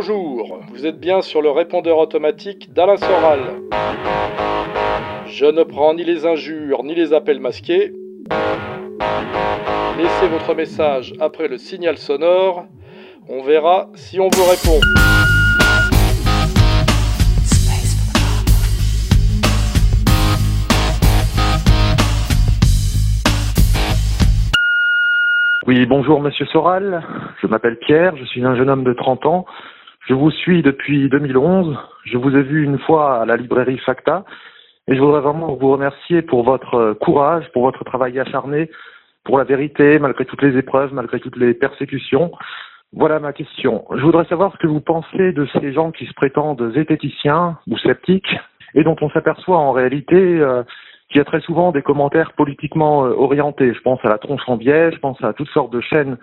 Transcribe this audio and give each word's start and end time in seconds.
Bonjour, 0.00 0.60
vous 0.70 0.86
êtes 0.86 1.00
bien 1.00 1.22
sur 1.22 1.42
le 1.42 1.50
répondeur 1.50 1.98
automatique 1.98 2.72
d'Alain 2.72 2.96
Soral. 2.98 3.40
Je 5.26 5.44
ne 5.44 5.64
prends 5.64 5.92
ni 5.92 6.04
les 6.04 6.24
injures 6.24 6.84
ni 6.84 6.94
les 6.94 7.12
appels 7.12 7.40
masqués. 7.40 7.92
Laissez 9.98 10.28
votre 10.28 10.54
message 10.54 11.14
après 11.18 11.48
le 11.48 11.58
signal 11.58 11.98
sonore. 11.98 12.66
On 13.28 13.42
verra 13.42 13.88
si 13.96 14.20
on 14.20 14.28
vous 14.28 14.44
répond. 14.44 14.78
Oui, 25.66 25.86
bonjour 25.86 26.20
Monsieur 26.20 26.46
Soral. 26.46 27.02
Je 27.42 27.48
m'appelle 27.48 27.76
Pierre, 27.80 28.16
je 28.16 28.24
suis 28.26 28.44
un 28.44 28.54
jeune 28.54 28.70
homme 28.70 28.84
de 28.84 28.92
30 28.92 29.26
ans. 29.26 29.44
Je 30.08 30.14
vous 30.14 30.30
suis 30.30 30.62
depuis 30.62 31.10
2011. 31.10 31.76
Je 32.04 32.16
vous 32.16 32.34
ai 32.34 32.42
vu 32.42 32.64
une 32.64 32.78
fois 32.78 33.20
à 33.20 33.26
la 33.26 33.36
librairie 33.36 33.76
Facta 33.76 34.24
et 34.86 34.96
je 34.96 35.00
voudrais 35.02 35.20
vraiment 35.20 35.54
vous 35.54 35.70
remercier 35.70 36.22
pour 36.22 36.44
votre 36.44 36.94
courage, 36.94 37.44
pour 37.52 37.64
votre 37.64 37.84
travail 37.84 38.18
acharné, 38.18 38.70
pour 39.22 39.36
la 39.36 39.44
vérité, 39.44 39.98
malgré 39.98 40.24
toutes 40.24 40.40
les 40.40 40.56
épreuves, 40.56 40.94
malgré 40.94 41.20
toutes 41.20 41.36
les 41.36 41.52
persécutions. 41.52 42.32
Voilà 42.94 43.20
ma 43.20 43.34
question. 43.34 43.84
Je 43.94 44.00
voudrais 44.00 44.24
savoir 44.24 44.50
ce 44.54 44.56
que 44.56 44.66
vous 44.66 44.80
pensez 44.80 45.32
de 45.32 45.46
ces 45.60 45.74
gens 45.74 45.90
qui 45.90 46.06
se 46.06 46.14
prétendent 46.14 46.72
zététiciens 46.72 47.58
ou 47.66 47.76
sceptiques 47.76 48.34
et 48.74 48.84
dont 48.84 48.96
on 49.02 49.10
s'aperçoit 49.10 49.58
en 49.58 49.72
réalité 49.72 50.16
euh, 50.16 50.62
qu'il 51.10 51.18
y 51.18 51.20
a 51.20 51.26
très 51.26 51.40
souvent 51.42 51.70
des 51.70 51.82
commentaires 51.82 52.32
politiquement 52.32 53.04
euh, 53.04 53.10
orientés. 53.10 53.74
Je 53.74 53.80
pense 53.82 54.02
à 54.04 54.08
la 54.08 54.16
tronche 54.16 54.40
en 54.46 54.56
biais, 54.56 54.90
je 54.90 54.98
pense 55.00 55.22
à 55.22 55.34
toutes 55.34 55.50
sortes 55.50 55.72
de 55.74 55.82
chaînes 55.82 56.16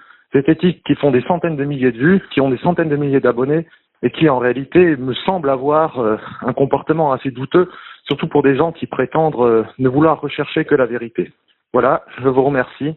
qui 0.43 0.95
font 0.95 1.11
des 1.11 1.21
centaines 1.23 1.55
de 1.55 1.63
milliers 1.63 1.91
de 1.91 1.97
vues, 1.97 2.21
qui 2.33 2.41
ont 2.41 2.49
des 2.49 2.57
centaines 2.57 2.89
de 2.89 2.95
milliers 2.95 3.19
d'abonnés 3.19 3.67
et 4.03 4.11
qui 4.11 4.29
en 4.29 4.39
réalité 4.39 4.97
me 4.97 5.13
semblent 5.13 5.49
avoir 5.49 5.99
euh, 5.99 6.17
un 6.41 6.53
comportement 6.53 7.13
assez 7.13 7.31
douteux, 7.31 7.69
surtout 8.05 8.27
pour 8.27 8.43
des 8.43 8.55
gens 8.55 8.71
qui 8.71 8.87
prétendent 8.87 9.35
euh, 9.39 9.63
ne 9.79 9.89
vouloir 9.89 10.21
rechercher 10.21 10.65
que 10.65 10.75
la 10.75 10.85
vérité. 10.85 11.31
Voilà, 11.73 12.03
je 12.21 12.27
vous 12.27 12.43
remercie 12.43 12.93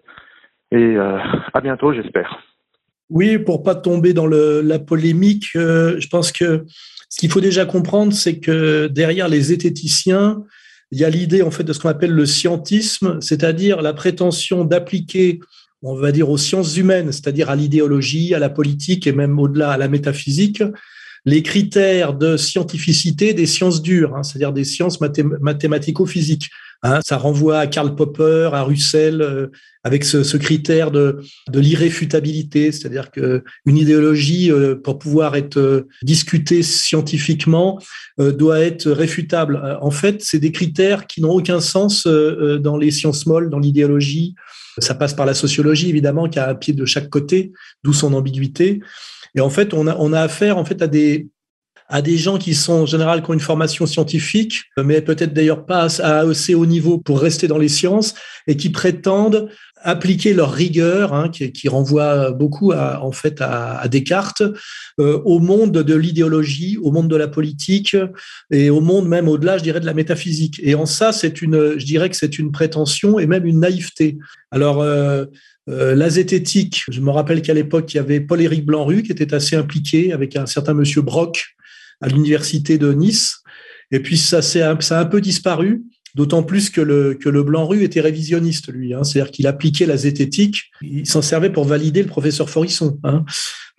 et 0.70 0.96
à 0.98 1.60
bientôt, 1.62 1.94
j'espère. 1.94 2.38
Oui, 3.08 3.38
pour 3.38 3.62
pas 3.62 3.74
tomber 3.74 4.12
dans 4.12 4.26
la 4.26 4.78
polémique, 4.78 5.46
je 5.54 6.08
pense 6.08 6.30
que 6.30 6.66
ce 7.08 7.18
qu'il 7.18 7.30
faut 7.30 7.40
déjà 7.40 7.64
comprendre, 7.64 8.12
c'est 8.12 8.38
que 8.38 8.86
derrière 8.86 9.28
les 9.28 9.40
zététiciens, 9.40 10.42
il 10.90 10.98
y 10.98 11.04
a 11.04 11.10
l'idée 11.10 11.42
en 11.42 11.50
fait 11.50 11.64
de 11.64 11.72
ce 11.72 11.80
qu'on 11.80 11.88
appelle 11.88 12.12
le 12.12 12.26
scientisme, 12.26 13.20
c'est-à-dire 13.20 13.82
la 13.82 13.92
prétention 13.92 14.64
d'appliquer, 14.64 15.40
on 15.82 15.94
va 15.94 16.12
dire, 16.12 16.28
aux 16.28 16.38
sciences 16.38 16.76
humaines, 16.76 17.12
c'est-à-dire 17.12 17.50
à, 17.50 17.56
l'idéologie, 17.56 18.34
à 18.34 18.38
la 18.38 18.48
politique 18.48 19.06
et 19.06 19.12
même 19.12 19.38
au-delà 19.38 19.70
à 19.70 19.76
la 19.76 19.88
métaphysique, 19.88 20.62
les 21.24 21.42
critères 21.42 22.14
de 22.14 22.36
scientificité 22.36 23.34
des 23.34 23.46
sciences 23.46 23.82
dures, 23.82 24.16
hein, 24.16 24.22
c'est-à-dire 24.22 24.52
des 24.52 24.64
sciences 24.64 24.98
mathématico-physiques. 25.00 26.48
Hein, 26.84 27.00
ça 27.04 27.16
renvoie 27.16 27.58
à 27.58 27.66
Karl 27.66 27.96
Popper, 27.96 28.50
à 28.52 28.62
Russell, 28.62 29.20
euh, 29.20 29.48
avec 29.82 30.04
ce, 30.04 30.36
critère 30.36 30.92
de, 30.92 31.20
de 31.50 31.60
l'irréfutabilité, 31.60 32.70
c'est-à-dire 32.70 33.10
que 33.10 33.42
une 33.66 33.76
idéologie, 33.76 34.52
euh, 34.52 34.76
pour 34.76 34.98
pouvoir 34.98 35.34
être 35.34 35.56
euh, 35.56 35.88
discutée 36.02 36.62
scientifiquement, 36.62 37.80
doit 38.18 38.60
être 38.60 38.90
réfutable. 38.90 39.78
En 39.80 39.92
fait, 39.92 40.22
c'est 40.22 40.40
des 40.40 40.50
critères 40.50 41.06
qui 41.06 41.20
n'ont 41.20 41.30
aucun 41.30 41.60
sens 41.60 42.04
dans 42.04 42.76
les 42.76 42.90
sciences 42.90 43.26
molles, 43.26 43.48
dans 43.48 43.60
l'idéologie. 43.60 44.34
Ça 44.80 44.94
passe 44.94 45.14
par 45.14 45.26
la 45.26 45.34
sociologie, 45.34 45.88
évidemment, 45.88 46.28
qui 46.28 46.38
a 46.38 46.48
un 46.48 46.54
pied 46.54 46.74
de 46.74 46.84
chaque 46.84 47.08
côté, 47.08 47.52
d'où 47.82 47.92
son 47.92 48.14
ambiguïté. 48.14 48.80
Et 49.34 49.40
en 49.40 49.50
fait, 49.50 49.74
on 49.74 49.86
a, 49.86 49.96
on 49.98 50.12
a 50.12 50.20
affaire 50.20 50.58
en 50.58 50.64
fait 50.64 50.80
à 50.82 50.86
des, 50.86 51.28
à 51.88 52.02
des 52.02 52.18
gens 52.18 52.38
qui 52.38 52.54
sont 52.54 52.72
en 52.72 52.86
général 52.86 53.22
qui 53.22 53.30
ont 53.30 53.34
une 53.34 53.40
formation 53.40 53.86
scientifique, 53.86 54.64
mais 54.76 55.00
peut-être 55.00 55.32
d'ailleurs 55.32 55.64
pas 55.64 55.88
assez 56.02 56.54
haut 56.54 56.66
niveau 56.66 56.98
pour 56.98 57.20
rester 57.20 57.48
dans 57.48 57.58
les 57.58 57.68
sciences, 57.68 58.14
et 58.46 58.56
qui 58.56 58.70
prétendent 58.70 59.48
appliquer 59.82 60.34
leur 60.34 60.52
rigueur, 60.52 61.14
hein, 61.14 61.28
qui, 61.28 61.52
qui, 61.52 61.68
renvoie 61.68 62.32
beaucoup 62.32 62.72
à, 62.72 63.02
en 63.02 63.12
fait 63.12 63.40
à, 63.40 63.78
à 63.78 63.88
Descartes, 63.88 64.42
euh, 65.00 65.20
au 65.24 65.38
monde 65.38 65.72
de 65.72 65.94
l'idéologie, 65.94 66.78
au 66.82 66.90
monde 66.90 67.08
de 67.08 67.16
la 67.16 67.28
politique 67.28 67.96
et 68.50 68.70
au 68.70 68.80
monde 68.80 69.08
même 69.08 69.28
au-delà, 69.28 69.58
je 69.58 69.62
dirais, 69.62 69.80
de 69.80 69.86
la 69.86 69.94
métaphysique. 69.94 70.60
Et 70.62 70.74
en 70.74 70.86
ça, 70.86 71.12
c'est 71.12 71.42
une, 71.42 71.78
je 71.78 71.84
dirais 71.84 72.10
que 72.10 72.16
c'est 72.16 72.38
une 72.38 72.52
prétention 72.52 73.18
et 73.18 73.26
même 73.26 73.46
une 73.46 73.60
naïveté. 73.60 74.18
Alors, 74.50 74.82
euh, 74.82 75.24
euh, 75.68 75.94
la 75.94 76.08
zététique, 76.08 76.84
je 76.88 77.00
me 77.00 77.10
rappelle 77.10 77.42
qu'à 77.42 77.54
l'époque, 77.54 77.92
il 77.92 77.98
y 77.98 78.00
avait 78.00 78.20
Paul-Éric 78.20 78.64
Blanru 78.64 79.02
qui 79.02 79.12
était 79.12 79.34
assez 79.34 79.54
impliqué 79.56 80.12
avec 80.12 80.36
un 80.36 80.46
certain 80.46 80.74
monsieur 80.74 81.02
Brock, 81.02 81.44
à 82.00 82.08
l'université 82.08 82.78
de 82.78 82.92
Nice. 82.92 83.42
Et 83.90 84.00
puis 84.00 84.18
ça, 84.18 84.42
ça 84.42 84.70
a 84.70 85.00
un 85.00 85.04
peu 85.06 85.20
disparu, 85.20 85.82
d'autant 86.18 86.42
plus 86.42 86.68
que 86.68 86.80
le, 86.80 87.14
que 87.14 87.28
le 87.28 87.44
Blanc-Rue 87.44 87.84
était 87.84 88.00
révisionniste, 88.00 88.72
lui. 88.72 88.92
Hein, 88.92 89.04
C'est-à-dire 89.04 89.30
qu'il 89.30 89.46
appliquait 89.46 89.86
la 89.86 89.96
zététique, 89.96 90.64
il 90.82 91.06
s'en 91.06 91.22
servait 91.22 91.48
pour 91.48 91.64
valider 91.64 92.02
le 92.02 92.08
professeur 92.08 92.50
Forisson, 92.50 92.98
hein, 93.04 93.24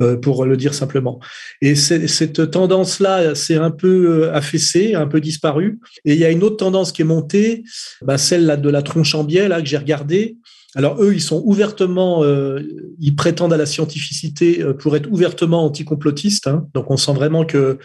euh, 0.01 0.15
pour 0.15 0.45
le 0.45 0.55
dire 0.55 0.73
simplement. 0.73 1.19
Et 1.61 1.75
cette 1.75 2.49
tendance-là 2.49 3.35
s'est 3.35 3.57
un 3.57 3.71
peu 3.71 4.23
euh, 4.23 4.33
affaissée, 4.33 4.95
un 4.95 5.05
peu 5.05 5.19
disparue. 5.19 5.79
Et 6.05 6.13
il 6.13 6.19
y 6.19 6.23
a 6.23 6.31
une 6.31 6.41
autre 6.41 6.55
tendance 6.55 6.93
qui 6.93 7.01
est 7.01 7.05
montée, 7.05 7.65
bah, 8.01 8.17
celle 8.17 8.45
là, 8.45 8.55
de 8.55 8.69
la 8.69 8.83
tronche 8.83 9.13
en 9.15 9.25
biais, 9.25 9.49
là, 9.49 9.61
que 9.61 9.67
j'ai 9.67 9.77
regardée. 9.77 10.37
Alors 10.75 11.03
eux, 11.03 11.13
ils 11.13 11.21
sont 11.21 11.41
ouvertement, 11.43 12.23
euh, 12.23 12.61
ils 13.01 13.17
prétendent 13.17 13.51
à 13.51 13.57
la 13.57 13.65
scientificité 13.65 14.63
pour 14.79 14.95
être 14.95 15.11
ouvertement 15.11 15.65
anticomplotistes. 15.65 16.47
Hein. 16.47 16.67
Donc 16.73 16.89
on 16.89 16.95
sent 16.95 17.13
vraiment 17.13 17.43
que 17.43 17.79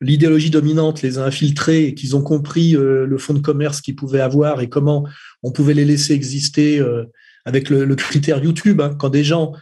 l'idéologie 0.00 0.50
dominante 0.50 1.02
les 1.02 1.18
a 1.18 1.24
infiltrés 1.24 1.84
et 1.84 1.94
qu'ils 1.94 2.16
ont 2.16 2.22
compris 2.22 2.74
euh, 2.74 3.06
le 3.06 3.18
fonds 3.18 3.34
de 3.34 3.40
commerce 3.40 3.80
qu'ils 3.80 3.96
pouvaient 3.96 4.20
avoir 4.20 4.60
et 4.60 4.68
comment 4.68 5.06
on 5.42 5.52
pouvait 5.52 5.74
les 5.74 5.84
laisser 5.84 6.14
exister 6.14 6.78
euh, 6.78 7.04
avec 7.44 7.70
le, 7.70 7.94
critère 7.94 8.42
YouTube. 8.42 8.80
Hein. 8.80 8.94
Quand 8.98 9.10
des 9.10 9.24
gens 9.24 9.52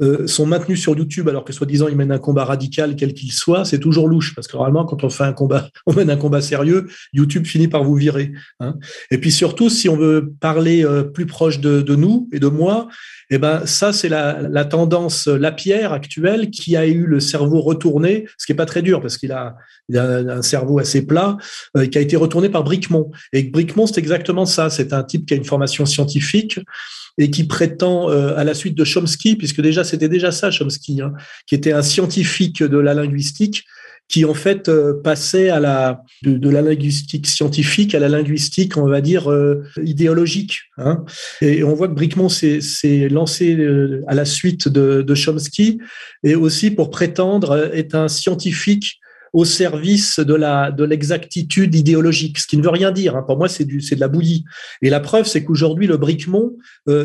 euh, 0.00 0.28
sont 0.28 0.46
maintenus 0.46 0.80
sur 0.80 0.96
YouTube 0.96 1.28
alors 1.28 1.44
que 1.44 1.52
soi-disant 1.52 1.88
ils 1.88 1.96
mènent 1.96 2.12
un 2.12 2.18
combat 2.18 2.44
radical 2.44 2.94
quel 2.94 3.14
qu'il 3.14 3.32
soit, 3.32 3.64
c'est 3.64 3.80
toujours 3.80 4.06
louche 4.06 4.32
parce 4.34 4.46
que 4.46 4.56
normalement 4.56 4.84
quand 4.84 5.02
on 5.02 5.10
fait 5.10 5.24
un 5.24 5.32
combat, 5.32 5.68
on 5.86 5.92
mène 5.92 6.08
un 6.08 6.16
combat 6.16 6.40
sérieux, 6.40 6.86
YouTube 7.12 7.46
finit 7.46 7.66
par 7.66 7.82
vous 7.82 7.96
virer. 7.96 8.32
Hein. 8.60 8.76
Et 9.10 9.18
puis 9.18 9.32
surtout, 9.32 9.68
si 9.68 9.88
on 9.88 9.96
veut 9.96 10.32
parler 10.40 10.84
euh, 10.84 11.02
plus 11.02 11.26
proche 11.26 11.58
de, 11.58 11.82
nous 11.96 12.28
et 12.32 12.38
de 12.38 12.46
moi, 12.46 12.86
eh 13.30 13.38
ben 13.38 13.66
ça 13.66 13.92
c'est 13.92 14.08
la, 14.08 14.40
la, 14.42 14.64
tendance 14.64 15.26
Lapierre 15.26 15.92
actuelle 15.92 16.50
qui 16.50 16.76
a 16.76 16.86
eu 16.86 17.04
le 17.04 17.18
cerveau 17.18 17.60
retourné, 17.60 18.26
ce 18.38 18.46
qui 18.46 18.52
est 18.52 18.56
pas 18.56 18.66
très 18.66 18.82
dur 18.82 19.00
parce 19.00 19.18
qu'il 19.18 19.32
a, 19.32 19.56
un 19.94 20.42
cerveau 20.42 20.78
assez 20.78 21.06
plat, 21.06 21.38
euh, 21.76 21.86
qui 21.86 21.98
a 21.98 22.00
été 22.00 22.16
retourné 22.16 22.50
par 22.50 22.62
Bricmont. 22.62 23.10
Et 23.32 23.42
Bricmont 23.42 23.86
c'est 23.86 23.98
exactement 23.98 24.46
ça, 24.46 24.70
c'est 24.70 24.92
un 24.92 25.02
type 25.02 25.26
qui 25.26 25.34
a 25.34 25.36
une 25.36 25.44
formation 25.44 25.86
scientifique 25.86 26.60
et 27.18 27.30
qui 27.30 27.44
prétend 27.44 28.08
euh, 28.08 28.36
à 28.36 28.44
la 28.44 28.54
suite 28.54 28.76
de 28.76 28.84
Chomsky, 28.84 29.36
puisque 29.36 29.60
déjà 29.60 29.82
c'était 29.88 30.08
déjà 30.08 30.32
ça 30.32 30.50
Chomsky, 30.50 31.00
hein, 31.00 31.12
qui 31.46 31.54
était 31.54 31.72
un 31.72 31.82
scientifique 31.82 32.62
de 32.62 32.78
la 32.78 32.94
linguistique, 32.94 33.64
qui 34.08 34.24
en 34.24 34.34
fait 34.34 34.68
euh, 34.68 34.94
passait 35.02 35.50
à 35.50 35.60
la 35.60 36.02
de, 36.22 36.48
la 36.48 36.62
linguistique 36.62 37.26
scientifique 37.26 37.94
à 37.94 37.98
la 37.98 38.08
linguistique, 38.08 38.76
on 38.76 38.88
va 38.88 39.00
dire 39.00 39.30
euh, 39.30 39.62
idéologique. 39.84 40.60
Hein. 40.78 41.04
Et 41.42 41.62
on 41.62 41.74
voit 41.74 41.88
que 41.88 41.94
Bricmont 41.94 42.30
s'est 42.30 43.08
lancé 43.10 43.54
euh, 43.54 44.02
à 44.08 44.14
la 44.14 44.24
suite 44.24 44.68
de, 44.68 45.14
Chomsky 45.14 45.78
et 46.22 46.34
aussi 46.34 46.70
pour 46.70 46.90
prétendre 46.90 47.70
être 47.74 47.94
un 47.94 48.08
scientifique 48.08 48.98
au 49.34 49.44
service 49.44 50.20
de 50.20 50.34
la 50.34 50.70
de 50.70 50.84
l'exactitude 50.84 51.74
idéologique, 51.74 52.38
ce 52.38 52.46
qui 52.46 52.56
ne 52.56 52.62
veut 52.62 52.70
rien 52.70 52.92
dire. 52.92 53.14
Hein. 53.14 53.24
Pour 53.26 53.36
moi, 53.36 53.48
c'est 53.48 53.66
c'est 53.80 53.96
de 53.96 54.00
la 54.00 54.08
bouillie. 54.08 54.44
Et 54.80 54.88
la 54.88 55.00
preuve, 55.00 55.26
c'est 55.26 55.44
qu'aujourd'hui, 55.44 55.86
le 55.86 55.98
Bricmont, 55.98 56.52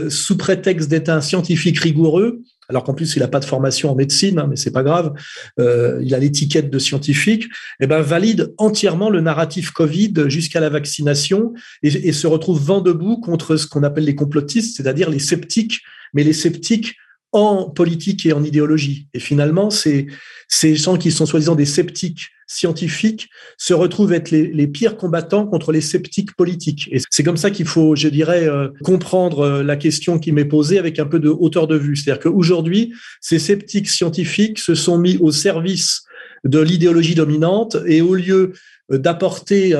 sous 0.09 0.37
prétexte 0.37 0.89
d'être 0.89 1.09
un 1.09 1.19
scientifique 1.19 1.79
rigoureux, 1.79 2.41
alors 2.69 2.83
qu'en 2.83 2.93
plus 2.93 3.15
il 3.15 3.19
n'a 3.19 3.27
pas 3.27 3.39
de 3.39 3.45
formation 3.45 3.91
en 3.91 3.95
médecine, 3.95 4.39
hein, 4.39 4.47
mais 4.49 4.55
c'est 4.55 4.71
pas 4.71 4.83
grave, 4.83 5.13
euh, 5.59 5.99
il 6.03 6.13
a 6.13 6.19
l'étiquette 6.19 6.69
de 6.69 6.79
scientifique, 6.79 7.45
eh 7.79 7.87
ben 7.87 8.01
valide 8.01 8.53
entièrement 8.57 9.09
le 9.09 9.21
narratif 9.21 9.71
Covid 9.71 10.13
jusqu'à 10.27 10.59
la 10.59 10.69
vaccination 10.69 11.53
et, 11.81 12.11
se 12.13 12.27
retrouve 12.27 12.61
vent 12.61 12.81
debout 12.81 13.19
contre 13.19 13.57
ce 13.57 13.67
qu'on 13.67 13.83
appelle 13.83 14.05
les 14.05 14.15
complotistes, 14.15 14.77
c'est-à-dire 14.77 15.09
les 15.09 15.19
sceptiques, 15.19 15.81
mais 16.13 16.23
les 16.23 16.33
sceptiques 16.33 16.95
en 17.31 17.69
politique 17.69 18.25
et 18.25 18.33
en 18.33 18.43
idéologie. 18.43 19.07
Et 19.13 19.19
finalement, 19.19 19.71
ces, 19.71 20.07
ces 20.47 20.75
gens 20.75 20.97
qui 20.97 21.11
sont 21.11 21.25
soi-disant 21.25 21.55
des 21.55 21.65
sceptiques 21.65 22.29
scientifiques 22.53 23.29
se 23.57 23.73
retrouvent 23.73 24.13
être 24.13 24.31
les, 24.31 24.67
pires 24.67 24.97
combattants 24.97 25.45
contre 25.45 25.71
les 25.71 25.81
sceptiques 25.81 26.35
politiques. 26.35 26.89
Et 26.91 26.99
c'est 27.09 27.23
comme 27.23 27.37
ça 27.37 27.51
qu'il 27.51 27.65
faut, 27.65 27.95
je 27.95 28.07
dirais, 28.07 28.47
euh, 28.47 28.69
comprendre 28.83 29.39
euh, 29.39 29.63
la 29.63 29.75
question 29.75 30.19
qui 30.19 30.31
m'est 30.31 30.45
posée 30.45 30.79
avec 30.79 30.99
un 30.99 31.05
peu 31.05 31.19
de 31.19 31.29
hauteur 31.29 31.67
de 31.67 31.75
vue. 31.75 31.95
C'est-à-dire 31.95 32.23
qu'aujourd'hui, 32.23 32.93
ces 33.21 33.39
sceptiques 33.39 33.89
scientifiques 33.89 34.59
se 34.59 34.75
sont 34.75 34.97
mis 34.97 35.17
au 35.17 35.31
service 35.31 36.03
de 36.43 36.59
l'idéologie 36.59 37.15
dominante 37.15 37.77
et 37.85 38.01
au 38.01 38.15
lieu 38.15 38.53
euh, 38.91 38.97
d'apporter 38.97 39.73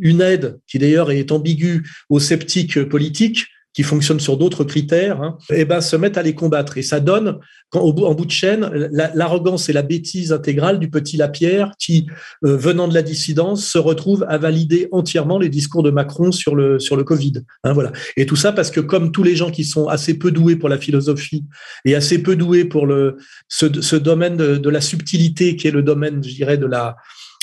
une 0.00 0.20
aide 0.20 0.58
qui 0.66 0.78
d'ailleurs 0.78 1.10
est 1.10 1.32
ambiguë 1.32 1.82
aux 2.08 2.20
sceptiques 2.20 2.82
politiques, 2.84 3.46
qui 3.76 3.82
fonctionnent 3.82 4.20
sur 4.20 4.38
d'autres 4.38 4.64
critères, 4.64 5.20
hein, 5.20 5.36
eh 5.50 5.66
ben, 5.66 5.82
se 5.82 5.96
mettent 5.96 6.16
à 6.16 6.22
les 6.22 6.34
combattre. 6.34 6.78
Et 6.78 6.82
ça 6.82 6.98
donne, 6.98 7.38
quand, 7.68 7.80
au 7.80 7.92
bout, 7.92 8.06
en 8.06 8.14
bout 8.14 8.24
de 8.24 8.30
chaîne, 8.30 8.70
l'arrogance 8.90 9.68
et 9.68 9.74
la 9.74 9.82
bêtise 9.82 10.32
intégrale 10.32 10.78
du 10.78 10.88
petit 10.88 11.18
Lapierre 11.18 11.72
qui, 11.78 12.06
euh, 12.46 12.56
venant 12.56 12.88
de 12.88 12.94
la 12.94 13.02
dissidence, 13.02 13.66
se 13.66 13.76
retrouve 13.76 14.24
à 14.30 14.38
valider 14.38 14.88
entièrement 14.92 15.38
les 15.38 15.50
discours 15.50 15.82
de 15.82 15.90
Macron 15.90 16.32
sur 16.32 16.54
le, 16.54 16.78
sur 16.78 16.96
le 16.96 17.04
Covid. 17.04 17.34
Hein, 17.64 17.74
voilà. 17.74 17.92
Et 18.16 18.24
tout 18.24 18.34
ça 18.34 18.50
parce 18.50 18.70
que 18.70 18.80
comme 18.80 19.12
tous 19.12 19.22
les 19.22 19.36
gens 19.36 19.50
qui 19.50 19.64
sont 19.64 19.88
assez 19.88 20.18
peu 20.18 20.30
doués 20.30 20.56
pour 20.56 20.70
la 20.70 20.78
philosophie 20.78 21.44
et 21.84 21.94
assez 21.94 22.22
peu 22.22 22.34
doués 22.34 22.64
pour 22.64 22.86
le, 22.86 23.18
ce, 23.48 23.66
ce 23.82 23.96
domaine 23.96 24.38
de, 24.38 24.70
la 24.70 24.80
subtilité 24.80 25.54
qui 25.54 25.68
est 25.68 25.70
le 25.70 25.82
domaine, 25.82 26.24
je 26.24 26.34
dirais, 26.34 26.56
de 26.56 26.66
la, 26.66 26.96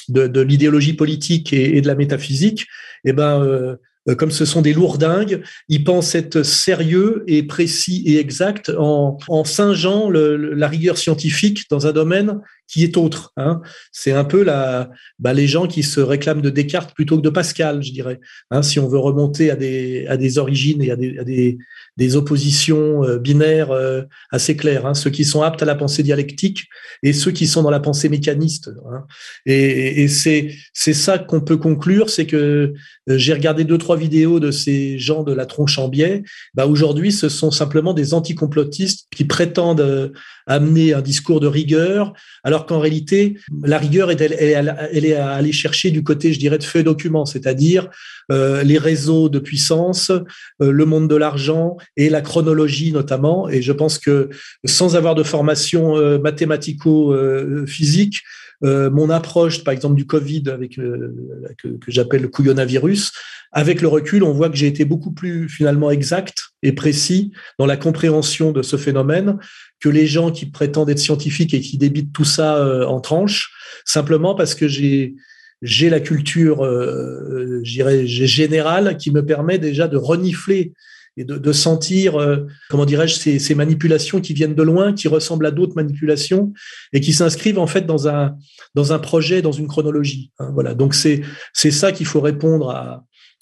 de, 0.10 0.26
de 0.26 0.42
l'idéologie 0.42 0.94
politique 0.94 1.54
et, 1.54 1.78
et, 1.78 1.82
de 1.82 1.88
la 1.88 1.96
métaphysique, 1.96 2.66
eh 3.06 3.14
ben, 3.14 3.40
euh, 3.44 3.76
comme 4.18 4.32
ce 4.32 4.46
sont 4.46 4.62
des 4.62 4.74
lourdingues, 4.74 5.44
ils 5.70 5.84
pensent 5.84 6.16
être 6.16 6.44
sérieux 6.44 7.24
et 7.28 7.44
précis 7.44 8.04
et 8.06 8.20
exact 8.20 8.72
en, 8.78 9.18
en 9.30 9.44
singeant 9.46 10.10
la 10.10 10.68
rigueur 10.68 10.98
scientifique 10.98 11.70
dans 11.70 11.88
un 11.88 11.94
domaine 11.94 12.42
qui 12.74 12.84
est 12.84 12.98
autre. 12.98 13.32
Hein. 13.38 13.62
C'est 13.92 14.14
un 14.14 14.24
peu 14.24 14.44
la, 14.44 14.90
bah, 15.20 15.32
les 15.32 15.46
gens 15.48 15.68
qui 15.68 15.84
se 15.84 16.00
réclament 16.00 16.42
de 16.42 16.50
Descartes 16.50 16.96
plutôt 16.96 17.18
que 17.18 17.22
de 17.22 17.30
Pascal, 17.30 17.84
je 17.84 17.92
dirais. 17.92 18.20
Hein, 18.50 18.64
si 18.64 18.80
on 18.80 18.88
veut 18.88 18.98
remonter 18.98 19.52
à 19.52 19.56
des, 19.56 20.08
à 20.08 20.18
des 20.18 20.40
origines 20.40 20.82
et 20.82 20.90
à 20.90 20.96
des, 20.96 21.20
à 21.20 21.24
des, 21.24 21.60
des 21.98 22.16
oppositions 22.16 23.04
euh, 23.04 23.20
binaires 23.20 23.70
euh, 23.70 24.02
assez 24.32 24.58
claires, 24.58 24.88
hein, 24.88 24.96
ceux 24.96 25.12
qui 25.12 25.24
sont 25.24 25.44
aptes 25.44 25.62
à 25.62 25.66
la 25.66 25.76
pensée 25.76 26.02
dialectique 26.02 26.66
et 27.04 27.14
ceux 27.14 27.30
qui 27.30 27.46
sont 27.46 27.62
dans 27.62 27.70
la 27.70 27.80
pensée 27.80 28.10
mécaniste. 28.10 28.72
Hein. 28.92 29.04
Et, 29.46 30.02
et 30.02 30.08
c'est 30.08 30.56
c'est 30.74 30.96
ça 30.96 31.20
qu'on 31.20 31.42
peut 31.42 31.58
conclure, 31.58 32.10
c'est 32.10 32.26
que 32.26 32.74
euh, 33.08 33.18
j'ai 33.18 33.34
regardé 33.34 33.66
deux 33.66 33.78
trois 33.78 33.98
vidéos 33.98 34.40
de 34.40 34.50
ces 34.50 34.98
gens 34.98 35.22
de 35.22 35.32
la 35.32 35.46
tronche 35.46 35.78
en 35.78 35.90
biais. 35.90 36.24
Bah 36.56 36.66
aujourd'hui, 36.66 37.12
ce 37.12 37.30
sont 37.30 37.52
simplement 37.52 37.94
des 37.94 38.16
anticomplotistes 38.16 39.06
qui 39.16 39.26
prétendent 39.26 40.12
amener 40.48 40.94
un 40.94 41.02
discours 41.02 41.40
de 41.40 41.48
rigueur, 41.48 42.14
alors 42.44 42.66
qu'en 42.66 42.80
réalité, 42.80 43.38
la 43.64 43.78
rigueur, 43.78 44.12
est, 44.12 44.22
elle, 44.22 44.76
elle, 44.92 45.06
est 45.06 45.16
à 45.16 45.32
aller 45.32 45.52
chercher 45.52 45.92
du 45.92 46.04
côté, 46.04 46.34
je 46.34 46.40
dirais, 46.40 46.58
de 46.58 46.64
feuilles 46.64 46.84
documents, 46.84 47.26
c'est-à-dire 47.26 47.90
euh, 48.32 48.64
les 48.64 48.78
réseaux 48.78 49.30
de 49.30 49.40
puissance, 49.40 50.10
euh, 50.10 50.72
le 50.72 50.86
monde 50.86 51.10
de 51.10 51.16
l'argent 51.16 51.78
et 51.98 52.10
la 52.10 52.22
chronologie 52.22 52.92
notamment. 52.92 53.50
Et 53.50 53.62
je 53.62 53.72
pense 53.72 53.98
que 53.98 54.30
sans 54.66 54.96
avoir 54.96 55.16
de 55.16 55.24
formation 55.24 55.98
euh, 55.98 56.20
mathématico-physique, 56.20 58.22
euh, 58.64 58.90
mon 58.90 59.10
approche, 59.10 59.64
par 59.64 59.74
exemple, 59.74 59.96
du 59.96 60.06
Covid 60.06 60.44
avec 60.48 60.80
euh, 60.80 61.14
que, 61.58 61.78
j'appelle 61.88 62.22
le 62.22 62.28
couillonavirus, 62.30 63.12
avec 63.52 63.82
le 63.82 63.88
recul, 63.88 64.24
on 64.24 64.32
voit 64.32 64.50
que 64.50 64.56
j'ai 64.56 64.68
été 64.68 64.86
beaucoup 64.86 65.12
plus 65.12 65.50
finalement 65.50 65.92
exact 65.92 66.44
et 66.62 66.72
précis 66.72 67.32
dans 67.60 67.66
la 67.66 67.78
compréhension 67.78 68.52
de 68.52 68.62
ce 68.62 68.78
phénomène 68.78 69.38
que 69.80 69.90
les 69.90 70.08
gens 70.08 70.32
qui 70.32 70.46
prétendent 70.46 70.90
être 70.90 71.00
scientifiques 71.00 71.54
et 71.54 71.60
qui 71.60 71.78
débitent 71.78 72.14
tout 72.14 72.26
ça 72.26 72.58
euh, 72.58 72.86
en 72.86 73.02
tranches, 73.02 73.52
simplement 73.86 74.36
parce 74.36 74.56
que 74.56 74.68
j'ai 74.68 75.16
j'ai 75.64 75.90
la 75.90 76.02
culture, 76.02 76.66
euh, 76.66 77.62
générale 77.64 78.98
qui 78.98 79.12
me 79.12 79.26
permet 79.26 79.58
déjà 79.58 79.88
de 79.88 79.96
renifler 79.96 80.74
et 81.16 81.26
de, 81.26 81.52
sentir, 81.52 82.20
euh, 82.20 82.48
comment 82.70 82.86
dirais-je, 82.86 83.16
ces, 83.16 83.56
manipulations 83.56 84.20
qui 84.20 84.34
viennent 84.34 84.56
de 84.56 84.64
loin, 84.64 84.94
qui 84.94 85.08
ressemblent 85.08 85.46
à 85.46 85.52
d'autres 85.52 85.76
manipulations 85.76 86.54
et 86.92 87.02
qui 87.02 87.14
s'inscrivent 87.14 87.60
en 87.60 87.68
fait 87.68 87.86
dans 87.86 88.08
un 88.08 88.36
dans 88.74 88.94
un 88.94 89.00
projet, 89.00 89.42
dans 89.42 89.52
une 89.52 89.68
chronologie. 89.68 90.32
Hein, 90.40 90.50
voilà. 90.54 90.74
Donc 90.74 90.96
c'est 90.96 91.22
c'est 91.54 91.72
ça 91.72 91.92
qu'il 91.92 92.08
faut 92.08 92.22
répondre 92.22 92.70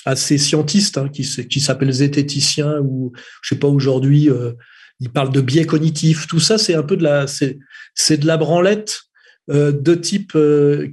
à 0.06 0.16
ces 0.16 0.38
scientistes 0.38 0.98
hein, 0.98 1.10
qui 1.10 1.60
s'appellent 1.60 1.92
zététiciens 1.92 2.80
ou 2.82 3.14
je 3.42 3.56
sais 3.56 3.60
pas 3.60 3.68
aujourd'hui. 3.68 4.30
Euh, 4.30 4.54
ils 5.00 5.12
parlent 5.12 5.32
de 5.32 5.42
biais 5.42 5.66
cognitifs. 5.66 6.28
Tout 6.28 6.40
ça, 6.40 6.58
c'est 6.58 6.76
un 6.76 6.84
peu 6.84 6.98
de 6.98 7.04
la 7.04 7.28
c'est 7.28 7.58
c'est 7.96 8.18
de 8.18 8.28
la 8.28 8.38
branlette 8.38 9.04
euh, 9.50 9.72
de 9.72 9.96
type 9.96 10.38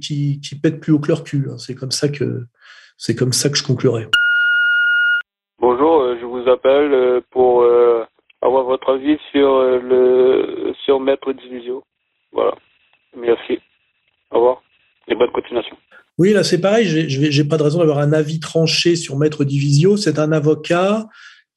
qui 0.01 0.39
qui 0.39 0.55
pète 0.55 0.79
plus 0.79 0.93
haut 0.93 0.99
que 0.99 1.09
leur 1.09 1.25
cul. 1.25 1.47
Hein. 1.51 1.57
C'est 1.57 1.75
comme 1.75 1.91
ça 1.91 2.07
que 2.07 2.45
c'est 2.97 3.15
comme 3.15 3.33
ça 3.33 3.49
que 3.49 3.57
je 3.57 3.63
conclurai. 3.63 4.07
Bonjour, 5.61 5.98
vous 6.39 6.49
appelle 6.49 6.93
euh, 6.93 7.21
pour 7.31 7.61
euh, 7.61 8.03
avoir 8.41 8.63
votre 8.63 8.93
avis 8.93 9.17
sur 9.31 9.61
le 9.61 10.73
sur 10.85 10.99
Maître 10.99 11.33
Divisio. 11.33 11.83
Voilà. 12.31 12.55
Merci. 13.15 13.59
Au 14.31 14.37
revoir 14.37 14.61
et 15.07 15.15
bonne 15.15 15.31
continuation. 15.31 15.75
Oui, 16.17 16.33
là 16.33 16.43
c'est 16.43 16.61
pareil. 16.61 16.85
Je 16.85 17.41
n'ai 17.41 17.47
pas 17.47 17.57
de 17.57 17.63
raison 17.63 17.79
d'avoir 17.79 17.99
un 17.99 18.13
avis 18.13 18.39
tranché 18.39 18.95
sur 18.95 19.17
Maître 19.17 19.43
Divisio. 19.43 19.97
C'est 19.97 20.19
un 20.19 20.31
avocat 20.31 21.07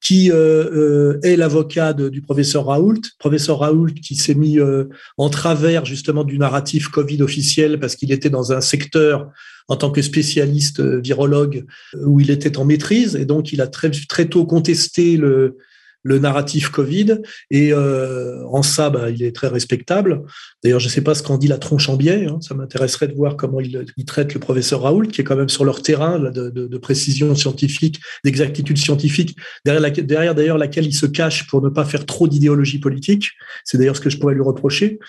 qui 0.03 0.29
euh, 0.31 1.17
est 1.23 1.37
l'avocat 1.37 1.93
du 1.93 2.21
professeur 2.21 2.65
Raoult, 2.65 3.01
professeur 3.19 3.59
Raoult 3.59 3.93
qui 4.01 4.15
s'est 4.15 4.35
mis 4.35 4.59
euh, 4.59 4.89
en 5.17 5.29
travers 5.29 5.85
justement 5.85 6.25
du 6.25 6.37
narratif 6.37 6.89
Covid 6.89 7.21
officiel 7.21 7.79
parce 7.79 7.95
qu'il 7.95 8.11
était 8.11 8.29
dans 8.29 8.51
un 8.51 8.59
secteur 8.59 9.31
en 9.69 9.77
tant 9.77 9.91
que 9.91 10.01
spécialiste 10.01 10.81
euh, 10.81 10.99
virologue 10.99 11.65
où 12.05 12.19
il 12.19 12.31
était 12.31 12.57
en 12.57 12.65
maîtrise. 12.65 13.15
Et 13.15 13.23
donc 13.23 13.53
il 13.53 13.61
a 13.61 13.67
très, 13.67 13.91
très 13.91 14.25
tôt 14.25 14.45
contesté 14.45 15.15
le, 15.15 15.57
le 16.03 16.19
narratif 16.19 16.69
Covid. 16.69 17.17
Et 17.49 17.73
euh, 17.73 18.45
en 18.47 18.61
ça, 18.61 18.89
bah, 18.89 19.09
il 19.09 19.23
est 19.23 19.35
très 19.35 19.47
respectable. 19.47 20.23
D'ailleurs, 20.63 20.79
je 20.79 20.87
ne 20.87 20.91
sais 20.91 21.01
pas 21.01 21.15
ce 21.15 21.23
qu'en 21.23 21.37
dit 21.37 21.47
la 21.47 21.57
tronche 21.57 21.89
en 21.89 21.95
biais. 21.95 22.25
Hein. 22.25 22.39
Ça 22.41 22.53
m'intéresserait 22.53 23.07
de 23.07 23.15
voir 23.15 23.37
comment 23.37 23.59
il, 23.59 23.85
traite 24.05 24.33
le 24.33 24.39
professeur 24.39 24.81
Raoult, 24.81 25.07
qui 25.07 25.21
est 25.21 25.23
quand 25.23 25.37
même 25.37 25.49
sur 25.49 25.65
leur 25.65 25.81
terrain 25.81 26.19
de, 26.19 26.77
précision 26.77 27.33
scientifique, 27.33 28.01
d'exactitude 28.25 28.77
scientifique, 28.77 29.37
derrière, 29.65 29.81
la, 29.81 29.89
derrière 29.89 30.35
d'ailleurs 30.35 30.57
laquelle 30.57 30.85
il 30.85 30.93
se 30.93 31.05
cache 31.05 31.47
pour 31.47 31.61
ne 31.61 31.69
pas 31.69 31.85
faire 31.85 32.05
trop 32.05 32.27
d'idéologie 32.27 32.79
politique. 32.79 33.29
C'est 33.63 33.77
d'ailleurs 33.77 33.95
ce 33.95 34.01
que 34.01 34.09
je 34.09 34.17
pourrais 34.17 34.33
lui 34.33 34.41
reprocher. 34.41 34.99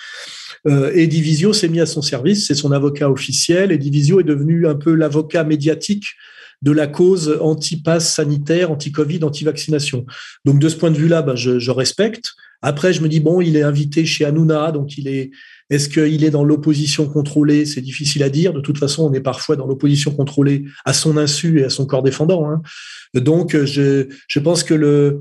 Euh, 0.67 0.93
et 0.95 1.07
Divisio 1.09 1.53
s'est 1.53 1.69
mis 1.69 1.81
à 1.81 1.87
son 1.87 2.01
service, 2.01 2.47
c'est 2.47 2.55
son 2.55 2.73
avocat 2.73 3.11
officiel, 3.11 3.73
et 3.73 3.79
Divisio 3.79 4.21
est 4.21 4.25
devenu 4.25 4.67
un 4.67 4.77
peu 4.77 4.95
l'avocat 4.95 5.45
médiatique 5.45 6.07
de 6.63 6.73
la 6.73 6.87
cause 6.87 7.39
anti-pass 7.41 8.15
sanitaire, 8.15 8.71
anti-Covid, 8.71 9.23
anti-vaccination. 9.23 10.07
Donc 10.45 10.59
de 10.59 10.69
ce 10.69 10.77
point 10.77 10.91
de 10.91 10.97
vue-là, 10.97 11.23
bah, 11.23 11.37
je, 11.37 11.71
respecte. 11.71 12.33
Après, 12.63 12.93
je 12.93 13.03
me 13.03 13.09
dis 13.09 13.21
bon, 13.21 13.41
il 13.41 13.57
est 13.57 13.63
invité 13.63 14.07
chez 14.07 14.25
Hanouna, 14.25 14.73
donc 14.73 14.97
il 14.97 15.09
est. 15.09 15.31
Est-ce 15.71 15.89
qu'il 15.89 16.25
est 16.25 16.31
dans 16.31 16.45
l'opposition 16.45 17.09
contrôlée? 17.09 17.65
C'est 17.65 17.81
difficile 17.81 18.23
à 18.23 18.29
dire. 18.29 18.53
De 18.53 18.61
toute 18.61 18.79
façon, 18.79 19.05
on 19.05 19.13
est 19.15 19.21
parfois 19.21 19.57
dans 19.57 19.67
l'opposition 19.67 20.11
contrôlée 20.11 20.65
à 20.85 20.93
son 20.93 21.17
insu 21.17 21.61
et 21.61 21.65
à 21.65 21.71
son 21.71 21.87
corps 21.87 22.03
défendant. 22.03 22.51
Hein. 22.51 22.63
Donc, 23.15 23.57
je, 23.65 24.09
je 24.29 24.39
pense 24.39 24.63
que 24.63 24.75
le, 24.75 25.21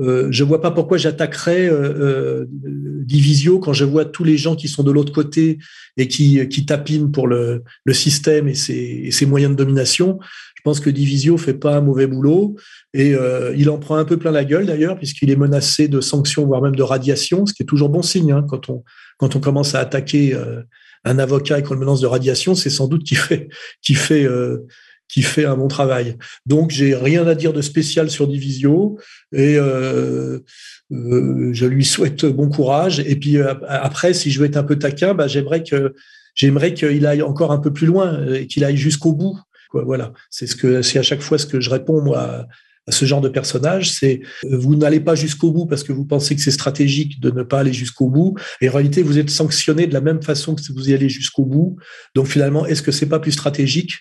euh, 0.00 0.28
je 0.30 0.44
vois 0.44 0.60
pas 0.60 0.70
pourquoi 0.70 0.98
j'attaquerais 0.98 1.68
euh, 1.68 2.44
euh, 2.44 2.46
Divisio 2.48 3.58
quand 3.58 3.72
je 3.72 3.84
vois 3.84 4.04
tous 4.04 4.24
les 4.24 4.38
gens 4.38 4.56
qui 4.56 4.68
sont 4.68 4.82
de 4.82 4.90
l'autre 4.90 5.12
côté 5.12 5.58
et 5.96 6.08
qui, 6.08 6.46
qui 6.48 6.64
tapinent 6.64 7.10
pour 7.10 7.26
le, 7.26 7.62
le 7.84 7.92
système 7.92 8.48
et 8.48 8.54
et 8.70 9.10
ses, 9.10 9.26
moyens 9.26 9.52
de 9.52 9.56
domination. 9.56 10.18
Je 10.60 10.62
pense 10.62 10.80
que 10.80 10.90
Divisio 10.90 11.38
fait 11.38 11.54
pas 11.54 11.76
un 11.76 11.80
mauvais 11.80 12.06
boulot 12.06 12.54
et 12.92 13.14
euh, 13.14 13.54
il 13.56 13.70
en 13.70 13.78
prend 13.78 13.96
un 13.96 14.04
peu 14.04 14.18
plein 14.18 14.30
la 14.30 14.44
gueule 14.44 14.66
d'ailleurs 14.66 14.98
puisqu'il 14.98 15.30
est 15.30 15.36
menacé 15.36 15.88
de 15.88 16.02
sanctions 16.02 16.44
voire 16.44 16.60
même 16.60 16.76
de 16.76 16.82
radiation, 16.82 17.46
ce 17.46 17.54
qui 17.54 17.62
est 17.62 17.66
toujours 17.66 17.88
bon 17.88 18.02
signe 18.02 18.30
hein, 18.30 18.44
quand 18.46 18.68
on 18.68 18.84
quand 19.16 19.36
on 19.36 19.40
commence 19.40 19.74
à 19.74 19.78
attaquer 19.78 20.34
euh, 20.34 20.60
un 21.04 21.18
avocat 21.18 21.58
et 21.58 21.62
qu'on 21.62 21.72
le 21.72 21.80
menace 21.80 22.00
de 22.00 22.06
radiation, 22.06 22.54
c'est 22.54 22.68
sans 22.68 22.88
doute 22.88 23.04
qui 23.04 23.14
fait 23.14 23.48
qui 23.80 23.94
fait 23.94 24.24
euh, 24.24 24.66
qui 25.08 25.22
fait 25.22 25.46
un 25.46 25.56
bon 25.56 25.68
travail. 25.68 26.18
Donc, 26.44 26.70
j'ai 26.70 26.94
rien 26.94 27.26
à 27.26 27.34
dire 27.34 27.54
de 27.54 27.62
spécial 27.62 28.10
sur 28.10 28.28
Divisio 28.28 28.98
et 29.32 29.54
je 29.54 31.66
lui 31.66 31.84
souhaite 31.86 32.26
bon 32.26 32.50
courage. 32.50 33.00
Et 33.00 33.16
puis 33.16 33.38
après, 33.66 34.12
si 34.12 34.30
je 34.30 34.38
veux 34.38 34.46
être 34.46 34.58
un 34.58 34.62
peu 34.62 34.78
taquin, 34.78 35.14
bah, 35.14 35.26
j'aimerais 35.26 36.74
qu'il 36.74 37.06
aille 37.06 37.22
encore 37.22 37.50
un 37.50 37.58
peu 37.58 37.72
plus 37.72 37.88
loin 37.88 38.24
et 38.32 38.46
qu'il 38.46 38.62
aille 38.62 38.76
jusqu'au 38.76 39.12
bout. 39.12 39.36
Voilà, 39.72 40.12
c'est 40.30 40.46
ce 40.46 40.56
que 40.56 40.82
c'est 40.82 40.98
à 40.98 41.02
chaque 41.02 41.20
fois 41.20 41.38
ce 41.38 41.46
que 41.46 41.60
je 41.60 41.70
réponds 41.70 42.02
moi. 42.02 42.18
À, 42.18 42.46
ce 42.92 43.04
genre 43.04 43.20
de 43.20 43.28
personnage, 43.28 43.92
c'est 43.92 44.20
vous 44.50 44.74
n'allez 44.74 44.98
pas 44.98 45.14
jusqu'au 45.14 45.52
bout 45.52 45.66
parce 45.66 45.84
que 45.84 45.92
vous 45.92 46.06
pensez 46.06 46.34
que 46.34 46.40
c'est 46.40 46.50
stratégique 46.50 47.20
de 47.20 47.30
ne 47.30 47.44
pas 47.44 47.60
aller 47.60 47.72
jusqu'au 47.72 48.08
bout. 48.08 48.36
Et 48.60 48.68
en 48.68 48.72
réalité, 48.72 49.02
vous 49.02 49.16
êtes 49.16 49.30
sanctionné 49.30 49.86
de 49.86 49.94
la 49.94 50.00
même 50.00 50.20
façon 50.22 50.56
que 50.56 50.60
si 50.60 50.72
vous 50.72 50.90
y 50.90 50.94
allez 50.94 51.08
jusqu'au 51.08 51.44
bout. 51.44 51.76
Donc 52.16 52.26
finalement, 52.26 52.66
est-ce 52.66 52.82
que 52.82 52.90
c'est 52.90 53.08
pas 53.08 53.20
plus 53.20 53.30
stratégique 53.32 54.00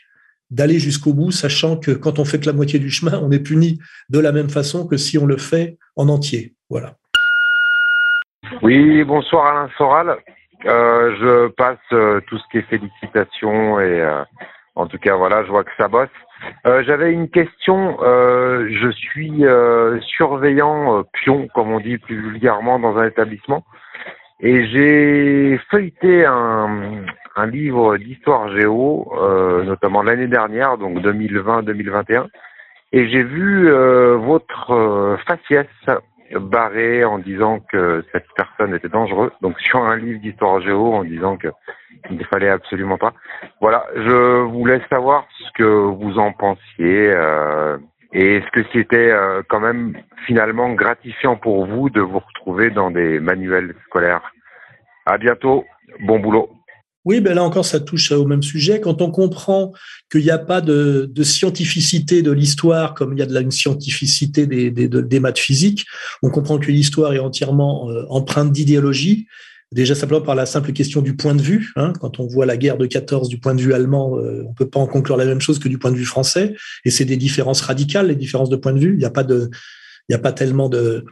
d'aller 0.50 0.80
jusqu'au 0.80 1.14
bout, 1.14 1.32
sachant 1.32 1.78
que 1.78 1.92
quand 1.92 2.18
on 2.18 2.26
fait 2.26 2.40
que 2.40 2.48
la 2.48 2.54
moitié 2.54 2.80
du 2.80 2.90
chemin, 2.90 3.20
on 3.20 3.32
est 3.32 3.40
puni 3.40 3.80
de 4.10 4.20
la 4.20 4.32
même 4.32 4.50
façon 4.50 4.88
que 4.88 4.98
si 4.98 5.18
on 5.18 5.26
le 5.26 5.38
fait 5.38 5.78
en 5.96 6.10
entier? 6.10 6.56
Voilà. 6.70 6.96
Oui, 8.62 9.04
bonsoir 9.04 9.46
Alain 9.46 9.70
Soral. 9.78 10.18
Euh, 10.66 11.16
je 11.20 11.48
passe 11.50 11.78
euh, 11.94 12.20
tout 12.28 12.38
ce 12.38 12.44
qui 12.52 12.58
est 12.58 12.62
félicitations 12.64 13.80
et 13.80 14.02
euh, 14.02 14.24
en 14.80 14.88
tout 14.88 14.98
cas 14.98 15.16
voilà, 15.16 15.44
je 15.44 15.50
vois 15.50 15.66
que 15.66 15.76
ça 15.78 15.90
bosse. 15.90 16.08
Euh, 16.66 16.84
j'avais 16.86 17.12
une 17.12 17.30
question. 17.30 17.98
Euh, 18.02 18.70
je 18.72 18.90
suis 18.90 19.44
surveillant 20.02 21.04
pion, 21.14 21.48
comme 21.54 21.72
on 21.72 21.80
dit 21.80 21.98
plus 21.98 22.22
vulgairement, 22.22 22.80
dans 22.80 22.98
un 22.98 23.06
établissement. 23.06 23.66
Et 24.40 24.66
j'ai 24.68 25.60
feuilleté 25.70 26.26
un, 26.26 27.04
un 27.36 27.46
livre 27.46 27.98
d'histoire 27.98 28.56
géo, 28.56 29.12
euh, 29.22 29.64
notamment 29.64 30.02
l'année 30.02 30.28
dernière, 30.28 30.78
donc 30.78 31.00
2020-2021, 31.00 32.28
Et 32.94 33.10
j'ai 33.10 33.24
vu 33.24 33.70
votre 33.70 35.18
faciès 35.28 35.68
barré 36.36 37.04
en 37.04 37.20
disant 37.20 37.60
que 37.72 38.04
cette 38.12 38.28
personne 38.36 38.74
était 38.76 38.90
dangereuse. 38.90 39.32
Donc 39.42 39.60
sur 39.60 39.84
un 39.84 39.98
livre 39.98 40.20
d'histoire 40.20 40.62
géo 40.62 40.94
en 40.94 41.04
disant 41.04 41.38
que 41.38 41.48
il 42.10 42.18
ne 42.18 42.24
fallait 42.24 42.50
absolument 42.50 42.98
pas. 42.98 43.14
Voilà, 43.62 43.86
je 43.96 44.42
voulais 44.44 44.82
savoir 44.90 45.28
ce 45.38 45.52
que 45.54 45.64
vous 45.64 46.18
en 46.18 46.32
pensiez 46.32 47.12
euh, 47.12 47.78
et 48.14 48.38
est-ce 48.38 48.50
que 48.52 48.62
c'était 48.74 49.12
euh, 49.12 49.42
quand 49.48 49.60
même 49.60 49.98
finalement 50.26 50.74
gratifiant 50.74 51.36
pour 51.36 51.66
vous 51.66 51.90
de 51.90 52.02
vous 52.02 52.20
retrouver 52.20 52.70
dans 52.70 52.92
des 52.92 53.20
manuels 53.20 53.76
scolaires. 53.86 54.34
À 55.06 55.18
bientôt, 55.18 55.66
bon 56.02 56.20
boulot. 56.20 56.50
Oui, 57.06 57.22
ben 57.22 57.34
là 57.34 57.44
encore, 57.44 57.66
ça 57.66 57.80
touche 57.80 58.12
au 58.12 58.26
même 58.26 58.44
sujet. 58.44 58.82
Quand 58.82 59.02
on 59.02 59.10
comprend 59.10 59.72
qu'il 60.12 60.22
n'y 60.22 60.32
a 60.32 60.38
pas 60.38 60.60
de, 60.62 61.10
scientificité 61.24 62.22
de 62.22 62.32
l'histoire 62.32 62.94
comme 62.94 63.14
il 63.14 63.20
y 63.20 63.22
a 63.22 63.26
de 63.26 63.34
la 63.34 63.42
une 63.42 63.52
scientificité 63.52 64.48
des, 64.48 64.70
des, 64.72 65.20
maths 65.20 65.40
physiques, 65.40 65.86
on 66.22 66.30
comprend 66.30 66.60
que 66.60 66.72
l'histoire 66.72 67.14
est 67.14 67.20
entièrement 67.20 67.90
euh, 67.90 68.04
empreinte 68.10 68.52
d'idéologie. 68.52 69.28
Déjà 69.72 69.94
simplement 69.94 70.22
par 70.22 70.36
la 70.36 70.48
simple 70.48 70.74
question 70.74 71.02
du 71.02 71.16
point 71.16 71.36
de 71.36 71.42
vue. 71.42 71.72
Hein. 71.76 71.94
quand 72.02 72.20
on 72.20 72.28
voit 72.28 72.46
la 72.46 72.58
guerre 72.58 72.78
de 72.78 72.88
14 72.88 73.30
du 73.30 73.40
point 73.40 73.54
de 73.54 73.62
vue 73.62 73.74
allemand, 73.74 74.18
euh, 74.18 74.44
on 74.48 74.54
peut 74.54 74.68
pas 74.68 74.80
en 74.80 74.88
conclure 74.88 75.16
la 75.16 75.26
même 75.26 75.42
chose 75.42 75.60
que 75.60 75.70
du 75.70 75.78
point 75.78 75.92
de 75.92 75.98
vue 75.98 76.06
français. 76.06 76.56
Et 76.86 76.90
c'est 76.90 77.06
des 77.06 77.18
différences 77.18 77.62
radicales, 77.62 78.08
les 78.08 78.16
différences 78.16 78.50
de 78.50 78.56
point 78.56 78.74
de 78.74 78.80
vue. 78.80 78.94
Il 78.94 79.00
n'y 79.00 79.06
a 79.06 79.12
pas 79.12 79.24
de, 79.24 79.50
il 80.10 80.12
n'y 80.12 80.16
a 80.16 80.20
pas 80.20 80.34
tellement 80.34 80.70
de, 80.70 81.06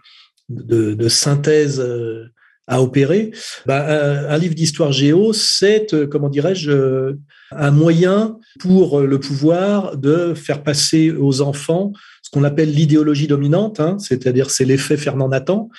de, 0.49 0.95
de 0.95 1.07
synthèse 1.07 1.79
euh, 1.79 2.25
à 2.67 2.81
opérer. 2.81 3.31
Bah, 3.65 4.29
un, 4.29 4.37
livre 4.37 4.53
d'histoire 4.53 4.91
géo, 4.91 5.33
c'est, 5.33 5.93
euh, 5.93 6.05
comment 6.05 6.29
dirais-je, 6.29 7.15
un 7.51 7.71
moyen 7.71 8.37
pour 8.59 8.99
le 8.99 9.19
pouvoir 9.19 9.95
de 9.97 10.33
faire 10.33 10.63
passer 10.63 11.11
aux 11.11 11.41
enfants 11.41 11.93
ce 12.27 12.29
qu'on 12.29 12.43
appelle 12.43 12.73
l'idéologie 12.73 13.27
dominante, 13.27 13.79
hein, 13.79 13.97
c'est-à-dire 13.99 14.49
c'est 14.49 14.65
l'effet 14.65 14.97
Fernand 14.97 15.29
Nathan. 15.29 15.69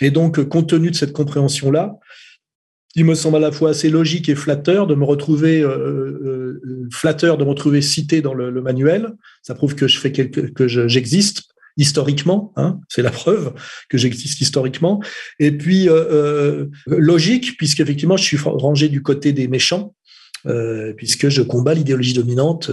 Et 0.00 0.10
donc, 0.10 0.42
compte 0.48 0.68
tenu 0.68 0.90
de 0.90 0.96
cette 0.96 1.12
compréhension-là, 1.12 2.00
il 2.96 3.04
me 3.04 3.14
semble 3.14 3.36
à 3.36 3.40
la 3.40 3.52
fois 3.52 3.70
assez 3.70 3.88
logique 3.88 4.28
et 4.28 4.34
flatteur 4.34 4.88
de 4.88 4.96
me 4.96 5.04
retrouver 5.04 5.62
euh, 5.62 5.68
euh, 5.70 6.88
flatteur 6.90 7.38
de 7.38 7.44
me 7.44 7.50
retrouver 7.50 7.82
cité 7.82 8.20
dans 8.20 8.34
le, 8.34 8.50
manuel. 8.60 9.12
Ça 9.42 9.54
prouve 9.54 9.76
que 9.76 9.86
je 9.86 9.98
fais 9.98 10.10
quelque, 10.10 10.40
que 10.40 10.66
j'existe 10.66 11.44
historiquement, 11.76 12.52
hein, 12.56 12.80
c'est 12.88 13.02
la 13.02 13.10
preuve 13.10 13.54
que 13.88 13.98
j'existe 13.98 14.40
historiquement. 14.40 15.02
Et 15.38 15.52
puis 15.52 15.88
euh, 15.88 16.66
logique 16.86 17.56
puisqu'effectivement 17.56 18.16
je 18.16 18.24
suis 18.24 18.38
rangé 18.38 18.88
du 18.88 19.02
côté 19.02 19.32
des 19.32 19.48
méchants. 19.48 19.94
puisque 20.96 21.28
je 21.28 21.42
combats 21.42 21.74
l'idéologie 21.74 22.14
dominante, 22.14 22.68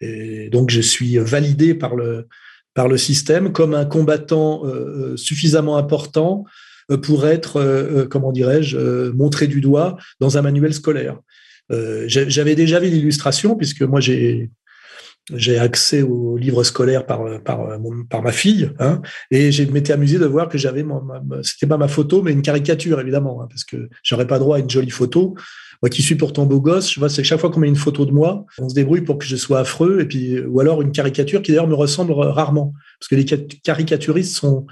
et 0.00 0.48
donc 0.48 0.70
je 0.70 0.80
suis 0.80 1.18
validé 1.18 1.74
par 1.74 1.94
le, 1.94 2.26
par 2.72 2.88
le 2.88 2.96
système 2.96 3.52
comme 3.52 3.74
un 3.74 3.84
combattant 3.84 4.62
suffisamment 5.16 5.76
important 5.76 6.46
euh, 6.90 6.96
pour 6.96 7.26
être, 7.26 7.56
euh, 7.56 8.02
euh, 8.02 8.06
comment 8.06 8.32
dirais-je, 8.32 9.10
montré 9.10 9.46
du 9.46 9.60
doigt 9.60 9.96
dans 10.20 10.38
un 10.38 10.42
manuel 10.42 10.74
scolaire. 10.74 11.18
J'avais 12.06 12.54
déjà 12.54 12.80
vu 12.80 12.88
l'illustration 12.88 13.54
puisque 13.54 13.82
moi 13.82 14.00
j'ai 14.00 14.48
j'ai 15.34 15.58
accès 15.58 16.02
aux 16.02 16.36
livres 16.36 16.62
scolaires 16.62 17.06
par 17.06 17.42
par, 17.42 17.60
par 18.08 18.22
ma 18.22 18.32
fille, 18.32 18.70
hein, 18.78 19.02
et 19.30 19.52
je 19.52 19.62
m'étais 19.64 19.92
amusé 19.92 20.18
de 20.18 20.26
voir 20.26 20.48
que 20.48 20.58
j'avais, 20.58 20.84
c'était 21.42 21.66
pas 21.66 21.76
ma 21.76 21.88
photo, 21.88 22.22
mais 22.22 22.32
une 22.32 22.42
caricature 22.42 23.00
évidemment, 23.00 23.42
hein, 23.42 23.46
parce 23.48 23.64
que 23.64 23.88
j'aurais 24.02 24.26
pas 24.26 24.38
droit 24.38 24.56
à 24.56 24.60
une 24.60 24.70
jolie 24.70 24.90
photo. 24.90 25.34
Moi 25.80 25.90
qui 25.90 26.02
suis 26.02 26.16
pourtant 26.16 26.44
beau 26.44 26.60
gosse, 26.60 26.92
je 26.92 26.98
vois, 26.98 27.08
c'est 27.08 27.22
chaque 27.22 27.38
fois 27.38 27.50
qu'on 27.50 27.60
met 27.60 27.68
une 27.68 27.76
photo 27.76 28.04
de 28.04 28.10
moi, 28.10 28.46
on 28.58 28.68
se 28.68 28.74
débrouille 28.74 29.02
pour 29.02 29.16
que 29.16 29.24
je 29.24 29.36
sois 29.36 29.60
affreux, 29.60 30.00
et 30.00 30.06
puis 30.06 30.40
ou 30.40 30.58
alors 30.60 30.82
une 30.82 30.90
caricature 30.90 31.40
qui 31.40 31.52
d'ailleurs 31.52 31.68
me 31.68 31.74
ressemble 31.74 32.12
rarement, 32.12 32.72
parce 32.98 33.08
que 33.08 33.14
les 33.14 33.24
caricaturistes 33.24 34.34
sont 34.34 34.66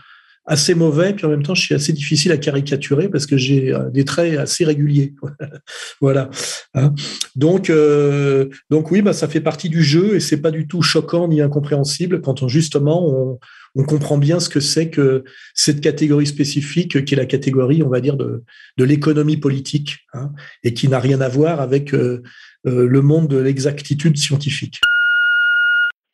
assez 0.46 0.74
mauvais, 0.74 1.12
puis 1.12 1.26
en 1.26 1.28
même 1.28 1.42
temps, 1.42 1.54
je 1.54 1.62
suis 1.62 1.74
assez 1.74 1.92
difficile 1.92 2.30
à 2.30 2.36
caricaturer 2.36 3.08
parce 3.08 3.26
que 3.26 3.36
j'ai 3.36 3.74
euh, 3.74 3.90
des 3.90 4.04
traits 4.04 4.38
assez 4.38 4.64
réguliers. 4.64 5.14
voilà. 6.00 6.30
Hein. 6.74 6.94
donc, 7.34 7.68
euh, 7.68 8.48
donc 8.70 8.90
oui, 8.92 9.02
bah, 9.02 9.12
ça 9.12 9.28
fait 9.28 9.40
partie 9.40 9.68
du 9.68 9.82
jeu 9.82 10.14
et 10.14 10.20
c'est 10.20 10.40
pas 10.40 10.52
du 10.52 10.68
tout 10.68 10.82
choquant 10.82 11.26
ni 11.26 11.40
incompréhensible 11.40 12.20
quand 12.20 12.42
on 12.42 12.48
justement 12.48 13.08
on, 13.08 13.38
on 13.74 13.84
comprend 13.84 14.18
bien 14.18 14.38
ce 14.38 14.48
que 14.48 14.60
c'est 14.60 14.88
que 14.88 15.24
cette 15.54 15.80
catégorie 15.80 16.26
spécifique 16.26 17.04
qui 17.04 17.14
est 17.14 17.18
la 17.18 17.26
catégorie, 17.26 17.82
on 17.82 17.88
va 17.88 18.00
dire, 18.00 18.16
de, 18.16 18.44
de 18.76 18.84
l'économie 18.84 19.36
politique 19.36 19.98
hein, 20.12 20.30
et 20.62 20.74
qui 20.74 20.88
n'a 20.88 21.00
rien 21.00 21.20
à 21.20 21.28
voir 21.28 21.60
avec 21.60 21.92
euh, 21.92 22.22
le 22.64 23.02
monde 23.02 23.28
de 23.28 23.38
l'exactitude 23.38 24.16
scientifique. 24.16 24.80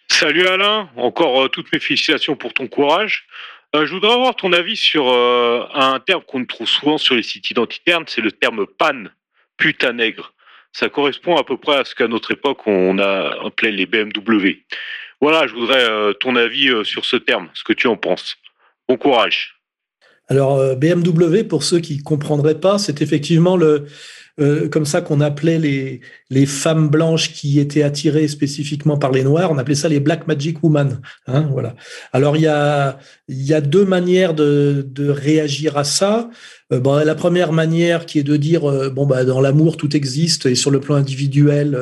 Salut 0.09 0.47
Alain, 0.47 0.89
encore 0.97 1.51
toutes 1.51 1.73
mes 1.73 1.81
félicitations 1.81 2.37
pour 2.37 2.53
ton 2.53 2.69
courage. 2.69 3.27
Euh, 3.75 3.87
je 3.87 3.95
voudrais 3.95 4.13
avoir 4.13 4.37
ton 4.37 4.53
avis 4.53 4.77
sur 4.77 5.09
euh, 5.09 5.65
un 5.75 5.99
terme 5.99 6.23
qu'on 6.27 6.45
trouve 6.45 6.69
souvent 6.69 6.99
sur 6.99 7.15
les 7.15 7.23
sites 7.23 7.51
identitaires, 7.51 8.01
c'est 8.07 8.21
le 8.21 8.31
terme 8.31 8.67
pan, 8.67 9.05
putain 9.57 9.95
nègre. 9.95 10.35
Ça 10.73 10.89
correspond 10.89 11.37
à 11.37 11.45
peu 11.45 11.57
près 11.57 11.77
à 11.77 11.85
ce 11.85 11.95
qu'à 11.95 12.09
notre 12.09 12.33
époque 12.33 12.67
on 12.67 12.99
a 12.99 13.47
appelé 13.47 13.73
les 13.73 13.87
BMW. 13.87 14.65
Voilà, 15.21 15.47
je 15.47 15.55
voudrais 15.55 15.85
euh, 15.85 16.13
ton 16.13 16.37
avis 16.37 16.85
sur 16.85 17.05
ce 17.05 17.17
terme, 17.17 17.49
ce 17.55 17.65
que 17.65 17.73
tu 17.73 17.87
en 17.87 17.97
penses. 17.97 18.37
Bon 18.89 18.97
courage. 18.97 19.59
Alors 20.29 20.77
BMW, 20.77 21.45
pour 21.45 21.63
ceux 21.63 21.81
qui 21.81 22.03
comprendraient 22.03 22.61
pas, 22.61 22.79
c'est 22.79 23.03
effectivement 23.03 23.57
le, 23.57 23.87
euh, 24.41 24.67
comme 24.67 24.87
ça 24.87 25.03
qu'on 25.03 25.21
appelait 25.21 25.59
les, 25.59 26.01
les 26.31 26.47
femmes 26.47 26.89
blanches 26.89 27.33
qui 27.33 27.61
étaient 27.61 27.83
attirées 27.83 28.29
spécifiquement 28.29 28.97
par 28.97 29.13
les 29.13 29.25
noirs. 29.25 29.53
On 29.53 29.59
appelait 29.59 29.75
ça 29.75 29.91
les 29.91 30.01
Black 30.01 30.27
Magic 30.27 30.63
Women. 30.63 31.03
Hein, 31.27 31.49
voilà. 31.53 31.77
Alors 32.15 32.37
il 32.37 32.45
y 32.45 32.47
a, 32.47 32.99
y 33.29 33.53
a 33.53 33.61
deux 33.61 33.85
manières 33.85 34.33
de, 34.33 34.89
de 34.89 35.11
réagir 35.11 35.77
à 35.77 35.85
ça. 35.85 36.31
Euh, 36.73 36.81
bon, 36.81 37.05
la 37.05 37.15
première 37.15 37.53
manière 37.53 38.07
qui 38.07 38.21
est 38.21 38.23
de 38.23 38.39
dire 38.39 38.71
euh, 38.71 38.89
bon 38.89 39.05
bah 39.05 39.25
dans 39.25 39.43
l'amour 39.43 39.77
tout 39.77 39.95
existe 39.95 40.47
et 40.47 40.55
sur 40.55 40.71
le 40.71 40.81
plan 40.81 40.95
individuel 40.95 41.79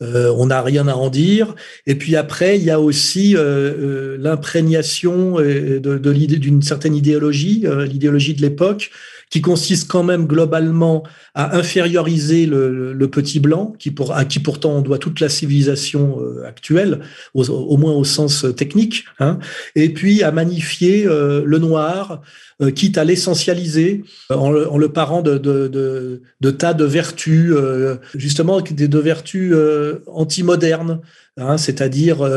on 0.00 0.46
n'a 0.46 0.62
rien 0.62 0.86
à 0.86 0.94
en 0.94 1.10
dire. 1.10 1.56
Et 1.86 1.96
puis 1.96 2.14
après, 2.14 2.56
il 2.56 2.62
y 2.62 2.70
a 2.70 2.78
aussi 2.78 3.34
l'imprégnation 3.36 5.40
de, 5.40 5.78
de 5.78 6.36
d'une 6.36 6.62
certaine 6.62 6.94
idéologie, 6.94 7.64
l'idéologie 7.88 8.34
de 8.34 8.42
l'époque, 8.42 8.92
qui 9.30 9.40
consiste 9.40 9.88
quand 9.88 10.04
même 10.04 10.26
globalement 10.26 11.02
à 11.38 11.56
inférioriser 11.56 12.46
le, 12.46 13.08
petit 13.08 13.38
blanc, 13.38 13.72
qui 13.78 13.92
pour, 13.92 14.12
à 14.12 14.24
qui 14.24 14.40
pourtant 14.40 14.72
on 14.72 14.80
doit 14.80 14.98
toute 14.98 15.20
la 15.20 15.28
civilisation 15.28 16.20
euh, 16.20 16.44
actuelle, 16.44 16.98
au, 17.32 17.76
moins 17.76 17.92
au 17.92 18.02
sens 18.02 18.44
technique, 18.56 19.04
hein, 19.20 19.38
et 19.76 19.90
puis 19.90 20.24
à 20.24 20.32
magnifier 20.32 21.06
euh, 21.06 21.42
le 21.46 21.58
noir, 21.58 22.22
euh, 22.60 22.72
quitte 22.72 22.98
à 22.98 23.04
l'essentialiser 23.04 24.02
en, 24.30 24.52
en, 24.52 24.78
le 24.78 24.88
parant 24.88 25.22
de, 25.22 25.38
tas 26.50 26.74
de 26.74 26.84
vertus, 26.84 27.54
justement 28.16 28.60
des 28.60 28.88
de 28.88 28.98
vertus 28.98 29.54
antimodernes, 30.08 31.00
Hein, 31.40 31.56
c'est-à-dire 31.56 32.28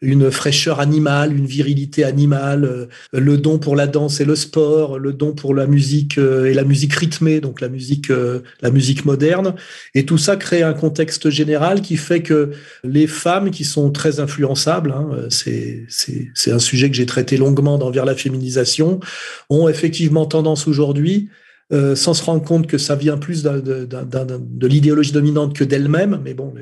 une 0.00 0.30
fraîcheur 0.30 0.78
animale, 0.78 1.36
une 1.36 1.46
virilité 1.46 2.04
animale, 2.04 2.88
le 3.12 3.38
don 3.38 3.58
pour 3.58 3.74
la 3.74 3.88
danse 3.88 4.20
et 4.20 4.24
le 4.24 4.36
sport, 4.36 5.00
le 5.00 5.12
don 5.12 5.32
pour 5.32 5.52
la 5.52 5.66
musique 5.66 6.16
et 6.18 6.54
la 6.54 6.62
musique 6.62 6.94
rythmée, 6.94 7.40
donc 7.40 7.60
la 7.60 7.68
musique, 7.68 8.12
la 8.60 8.70
musique 8.70 9.04
moderne. 9.04 9.54
Et 9.94 10.04
tout 10.04 10.18
ça 10.18 10.36
crée 10.36 10.62
un 10.62 10.72
contexte 10.72 11.30
général 11.30 11.80
qui 11.80 11.96
fait 11.96 12.22
que 12.22 12.50
les 12.84 13.06
femmes 13.06 13.50
qui 13.50 13.64
sont 13.64 13.90
très 13.90 14.20
influençables, 14.20 14.92
hein, 14.92 15.28
c'est 15.30 16.52
un 16.52 16.58
sujet 16.58 16.90
que 16.90 16.96
j'ai 16.96 17.06
traité 17.06 17.36
longuement 17.36 17.78
dans 17.78 17.90
Vers 17.90 18.04
la 18.04 18.14
féminisation, 18.14 19.00
ont 19.48 19.68
effectivement 19.68 20.26
tendance 20.26 20.68
aujourd'hui 20.68 21.28
sans 21.70 22.14
se 22.14 22.22
rendre 22.22 22.44
compte 22.44 22.66
que 22.66 22.78
ça 22.78 22.94
vient 22.94 23.16
plus 23.16 23.42
de 23.42 24.66
l'idéologie 24.66 25.12
dominante 25.12 25.56
que 25.56 25.64
d'elle-même, 25.64 26.20
mais 26.24 26.34
bon, 26.34 26.52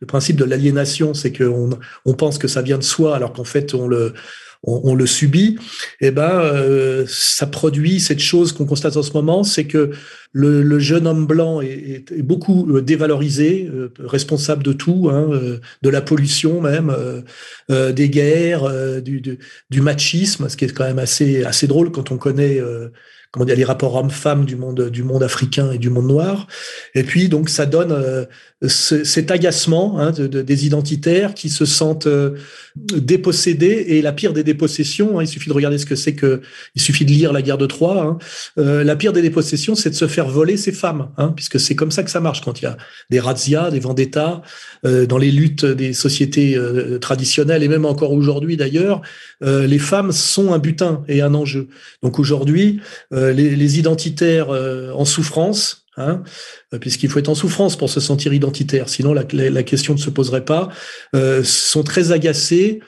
le 0.00 0.06
principe 0.06 0.36
de 0.36 0.44
l'aliénation, 0.44 1.14
c'est 1.14 1.32
qu'on 1.32 1.78
on 2.04 2.14
pense 2.14 2.38
que 2.38 2.48
ça 2.48 2.62
vient 2.62 2.78
de 2.78 2.82
soi, 2.82 3.14
alors 3.14 3.32
qu'en 3.32 3.44
fait 3.44 3.74
on 3.74 3.86
le 3.86 4.14
on, 4.62 4.94
le 4.94 5.06
subit. 5.06 5.56
Et 6.00 6.08
eh 6.08 6.10
ben, 6.10 6.40
euh, 6.40 7.06
ça 7.08 7.46
produit 7.46 7.98
cette 7.98 8.18
chose 8.18 8.52
qu'on 8.52 8.66
constate 8.66 8.96
en 8.96 9.02
ce 9.02 9.12
moment, 9.12 9.42
c'est 9.42 9.64
que 9.64 9.90
le, 10.32 10.78
jeune 10.78 11.06
homme 11.06 11.26
blanc 11.26 11.60
est, 11.60 12.22
beaucoup 12.22 12.76
euh, 12.76 12.82
dévalorisé, 12.82 13.68
euh, 13.72 13.92
responsable 13.98 14.62
de 14.62 14.72
tout, 14.72 15.10
hein, 15.10 15.30
de 15.82 15.90
la 15.90 16.00
pollution 16.00 16.60
même, 16.60 16.94
des 17.68 18.08
guerres, 18.08 19.02
du, 19.02 19.20
du, 19.20 19.80
machisme, 19.80 20.48
ce 20.48 20.56
qui 20.56 20.64
est 20.64 20.72
quand 20.72 20.84
même 20.84 20.98
assez 20.98 21.44
assez 21.44 21.66
drôle 21.66 21.90
quand 21.90 22.12
on 22.12 22.18
connaît 22.18 22.60
comment 23.32 23.44
dire, 23.44 23.56
les 23.56 23.64
rapports 23.64 23.94
hommes-femmes 23.94 24.44
du 24.44 24.56
monde, 24.56 24.90
du 24.90 25.04
monde 25.04 25.22
africain 25.22 25.70
et 25.70 25.78
du 25.78 25.88
monde 25.88 26.08
noir. 26.08 26.48
Et 26.94 27.04
puis, 27.04 27.28
donc, 27.28 27.48
ça 27.48 27.64
donne 27.64 27.92
euh, 27.92 28.24
cet 28.68 29.30
agacement 29.30 29.98
hein, 30.00 30.10
de, 30.10 30.26
des 30.26 30.66
identitaires 30.66 31.32
qui 31.34 31.48
se 31.48 31.64
sentent 31.64 32.08
euh, 32.08 32.34
dépossédés. 32.76 33.84
Et 33.88 34.02
la 34.02 34.12
pire 34.12 34.32
des 34.32 34.42
dépossessions, 34.42 35.18
hein, 35.18 35.22
il 35.22 35.28
suffit 35.28 35.48
de 35.48 35.54
regarder 35.54 35.78
ce 35.78 35.86
que 35.86 35.94
c'est 35.94 36.14
que, 36.14 36.42
il 36.74 36.82
suffit 36.82 37.04
de 37.04 37.10
lire 37.10 37.32
la 37.32 37.40
guerre 37.40 37.56
de 37.56 37.66
Troie. 37.66 38.02
Hein, 38.02 38.18
euh, 38.58 38.82
la 38.82 38.96
pire 38.96 39.12
des 39.12 39.22
dépossessions, 39.22 39.76
c'est 39.76 39.90
de 39.90 39.94
se 39.94 40.08
faire 40.08 40.28
voler 40.28 40.56
ses 40.56 40.72
femmes, 40.72 41.10
puisque 41.36 41.60
c'est 41.60 41.76
comme 41.76 41.92
ça 41.92 42.02
que 42.02 42.10
ça 42.10 42.20
marche 42.20 42.42
quand 42.42 42.60
il 42.60 42.64
y 42.64 42.68
a 42.68 42.76
des 43.10 43.20
razzias, 43.20 43.70
des 43.70 43.80
vendettas, 43.80 44.42
dans 44.82 45.18
les 45.18 45.30
luttes 45.30 45.64
des 45.64 45.92
sociétés 45.92 46.58
traditionnelles 47.00 47.62
et 47.62 47.68
même 47.68 47.84
encore 47.84 48.12
aujourd'hui 48.12 48.56
d'ailleurs, 48.56 49.02
les 49.42 49.78
femmes 49.78 50.12
sont 50.12 50.52
un 50.52 50.58
butin 50.58 51.04
et 51.06 51.20
un 51.20 51.34
enjeu. 51.34 51.68
Donc 52.02 52.18
aujourd'hui, 52.18 52.80
les, 53.20 53.56
les, 53.56 53.78
identitaires 53.78 54.48
en 54.50 55.04
souffrance, 55.04 55.80
Hein, 56.00 56.22
euh, 56.72 56.78
puisqu'il 56.78 57.10
faut 57.10 57.18
être 57.18 57.28
en 57.28 57.34
souffrance 57.34 57.76
pour 57.76 57.90
se 57.90 58.00
sentir 58.00 58.32
identitaire, 58.32 58.88
sinon 58.88 59.12
la, 59.12 59.24
question 59.62 59.94
ne 59.94 59.98
se 59.98 60.08
poserait 60.08 60.44
pas, 60.44 60.68
euh, 61.14 61.42
sont 61.42 61.82
très 61.82 62.12
agacés 62.12 62.80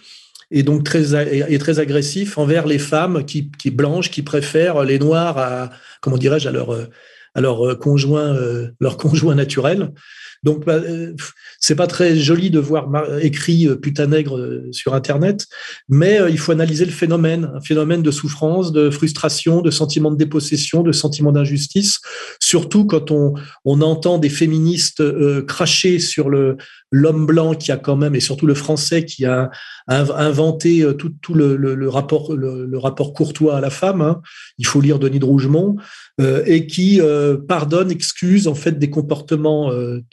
et 0.51 0.62
donc 0.62 0.85
très 0.85 1.15
et 1.53 1.59
très 1.59 1.79
agressifs 1.81 2.39
envers 2.39 2.67
les 2.67 2.79
femmes 2.79 3.25
qui, 3.25 3.51
qui 3.59 3.71
blanches, 3.71 4.11
qui 4.11 4.23
préfèrent 4.23 4.85
les 4.85 4.99
noirs 4.99 5.37
à 5.39 5.71
comment 6.01 6.17
dirais-je 6.17 6.49
à 6.49 6.53
leur 6.53 6.89
à 7.35 7.41
leur 7.41 7.79
conjoint 7.79 8.37
leur 8.79 8.97
conjoint 8.99 9.35
naturel. 9.35 9.93
Donc, 10.42 10.64
bah, 10.64 10.75
euh, 10.75 11.14
c'est 11.61 11.76
pas 11.76 11.87
très 11.87 12.16
joli 12.16 12.50
de 12.50 12.58
voir 12.58 12.88
écrit 13.20 13.68
euh, 13.68 13.76
putain 13.76 14.08
nègre 14.08 14.38
euh, 14.38 14.68
sur 14.72 14.94
Internet, 14.94 15.46
mais 15.88 16.18
il 16.30 16.38
faut 16.38 16.52
analyser 16.52 16.84
le 16.84 16.90
phénomène, 16.90 17.50
un 17.54 17.61
phénomène 17.61 18.02
de 18.02 18.11
souffrance, 18.11 18.72
de 18.72 18.90
frustration, 18.90 19.61
de 19.61 19.70
sentiment 19.70 20.11
de 20.11 20.16
dépossession, 20.16 20.82
de 20.82 20.92
sentiment 20.92 21.32
d'injustice, 21.32 22.00
surtout 22.40 22.87
quand 22.87 23.11
on, 23.11 23.34
on 23.64 23.80
entend 23.82 24.18
des 24.18 24.28
féministes 24.28 25.02
cracher 25.46 25.99
sur 25.99 26.28
le 26.28 26.56
l'homme 26.92 27.26
blanc 27.26 27.54
qui 27.54 27.72
a 27.72 27.76
quand 27.76 27.96
même, 27.96 28.14
et 28.14 28.20
surtout 28.20 28.46
le 28.46 28.54
français 28.54 29.04
qui 29.04 29.25
a, 29.26 29.50
inventé 29.88 30.87
tout, 30.96 31.12
tout 31.20 31.34
le, 31.34 31.88
rapport, 31.88 32.34
le, 32.37 32.78
rapport 32.78 33.12
courtois 33.12 33.56
à 33.56 33.61
la 33.61 33.70
femme. 33.70 34.00
Hein. 34.00 34.22
Il 34.58 34.66
faut 34.66 34.80
lire 34.80 35.00
Denis 35.00 35.18
de 35.18 35.25
Rougemont 35.25 35.76
et 36.20 36.66
qui 36.68 37.00
pardonne, 37.49 37.90
excuse 37.90 38.46
en 38.46 38.54
fait 38.54 38.78
des 38.78 38.90
comportements 38.90 39.72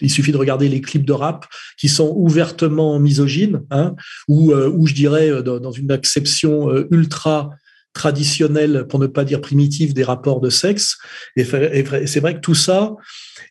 suffit 0.09 0.31
de 0.33 0.37
regarder 0.37 0.67
les 0.67 0.81
clips 0.81 1.05
de 1.05 1.13
rap 1.13 1.45
qui 1.77 1.87
sont 1.87 2.13
ouvertement 2.15 2.99
misogynes, 2.99 3.61
hein, 3.71 3.95
ou, 4.27 4.51
euh, 4.51 4.69
ou 4.69 4.87
je 4.87 4.93
dirais 4.93 5.29
euh, 5.29 5.41
dans, 5.41 5.71
une 5.71 5.91
acception 5.91 6.69
euh, 6.69 6.87
ultra 6.91 7.51
traditionnelle, 7.93 8.85
pour 8.89 8.99
ne 8.99 9.07
pas 9.07 9.23
dire 9.23 9.41
primitive, 9.41 9.93
des 9.93 10.03
rapports 10.03 10.41
de 10.41 10.49
sexe. 10.49 10.97
Et, 11.35 11.43
c'est 11.43 12.19
vrai 12.19 12.35
que 12.35 12.39
tout 12.39 12.55
ça 12.55 12.95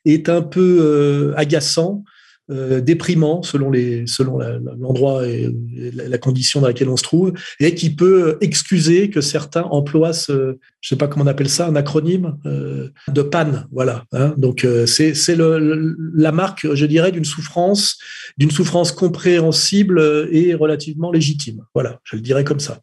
est 0.05 0.29
un 0.29 0.43
peu 0.43 1.35
agaçant 1.37 2.05
euh, 2.51 2.81
déprimant 2.81 3.43
selon 3.43 3.71
les 3.71 4.07
selon 4.07 4.39
l'endroit 4.39 5.27
et 5.27 5.53
la 5.93 6.17
condition 6.17 6.63
dans 6.63 6.67
laquelle 6.67 6.89
on 6.89 6.97
se 6.97 7.03
trouve 7.03 7.35
et 7.61 7.75
qui 7.75 7.95
peut 7.95 8.39
excuser 8.41 9.11
que 9.11 9.21
certains 9.21 9.65
emploient 9.65 10.15
ce 10.15 10.57
je 10.81 10.89
sais 10.89 10.97
pas 10.97 11.09
comment 11.09 11.27
on 11.27 11.29
appelle 11.29 11.51
ça 11.51 11.67
un 11.67 11.77
acronyme 11.77 12.39
euh, 12.47 12.89
de 13.09 13.21
panne 13.21 13.67
voilà 13.71 14.05
hein. 14.13 14.33
donc 14.39 14.65
euh, 14.65 14.87
c'est 14.87 15.13
c'est 15.13 15.37
le, 15.37 15.95
la 16.15 16.33
marque 16.33 16.73
je 16.73 16.87
dirais 16.87 17.13
d'une 17.13 17.27
souffrance 17.27 17.99
d'une 18.39 18.51
souffrance 18.51 18.93
compréhensible 18.93 20.29
et 20.33 20.55
relativement 20.55 21.11
légitime. 21.11 21.67
Voilà 21.75 21.99
je 22.05 22.17
le 22.17 22.23
dirais 22.23 22.45
comme 22.45 22.61
ça. 22.61 22.79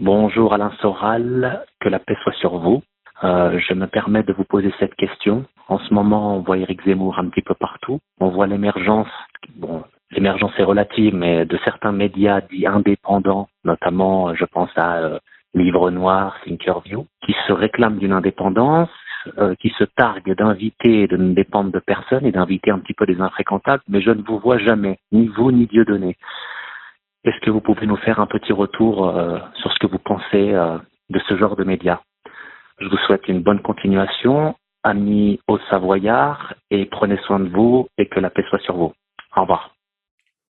Bonjour 0.00 0.52
Alain 0.52 0.72
Soral 0.82 1.64
que 1.80 1.88
la 1.88 1.98
paix 1.98 2.16
soit 2.22 2.34
sur 2.40 2.58
vous 2.58 2.82
euh, 3.24 3.58
je 3.58 3.74
me 3.74 3.86
permets 3.86 4.22
de 4.22 4.32
vous 4.32 4.44
poser 4.44 4.72
cette 4.78 4.94
question. 4.94 5.44
En 5.68 5.78
ce 5.78 5.92
moment, 5.92 6.36
on 6.36 6.40
voit 6.40 6.58
Éric 6.58 6.84
Zemmour 6.84 7.18
un 7.18 7.28
petit 7.28 7.42
peu 7.42 7.54
partout. 7.54 7.98
On 8.20 8.28
voit 8.28 8.46
l'émergence, 8.46 9.08
bon, 9.56 9.82
l'émergence 10.12 10.52
est 10.58 10.64
relative, 10.64 11.14
mais 11.14 11.44
de 11.44 11.58
certains 11.64 11.92
médias 11.92 12.40
dits 12.42 12.66
indépendants, 12.66 13.48
notamment, 13.64 14.34
je 14.34 14.44
pense 14.44 14.70
à 14.76 14.98
euh, 14.98 15.18
Livre 15.54 15.90
Noir, 15.90 16.36
Thinkerview, 16.44 17.06
qui 17.26 17.34
se 17.46 17.52
réclament 17.52 17.98
d'une 17.98 18.12
indépendance, 18.12 18.90
euh, 19.38 19.54
qui 19.56 19.70
se 19.70 19.84
targuent 19.84 20.36
d'inviter 20.36 21.08
de 21.08 21.16
ne 21.16 21.34
dépendre 21.34 21.72
de 21.72 21.80
personne 21.80 22.24
et 22.24 22.32
d'inviter 22.32 22.70
un 22.70 22.78
petit 22.78 22.94
peu 22.94 23.04
des 23.04 23.20
infréquentables, 23.20 23.82
mais 23.88 24.00
je 24.00 24.10
ne 24.10 24.22
vous 24.22 24.38
vois 24.38 24.58
jamais, 24.58 24.98
ni 25.10 25.26
vous 25.26 25.50
ni 25.50 25.66
Dieu 25.66 25.84
donné. 25.84 26.16
Est-ce 27.24 27.40
que 27.40 27.50
vous 27.50 27.60
pouvez 27.60 27.86
nous 27.86 27.96
faire 27.96 28.20
un 28.20 28.26
petit 28.26 28.52
retour 28.52 29.12
sur 29.56 29.72
ce 29.72 29.78
que 29.80 29.88
vous 29.88 29.98
pensez 29.98 30.52
de 31.10 31.18
ce 31.28 31.36
genre 31.36 31.56
de 31.56 31.64
médias? 31.64 31.98
Je 32.80 32.86
vous 32.86 32.96
souhaite 33.06 33.26
une 33.28 33.42
bonne 33.42 33.60
continuation, 33.60 34.54
amis 34.84 35.40
au 35.48 35.58
Savoyard, 35.70 36.54
et 36.70 36.86
prenez 36.86 37.18
soin 37.26 37.40
de 37.40 37.48
vous 37.48 37.88
et 37.98 38.06
que 38.06 38.20
la 38.20 38.30
paix 38.30 38.44
soit 38.48 38.60
sur 38.60 38.76
vous. 38.76 38.92
Au 39.36 39.42
revoir. 39.42 39.74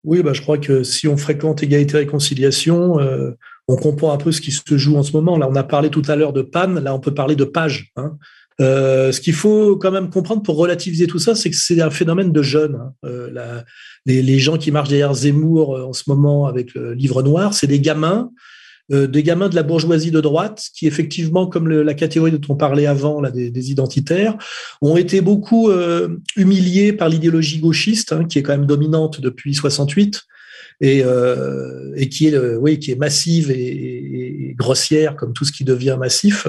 Oui, 0.05 0.23
bah, 0.23 0.33
je 0.33 0.43
crois 0.43 0.59
que 0.59 0.83
si 0.83 1.09
on 1.09 1.17
fréquente 1.17 1.63
égalité 1.63 1.97
et 1.97 2.01
réconciliation, 2.01 3.01
euh, 3.01 3.33
on 3.67 3.77
comprend 3.77 4.13
un 4.13 4.17
peu 4.17 4.33
ce 4.33 4.41
qui 4.41 4.53
se 4.53 4.77
joue 4.77 4.97
en 4.97 5.03
ce 5.03 5.13
moment. 5.13 5.37
Là, 5.37 5.49
on 5.51 5.57
a 5.57 5.65
parlé 5.65 5.91
tout 5.91 6.03
à 6.09 6.17
l'heure 6.17 6.33
de 6.33 6.43
panne, 6.43 6.79
là, 6.81 6.95
on 6.95 7.01
peut 7.01 7.15
parler 7.15 7.37
de 7.37 7.45
page. 7.45 7.91
Hein. 7.97 8.17
Euh, 8.61 9.13
ce 9.13 9.21
qu'il 9.21 9.35
faut 9.35 9.77
quand 9.77 9.93
même 9.93 10.11
comprendre 10.11 10.43
pour 10.43 10.57
relativiser 10.57 11.07
tout 11.07 11.19
ça, 11.19 11.35
c'est 11.35 11.51
que 11.51 11.57
c'est 11.57 11.81
un 11.81 11.91
phénomène 11.91 12.33
de 12.33 12.43
jeunes. 12.43 12.77
Hein. 12.77 12.93
Euh, 13.05 13.63
les, 14.05 14.23
les, 14.23 14.39
gens 14.39 14.57
qui 14.57 14.73
marchent 14.73 14.89
derrière 14.89 15.15
Zemmour 15.15 15.79
en 15.87 15.93
ce 15.93 16.05
moment 16.09 16.47
avec 16.47 16.75
le 16.75 16.93
livre 16.93 17.23
noir, 17.23 17.55
c'est 17.55 17.69
des 17.69 17.81
gamins 17.81 18.31
euh, 18.91 19.07
des 19.07 19.23
gamins 19.23 19.49
de 19.49 19.55
la 19.55 19.63
bourgeoisie 19.63 20.11
de 20.11 20.21
droite 20.21 20.69
qui, 20.75 20.87
effectivement, 20.87 21.47
comme 21.47 21.69
la 21.69 21.95
catégorie 21.95 22.33
dont 22.33 22.41
on 22.49 22.57
parlait 22.57 22.87
avant, 22.87 23.21
là, 23.21 23.31
des, 23.31 23.71
identitaires, 23.71 24.37
ont 24.81 24.97
été 24.97 25.21
beaucoup 25.21 25.69
euh, 25.69 26.17
humiliés 26.37 26.93
par 26.93 27.09
l'idéologie 27.09 27.59
gauchiste, 27.59 28.13
hein, 28.13 28.25
qui 28.25 28.39
est 28.39 28.43
quand 28.43 28.57
même 28.57 28.67
dominante 28.67 29.21
depuis 29.21 29.55
68 29.55 30.23
et, 30.81 31.03
euh, 31.05 31.93
et 31.97 32.09
qui 32.09 32.29
est 32.29 32.35
euh, 32.35 32.57
oui 32.57 32.79
qui 32.79 32.93
est 32.93 32.97
massive 32.97 33.51
et, 33.51 34.55
grossière 34.57 35.15
comme 35.15 35.33
tout 35.35 35.45
ce 35.45 35.53
qui 35.53 35.63
devient 35.63 35.97
massif. 36.01 36.49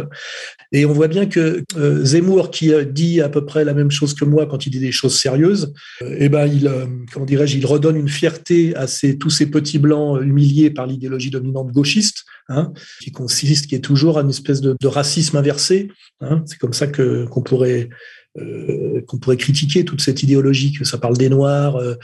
Et 0.72 0.86
on 0.88 0.94
voit 0.94 1.08
bien 1.08 1.28
que 1.28 1.64
euh, 1.78 2.04
Zemmour, 2.04 2.50
qui 2.50 2.72
dit 2.88 3.22
à 3.22 3.30
peu 3.30 3.46
près 3.46 3.64
la 3.64 3.76
même 3.76 3.92
chose 3.92 4.16
que 4.16 4.26
moi 4.26 4.48
quand 4.48 4.66
il 4.66 4.72
dit 4.72 4.80
des 4.80 4.92
choses 4.92 5.20
sérieuses, 5.20 5.74
eh 6.02 6.28
ben 6.28 6.48
il 6.48 6.72
comment 7.14 7.26
dirais-je, 7.26 7.58
il 7.58 7.66
redonne 7.68 7.98
une 7.98 8.10
fierté 8.10 8.76
à 8.76 8.88
ces, 8.88 9.20
tous 9.20 9.30
ces 9.30 9.46
petits 9.46 9.78
blancs 9.78 10.20
humiliés 10.24 10.72
par 10.72 10.88
l'idéologie 10.88 11.30
dominante 11.30 11.72
gauchiste, 11.72 12.26
hein, 12.48 12.74
qui 13.00 13.12
consiste, 13.12 13.68
qui 13.68 13.76
est 13.76 13.80
toujours 13.80 14.18
une 14.20 14.30
espèce 14.30 14.62
de, 14.62 14.76
de 14.80 14.88
racisme 14.88 15.38
inversé. 15.38 15.92
Hein. 16.22 16.42
C'est 16.48 16.58
comme 16.58 16.74
ça 16.74 16.88
que 16.88 17.26
qu'on 17.26 17.44
pourrait 17.44 17.90
euh, 18.38 19.02
qu'on 19.08 19.18
pourrait 19.18 19.38
critiquer 19.38 19.84
toute 19.84 20.02
cette 20.02 20.22
idéologie 20.22 20.72
que 20.72 20.86
ça 20.86 21.00
parle 21.00 21.18
des 21.18 21.30
noirs, 21.30 21.78
euh, 21.78 21.96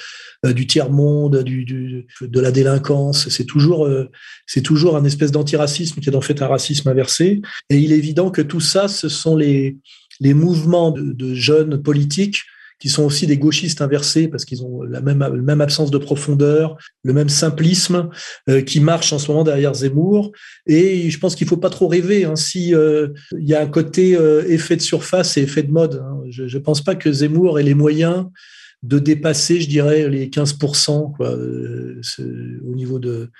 euh, 0.43 0.53
du 0.53 0.65
tiers 0.65 0.89
monde, 0.89 1.43
de 1.43 2.39
la 2.39 2.51
délinquance. 2.51 3.29
C'est 3.29 3.45
toujours 3.45 3.88
c'est 4.47 4.63
toujours 4.63 4.97
un 4.97 5.05
espèce 5.05 5.31
d'antiracisme 5.31 6.01
qui 6.01 6.09
est 6.09 6.15
en 6.15 6.21
fait 6.21 6.41
un 6.41 6.47
racisme 6.47 6.89
inversé. 6.89 7.41
Et 7.69 7.77
il 7.77 7.93
est 7.93 7.97
évident 7.97 8.31
que 8.31 8.41
tout 8.41 8.59
ça, 8.59 8.88
ce 8.88 9.07
sont 9.07 9.38
les 9.38 9.77
mouvements 10.21 10.91
de 10.91 11.35
jeunes 11.35 11.81
politiques 11.81 12.41
qui 12.79 12.89
sont 12.89 13.03
aussi 13.03 13.27
des 13.27 13.38
gauchistes 13.38 13.81
inversés 13.81 14.27
parce 14.27 14.45
qu'ils 14.45 14.63
ont 14.63 14.83
la 14.83 15.01
même, 15.01 15.27
même 15.41 15.61
absence 15.61 15.91
de 15.91 15.97
profondeur, 15.97 16.77
le 17.03 17.13
même 17.13 17.29
simplisme 17.29 18.09
euh, 18.49 18.61
qui 18.61 18.79
marche 18.79 19.13
en 19.13 19.19
ce 19.19 19.31
moment 19.31 19.43
derrière 19.43 19.73
Zemmour. 19.73 20.31
Et 20.67 21.09
je 21.09 21.19
pense 21.19 21.35
qu'il 21.35 21.47
faut 21.47 21.57
pas 21.57 21.69
trop 21.69 21.88
rêver. 21.88 22.25
Hein, 22.25 22.35
si 22.35 22.75
euh, 22.75 23.09
il 23.39 23.47
y 23.47 23.53
a 23.53 23.61
un 23.61 23.67
côté 23.67 24.15
euh, 24.15 24.43
effet 24.47 24.75
de 24.75 24.81
surface 24.81 25.38
et 25.38 25.41
effet 25.41 25.63
de 25.63 25.71
mode, 25.71 26.03
hein. 26.03 26.21
je 26.29 26.43
ne 26.43 26.63
pense 26.63 26.83
pas 26.83 26.95
que 26.95 27.11
Zemmour 27.11 27.59
ait 27.59 27.63
les 27.63 27.75
moyens 27.75 28.25
de 28.83 28.99
dépasser, 28.99 29.61
je 29.61 29.67
dirais, 29.67 30.09
les 30.09 30.27
15% 30.27 31.15
quoi, 31.15 31.33
au 31.33 32.75
niveau 32.75 32.99
de 32.99 33.31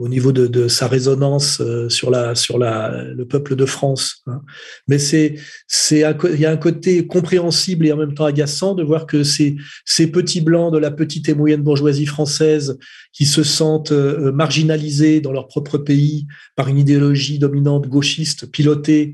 au 0.00 0.08
niveau 0.08 0.32
de, 0.32 0.46
de 0.46 0.66
sa 0.66 0.88
résonance 0.88 1.60
euh, 1.60 1.88
sur 1.90 2.10
la 2.10 2.34
sur 2.34 2.58
la 2.58 3.04
le 3.04 3.24
peuple 3.26 3.54
de 3.54 3.66
France. 3.66 4.22
Hein. 4.26 4.40
Mais 4.88 4.98
c'est 4.98 5.36
c'est 5.68 6.02
il 6.32 6.40
y 6.40 6.46
a 6.46 6.50
un 6.50 6.56
côté 6.56 7.06
compréhensible 7.06 7.86
et 7.86 7.92
en 7.92 7.98
même 7.98 8.14
temps 8.14 8.24
agaçant 8.24 8.74
de 8.74 8.82
voir 8.82 9.06
que 9.06 9.22
ces 9.22 9.56
ces 9.84 10.06
petits 10.10 10.40
blancs 10.40 10.72
de 10.72 10.78
la 10.78 10.90
petite 10.90 11.28
et 11.28 11.34
moyenne 11.34 11.62
bourgeoisie 11.62 12.06
française 12.06 12.78
qui 13.12 13.26
se 13.26 13.42
sentent 13.42 13.92
euh, 13.92 14.32
marginalisés 14.32 15.20
dans 15.20 15.32
leur 15.32 15.46
propre 15.46 15.76
pays 15.76 16.26
par 16.56 16.68
une 16.68 16.78
idéologie 16.78 17.38
dominante 17.38 17.86
gauchiste 17.86 18.50
pilotée 18.50 19.12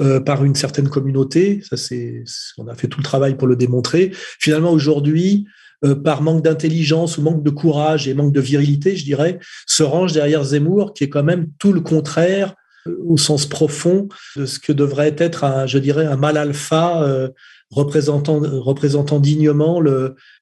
euh, 0.00 0.20
par 0.20 0.44
une 0.44 0.54
certaine 0.54 0.88
communauté. 0.88 1.60
Ça, 1.68 1.76
c'est, 1.76 2.24
on 2.58 2.66
a 2.66 2.74
fait 2.74 2.88
tout 2.88 2.98
le 2.98 3.04
travail 3.04 3.36
pour 3.36 3.46
le 3.46 3.56
démontrer. 3.56 4.10
Finalement, 4.40 4.72
aujourd'hui, 4.72 5.46
euh, 5.84 5.94
par 5.94 6.22
manque 6.22 6.42
d'intelligence 6.42 7.18
ou 7.18 7.22
manque 7.22 7.42
de 7.42 7.50
courage 7.50 8.08
et 8.08 8.14
manque 8.14 8.32
de 8.32 8.40
virilité, 8.40 8.96
je 8.96 9.04
dirais, 9.04 9.38
se 9.66 9.82
range 9.82 10.12
derrière 10.12 10.42
Zemmour, 10.42 10.94
qui 10.94 11.04
est 11.04 11.08
quand 11.08 11.24
même 11.24 11.48
tout 11.58 11.72
le 11.72 11.80
contraire 11.80 12.54
euh, 12.86 12.96
au 13.04 13.18
sens 13.18 13.44
profond 13.46 14.08
de 14.36 14.46
ce 14.46 14.58
que 14.58 14.72
devrait 14.72 15.14
être, 15.18 15.44
un, 15.44 15.66
je 15.66 15.78
dirais, 15.78 16.06
un 16.06 16.16
mal 16.16 16.38
alpha 16.38 17.02
euh, 17.02 17.28
représentant, 17.70 18.40
représentant 18.40 19.20
dignement 19.20 19.82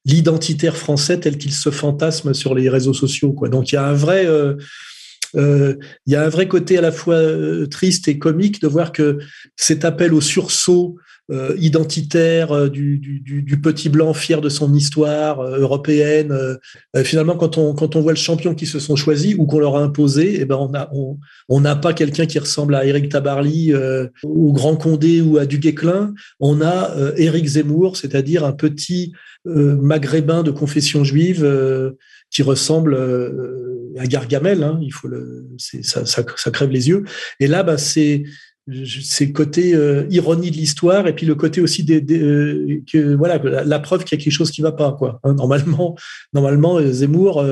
l'identitaire 0.05 0.77
français 0.77 1.19
tel 1.19 1.39
qu'il 1.39 1.53
se 1.53 1.71
fantasme 1.71 2.35
sur 2.35 2.55
les 2.55 2.69
réseaux 2.69 2.95
sociaux. 2.95 3.33
Quoi. 3.33 3.49
Donc 3.49 3.73
il 3.73 3.77
y 3.77 3.79
a 3.79 3.87
un 3.87 3.95
vrai, 3.95 4.29
il 5.35 5.79
y 6.07 6.15
a 6.15 6.25
un 6.25 6.29
vrai 6.29 6.47
côté 6.47 6.77
à 6.77 6.83
la 6.83 6.93
fois 6.93 7.19
triste 7.71 8.07
et 8.09 8.19
comique 8.19 8.61
de 8.61 8.69
voir 8.69 8.93
que 8.93 9.19
cet 9.57 9.87
appel 9.87 10.13
au 10.13 10.21
sursaut 10.21 10.99
euh, 11.33 11.57
identitaire 11.59 12.53
euh, 12.53 12.69
du, 12.69 13.59
petit 13.63 13.89
blanc 13.89 14.13
fier 14.13 14.43
de 14.43 14.51
son 14.51 14.75
histoire 14.75 15.41
euh, 15.41 15.61
européenne. 15.61 16.59
finalement, 17.05 17.37
quand 17.37 17.57
on, 17.57 17.75
quand 17.75 17.97
on 17.97 18.03
voit 18.03 18.13
le 18.13 18.19
champion 18.19 18.55
qui 18.55 18.67
se 18.67 18.79
sont 18.79 18.97
choisis 18.97 19.35
ou 19.39 19.47
qu'on 19.47 19.59
leur 19.59 19.77
a 19.77 19.83
imposé, 19.83 20.41
eh 20.41 20.45
ben 20.45 20.57
on 20.57 20.69
n'a 20.69 20.91
on, 21.49 21.63
pas 21.81 21.95
quelqu'un 21.95 22.27
qui 22.27 22.39
ressemble 22.39 22.75
à 22.75 22.85
Éric 22.85 23.09
Tabarly, 23.09 23.73
au 24.23 24.53
Grand 24.53 24.77
Condé 24.77 25.23
ou 25.23 25.39
à 25.39 25.47
Duguesclin. 25.47 26.13
On 26.39 26.61
a 26.61 26.91
Éric 27.17 27.47
Zemmour, 27.47 27.97
c'est-à-dire 27.97 28.45
un 28.45 28.53
petit 28.53 29.13
maghrébin 29.45 30.43
de 30.43 30.51
confession 30.51 31.05
juive 31.05 31.49
qui 32.31 32.43
ressemble 32.43 32.97
à 33.99 34.07
Gargamel. 34.07 34.63
Hein, 34.63 34.79
il 34.83 34.93
faut 34.93 35.09
le, 35.09 35.47
ça, 35.59 36.51
crève 36.53 36.71
les 36.71 36.89
yeux. 36.89 37.05
Et 37.41 37.47
là, 37.47 37.63
bah, 37.63 37.79
c'est 37.79 38.25
c'est 39.05 39.33
côté 39.33 39.75
euh, 39.75 40.07
ironie 40.11 40.51
de 40.51 40.57
l'histoire 40.57 41.07
et 41.09 41.15
puis 41.15 41.27
le 41.27 41.35
côté 41.35 41.61
aussi 41.61 41.83
des, 41.83 42.01
euh, 42.21 42.81
que 42.91 43.15
voilà 43.15 43.39
la, 43.65 43.79
preuve 43.81 44.05
qu'il 44.05 44.17
y 44.17 44.21
a 44.21 44.25
quelque 44.25 44.33
chose 44.33 44.51
qui 44.51 44.63
va 44.63 44.73
pas 44.73 44.93
quoi. 44.93 45.21
Hein, 45.25 45.35
normalement, 45.35 45.97
normalement 46.33 46.79
euh, 46.79 46.93
Zemmour 46.93 47.45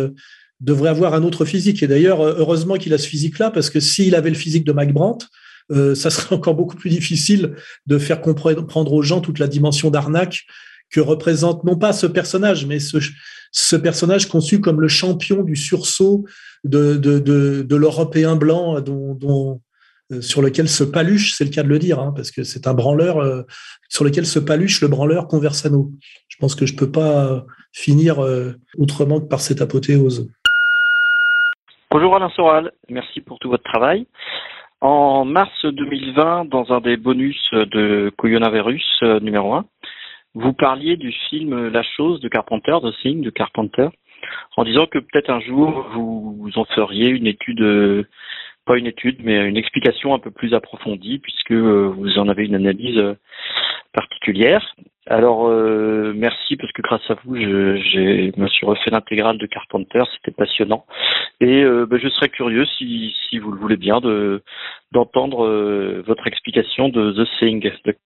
devrait 0.61 0.91
avoir 0.91 1.15
un 1.15 1.23
autre 1.25 1.45
physique 1.45 1.83
et 1.83 1.89
d'ailleurs 1.89 2.23
heureusement 2.23 2.77
qu'il 2.77 2.95
a 2.95 2.99
ce 2.99 3.09
physique 3.09 3.39
là 3.39 3.51
parce 3.51 3.71
que 3.71 3.81
s'il 3.81 4.15
avait 4.15 4.31
le 4.31 4.37
physique 4.37 4.65
de 4.65 4.73
Mike 4.73 4.93
Brandt, 4.93 5.27
ça 5.71 6.11
serait 6.11 6.35
encore 6.37 6.55
beaucoup 6.55 6.77
plus 6.77 6.91
difficile 6.91 7.55
de 7.87 7.99
faire 7.99 8.21
comprendre 8.21 8.93
aux 8.93 9.03
gens 9.03 9.21
toute 9.21 9.39
la 9.39 9.49
dimension 9.49 9.91
d'arnaque 9.91 10.43
que 10.91 11.01
représente 11.01 11.65
non 11.65 11.77
pas 11.77 11.93
ce 11.93 12.07
personnage 12.07 12.67
mais 12.67 12.79
ce, 12.79 12.99
ce 13.53 13.77
personnage 13.77 14.29
conçu 14.29 14.61
comme 14.61 14.81
le 14.81 14.89
champion 14.89 15.43
du 15.43 15.57
sursaut 15.57 16.25
de, 16.65 16.97
de, 16.97 17.19
de, 17.19 17.77
l'Européen 17.77 18.37
blanc 18.37 18.81
dont, 18.81 19.17
euh, 19.23 19.55
sur 20.21 20.43
lequel 20.43 20.69
se 20.69 20.85
paluche, 20.85 21.35
c'est 21.35 21.45
le 21.45 21.51
cas 21.51 21.63
de 21.63 21.69
le 21.69 21.79
dire, 21.79 22.01
hein, 22.01 22.13
parce 22.15 22.31
que 22.31 22.43
c'est 22.43 22.67
un 22.67 22.75
branleur 22.75 23.19
euh, 23.19 23.43
sur 23.89 24.05
lequel 24.05 24.27
se 24.27 24.39
paluche 24.39 24.81
le 24.83 24.89
branleur 24.89 25.29
Conversano. 25.29 25.91
Je 26.29 26.37
pense 26.39 26.55
que 26.55 26.67
je 26.67 26.75
ne 26.75 26.79
peux 26.79 26.91
pas 26.91 27.45
finir 27.73 28.19
euh, 28.19 28.53
autrement 28.79 29.21
que 29.21 29.27
par 29.27 29.41
cette 29.41 29.61
apothéose. 29.61 30.29
Bonjour 31.93 32.15
Alain 32.17 32.31
Soral, 32.31 32.73
merci 32.89 33.21
pour 33.21 33.39
tout 33.39 33.51
votre 33.51 33.65
travail. 33.65 34.07
En 34.81 35.25
mars 35.25 35.65
2020, 35.65 36.47
dans 36.47 36.73
un 36.73 36.81
des 36.81 36.97
bonus 36.97 37.39
de 37.53 38.13
Coronavirus 38.17 39.03
numéro 39.21 39.55
1, 39.55 39.65
vous 40.35 40.53
parliez 40.53 40.97
du 40.97 41.13
film 41.29 41.69
La 41.69 41.83
chose 41.83 42.21
de 42.21 42.29
Carpenter, 42.29 42.77
The 42.83 42.95
Thing 43.03 43.21
de 43.21 43.31
Carpenter, 43.31 43.89
en 44.57 44.65
disant 44.65 44.87
que 44.87 44.99
peut-être 44.99 45.31
un 45.31 45.41
jour 45.41 45.87
vous 45.93 46.51
en 46.55 46.65
feriez 46.65 47.09
une 47.09 47.27
étude 47.27 48.07
pas 48.71 48.79
une 48.79 48.87
étude, 48.87 49.17
mais 49.25 49.49
une 49.49 49.57
explication 49.57 50.15
un 50.15 50.21
peu 50.21 50.31
plus 50.31 50.55
approfondie, 50.55 51.19
puisque 51.19 51.51
euh, 51.51 51.93
vous 51.97 52.19
en 52.19 52.29
avez 52.29 52.45
une 52.45 52.55
analyse 52.55 52.99
euh, 52.99 53.15
particulière. 53.93 54.77
Alors 55.09 55.49
euh, 55.49 56.13
merci 56.15 56.55
parce 56.55 56.71
que 56.71 56.81
grâce 56.81 57.03
à 57.11 57.17
vous, 57.25 57.35
je, 57.35 58.41
me 58.41 58.47
suis 58.47 58.65
refait 58.65 58.93
l'intégrale 58.93 59.39
de 59.39 59.47
Carpenter, 59.47 60.05
c'était 60.15 60.31
passionnant. 60.31 60.87
Et 61.41 61.65
ben, 61.65 61.99
je 62.01 62.09
serais 62.11 62.29
curieux, 62.29 62.65
si, 62.79 63.13
si 63.29 63.39
vous 63.41 63.51
le 63.51 63.59
voulez 63.59 63.77
bien, 63.77 64.01
de 64.01 64.41
d'entendre 64.93 65.49
votre 66.07 66.29
explication 66.29 66.91
de 66.91 67.11
The 67.11 67.29
Thing 67.41 67.73
de. 67.85 67.97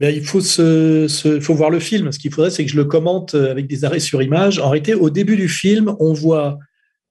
Ben, 0.00 0.14
il 0.14 0.24
faut, 0.24 0.40
se, 0.40 1.06
faut 1.42 1.54
voir 1.54 1.68
le 1.68 1.80
film. 1.80 2.12
Ce 2.12 2.18
qu'il 2.18 2.32
faudrait, 2.32 2.50
c'est 2.50 2.64
que 2.64 2.70
je 2.70 2.76
le 2.78 2.84
commente 2.84 3.34
avec 3.34 3.66
des 3.66 3.84
arrêts 3.84 4.00
sur 4.00 4.22
image. 4.22 4.58
En 4.58 4.70
réalité, 4.70 4.94
au 4.94 5.10
début 5.10 5.36
du 5.36 5.48
film, 5.48 5.94
on 6.00 6.14
voit 6.14 6.58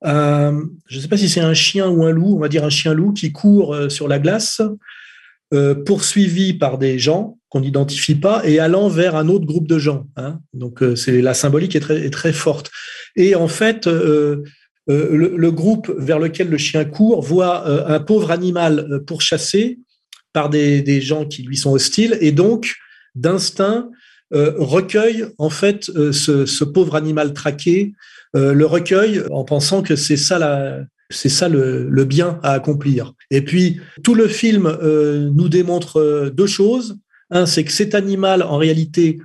euh, 0.03 0.63
je 0.88 0.97
ne 0.97 1.01
sais 1.01 1.08
pas 1.08 1.17
si 1.17 1.29
c'est 1.29 1.41
un 1.41 1.53
chien 1.53 1.88
ou 1.88 2.03
un 2.03 2.12
loup, 2.12 2.36
on 2.36 2.39
va 2.39 2.49
dire 2.49 2.65
un 2.65 2.69
chien-loup 2.69 3.13
qui 3.13 3.31
court 3.31 3.73
euh, 3.73 3.89
sur 3.89 4.08
la 4.08 4.19
glace, 4.19 4.62
euh, 5.53 5.75
poursuivi 5.75 6.53
par 6.53 6.77
des 6.77 6.99
gens 6.99 7.38
qu'on 7.49 7.62
n'identifie 7.62 8.15
pas 8.15 8.41
et 8.45 8.60
allant 8.60 8.89
vers 8.89 9.15
un 9.15 9.29
autre 9.29 9.45
groupe 9.45 9.67
de 9.67 9.79
gens. 9.79 10.08
Hein. 10.17 10.39
Donc 10.53 10.84
c'est 10.95 11.21
la 11.21 11.34
symbolique 11.34 11.75
est 11.75 12.10
très, 12.12 12.34
forte. 12.34 12.71
Et 13.15 13.36
en 13.36 13.47
fait, 13.47 13.88
le, 13.88 14.43
groupe 15.51 15.93
vers 15.97 16.19
lequel 16.19 16.49
le 16.49 16.58
chien 16.58 16.84
court 16.84 17.21
voit 17.21 17.89
un 17.89 17.99
pauvre 17.99 18.31
animal 18.31 19.01
pourchassé 19.08 19.79
par 20.34 20.49
des, 20.49 21.01
gens 21.01 21.25
qui 21.25 21.43
lui 21.43 21.55
sont 21.55 21.71
hostiles 21.71 22.17
et 22.19 22.31
donc 22.31 22.75
d'instinct 23.13 23.89
recueille 24.31 25.27
en 25.38 25.51
fait 25.51 25.86
ce, 25.86 26.63
pauvre 26.65 26.95
animal 26.95 27.34
traqué 27.34 27.93
le 28.36 28.65
recueil 28.65 29.24
en 29.32 29.45
pensant 29.45 29.82
que 29.82 29.95
c'est 29.95 30.17
ça 30.17 30.38
la, 30.38 30.82
c'est 31.10 31.30
ça 31.30 31.50
le, 31.50 32.06
bien 32.06 32.39
à 32.43 32.52
accomplir. 32.52 33.13
Et 33.32 33.41
puis, 33.41 33.80
tout 34.04 34.15
le 34.15 34.28
film 34.28 34.65
euh, 34.65 35.30
nous 35.34 35.50
démontre 35.50 35.98
euh, 35.98 36.30
deux 36.30 36.48
choses. 36.48 36.98
Un, 37.30 37.45
c'est 37.45 37.63
que 37.63 37.71
cet 37.71 37.95
animal, 37.95 38.43
en 38.43 38.58
réalité, 38.58 39.19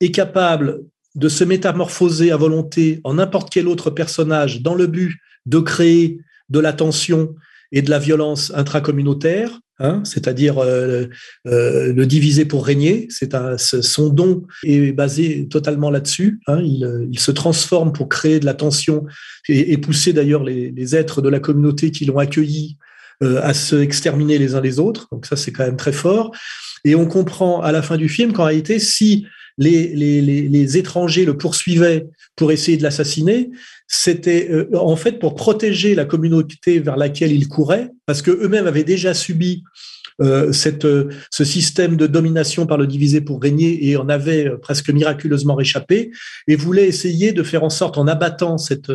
est 0.00 0.10
capable 0.10 0.82
de 1.14 1.28
se 1.28 1.44
métamorphoser 1.44 2.30
à 2.30 2.36
volonté 2.36 3.00
en 3.04 3.14
n'importe 3.14 3.50
quel 3.50 3.68
autre 3.68 3.90
personnage 3.90 4.62
dans 4.62 4.74
le 4.74 4.86
but 4.86 5.14
de 5.46 5.58
créer 5.58 6.20
de 6.50 6.60
la 6.60 6.72
tension 6.72 7.34
et 7.72 7.82
de 7.82 7.90
la 7.90 7.98
violence 7.98 8.52
intracommunautaire. 8.54 9.60
Hein, 9.78 10.00
c'est-à-dire 10.04 10.58
euh, 10.58 11.04
euh, 11.46 11.92
le 11.92 12.06
diviser 12.06 12.46
pour 12.46 12.64
régner. 12.64 13.08
C'est 13.10 13.36
son 13.58 14.08
don 14.08 14.42
est 14.64 14.92
basé 14.92 15.48
totalement 15.48 15.90
là-dessus. 15.90 16.40
Hein, 16.46 16.62
il, 16.62 17.08
il, 17.12 17.18
se 17.18 17.30
transforme 17.30 17.92
pour 17.92 18.08
créer 18.08 18.40
de 18.40 18.46
la 18.46 18.54
tension 18.54 19.04
et, 19.48 19.76
pousser 19.76 20.14
d'ailleurs 20.14 20.44
les, 20.44 20.70
les, 20.70 20.96
êtres 20.96 21.20
de 21.20 21.28
la 21.28 21.40
communauté 21.40 21.90
qui 21.90 22.06
l'ont 22.06 22.18
accueilli 22.18 22.78
euh, 23.22 23.40
à 23.42 23.52
se 23.52 23.76
exterminer 23.76 24.38
les 24.38 24.54
uns 24.54 24.62
les 24.62 24.78
autres. 24.78 25.08
Donc 25.12 25.26
ça, 25.26 25.36
c'est 25.36 25.52
quand 25.52 25.64
même 25.64 25.76
très 25.76 25.92
fort. 25.92 26.32
Et 26.84 26.94
on 26.94 27.06
comprend 27.06 27.60
à 27.60 27.70
la 27.70 27.82
fin 27.82 27.98
du 27.98 28.08
film 28.08 28.32
qu'en 28.32 28.44
réalité, 28.44 28.78
si 28.78 29.26
les, 29.58 29.94
les, 29.94 30.20
les, 30.20 30.76
étrangers 30.76 31.24
le 31.24 31.36
poursuivaient 31.36 32.06
pour 32.36 32.52
essayer 32.52 32.76
de 32.76 32.82
l'assassiner, 32.82 33.50
c'était 33.88 34.48
euh, 34.50 34.68
en 34.74 34.96
fait 34.96 35.18
pour 35.18 35.34
protéger 35.34 35.94
la 35.94 36.04
communauté 36.04 36.78
vers 36.80 36.96
laquelle 36.96 37.32
ils 37.32 37.48
couraient, 37.48 37.90
parce 38.04 38.22
que 38.22 38.30
eux-mêmes 38.30 38.66
avaient 38.66 38.84
déjà 38.84 39.14
subi 39.14 39.64
euh, 40.20 40.52
cette, 40.52 40.84
euh, 40.84 41.08
ce 41.30 41.44
système 41.44 41.96
de 41.96 42.06
domination 42.06 42.66
par 42.66 42.78
le 42.78 42.86
divisé 42.86 43.20
pour 43.20 43.42
régner 43.42 43.86
et 43.86 43.96
en 43.96 44.08
avaient 44.08 44.50
presque 44.62 44.90
miraculeusement 44.90 45.54
réchappé, 45.54 46.10
et 46.46 46.56
voulaient 46.56 46.86
essayer 46.86 47.32
de 47.32 47.42
faire 47.42 47.64
en 47.64 47.70
sorte, 47.70 47.98
en 47.98 48.06
abattant 48.06 48.58
cette 48.58 48.92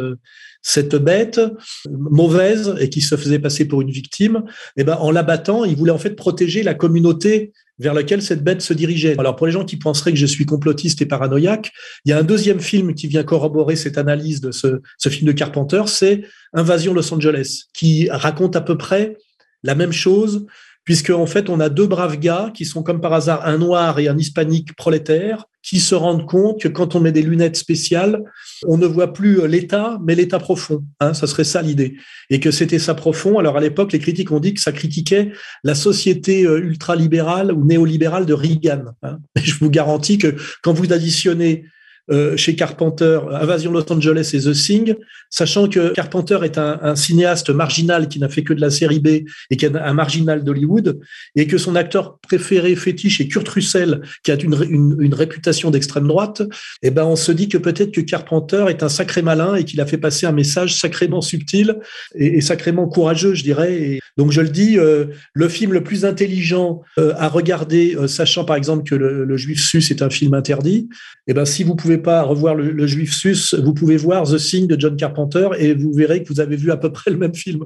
cette 0.61 0.95
bête 0.95 1.41
mauvaise 1.89 2.75
et 2.79 2.89
qui 2.89 3.01
se 3.01 3.15
faisait 3.15 3.39
passer 3.39 3.65
pour 3.65 3.81
une 3.81 3.91
victime, 3.91 4.43
eh 4.77 4.83
ben 4.83 4.95
en 4.95 5.11
l'abattant, 5.11 5.65
ils 5.65 5.75
voulaient 5.75 5.91
en 5.91 5.97
fait 5.97 6.15
protéger 6.15 6.63
la 6.63 6.73
communauté 6.73 7.51
vers 7.79 7.93
lequel 7.95 8.21
cette 8.21 8.43
bête 8.43 8.61
se 8.61 8.73
dirigeait. 8.73 9.15
Alors 9.17 9.35
pour 9.35 9.47
les 9.47 9.51
gens 9.51 9.65
qui 9.65 9.77
penseraient 9.77 10.11
que 10.11 10.17
je 10.17 10.25
suis 10.25 10.45
complotiste 10.45 11.01
et 11.01 11.07
paranoïaque, 11.07 11.71
il 12.05 12.09
y 12.09 12.13
a 12.13 12.19
un 12.19 12.23
deuxième 12.23 12.59
film 12.59 12.93
qui 12.93 13.07
vient 13.07 13.23
corroborer 13.23 13.75
cette 13.75 13.97
analyse 13.97 14.39
de 14.39 14.51
ce, 14.51 14.81
ce 14.97 15.09
film 15.09 15.27
de 15.27 15.31
Carpenter, 15.31 15.81
c'est 15.87 16.21
Invasion 16.53 16.93
Los 16.93 17.11
Angeles, 17.11 17.63
qui 17.73 18.09
raconte 18.11 18.55
à 18.55 18.61
peu 18.61 18.77
près 18.77 19.17
la 19.63 19.73
même 19.73 19.91
chose 19.91 20.45
puisque 20.83 21.11
en 21.11 21.25
fait 21.25 21.49
on 21.49 21.59
a 21.59 21.69
deux 21.69 21.87
braves 21.87 22.17
gars 22.17 22.51
qui 22.53 22.65
sont 22.65 22.83
comme 22.83 23.01
par 23.01 23.13
hasard 23.13 23.45
un 23.45 23.57
noir 23.57 23.99
et 23.99 24.07
un 24.07 24.17
hispanique 24.17 24.75
prolétaire 24.75 25.45
qui 25.63 25.79
se 25.79 25.93
rendent 25.93 26.25
compte 26.25 26.59
que 26.59 26.67
quand 26.67 26.95
on 26.95 26.99
met 26.99 27.11
des 27.11 27.21
lunettes 27.21 27.55
spéciales, 27.55 28.23
on 28.65 28.77
ne 28.77 28.87
voit 28.87 29.13
plus 29.13 29.47
l'état, 29.47 29.99
mais 30.03 30.15
l'état 30.15 30.39
profond. 30.39 30.83
Hein, 30.99 31.13
ça 31.13 31.27
serait 31.27 31.43
ça 31.43 31.61
l'idée. 31.61 31.97
Et 32.29 32.39
que 32.39 32.51
c'était 32.51 32.79
ça 32.79 32.95
profond. 32.95 33.37
Alors 33.37 33.57
à 33.57 33.61
l'époque, 33.61 33.91
les 33.93 33.99
critiques 33.99 34.31
ont 34.31 34.39
dit 34.39 34.53
que 34.53 34.61
ça 34.61 34.71
critiquait 34.71 35.31
la 35.63 35.75
société 35.75 36.45
euh, 36.45 36.59
ultralibérale 36.59 37.51
ou 37.51 37.63
néolibérale 37.63 38.25
de 38.25 38.33
Reagan. 38.33 38.85
Hein. 39.03 39.19
je 39.35 39.53
vous 39.59 39.69
garantis 39.69 40.17
que 40.17 40.35
quand 40.63 40.73
vous 40.73 40.91
additionnez 40.91 41.65
euh, 42.11 42.35
chez 42.35 42.55
Carpenter, 42.55 43.19
Invasion 43.31 43.71
Los 43.71 43.91
Angeles 43.91 44.31
et 44.33 44.39
The 44.39 44.53
Thing, 44.53 44.95
sachant 45.29 45.69
que 45.69 45.93
Carpenter 45.93 46.39
est 46.43 46.57
un, 46.57 46.95
cinéaste 46.95 47.49
marginal 47.51 48.09
qui 48.09 48.19
n'a 48.19 48.27
fait 48.27 48.43
que 48.43 48.53
de 48.53 48.59
la 48.59 48.69
série 48.69 48.99
B 48.99 49.07
et 49.49 49.57
qui 49.57 49.65
est 49.65 49.75
un 49.75 49.93
marginal 49.93 50.43
d'Hollywood, 50.43 50.99
et 51.35 51.47
que 51.47 51.57
son 51.57 51.75
acteur 51.75 52.19
préféré 52.19 52.75
fétiche 52.75 53.21
est 53.21 53.27
Kurt 53.27 53.47
Russell, 53.47 54.01
qui 54.23 54.31
a 54.31 54.35
une, 54.35 55.13
réputation 55.13 55.71
d'extrême 55.71 56.07
droite, 56.07 56.41
eh 56.81 56.89
ben 56.89 57.05
on 57.05 57.15
se 57.15 57.31
dit 57.31 57.47
que 57.47 57.57
peut-être 57.57 57.91
que 57.91 58.01
Carpenter 58.01 58.65
est 58.69 58.83
un 58.83 58.89
sacré 58.89 59.21
malin 59.21 59.55
et 59.55 59.63
qu'il 59.63 59.79
a 59.79 59.85
fait 59.85 59.97
passer 59.97 60.25
un 60.25 60.31
message 60.31 60.75
sacrément 60.75 61.21
subtil 61.21 61.77
et, 62.15 62.41
sacrément 62.41 62.87
courageux, 62.87 63.35
je 63.35 63.43
dirais. 63.43 63.99
Donc 64.17 64.31
je 64.31 64.41
le 64.41 64.49
dis, 64.49 64.77
euh, 64.77 65.05
le 65.33 65.49
film 65.49 65.73
le 65.73 65.83
plus 65.83 66.05
intelligent 66.05 66.81
euh, 66.97 67.13
à 67.17 67.27
regarder, 67.29 67.95
sachant 68.07 68.43
par 68.45 68.55
exemple 68.55 68.83
que 68.83 68.95
le, 68.95 69.23
le 69.25 69.37
Juif 69.37 69.61
sus 69.61 69.91
est 69.91 70.01
un 70.01 70.09
film 70.09 70.33
interdit, 70.33 70.89
eh 71.27 71.33
ben 71.33 71.45
si 71.45 71.63
vous 71.63 71.75
pouvez 71.75 72.00
pas 72.01 72.23
revoir 72.23 72.55
le, 72.55 72.87
Juif 72.87 73.13
sus, 73.13 73.55
vous 73.61 73.73
pouvez 73.73 73.97
voir 73.97 74.23
The 74.23 74.37
Thing 74.37 74.67
de 74.67 74.79
John 74.79 74.95
Carpenter 74.95 75.49
et 75.57 75.73
vous 75.73 75.93
verrez 75.93 76.23
que 76.23 76.29
vous 76.29 76.39
avez 76.39 76.55
vu 76.55 76.71
à 76.71 76.77
peu 76.77 76.91
près 76.91 77.11
le 77.11 77.17
même 77.17 77.35
film. 77.35 77.65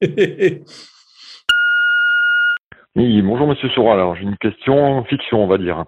oui, 2.96 3.22
bonjour 3.22 3.46
Monsieur 3.46 3.68
Soral. 3.70 3.98
Alors 3.98 4.16
j'ai 4.16 4.22
une 4.22 4.36
question 4.36 5.04
fiction, 5.04 5.42
on 5.42 5.46
va 5.46 5.58
dire. 5.58 5.84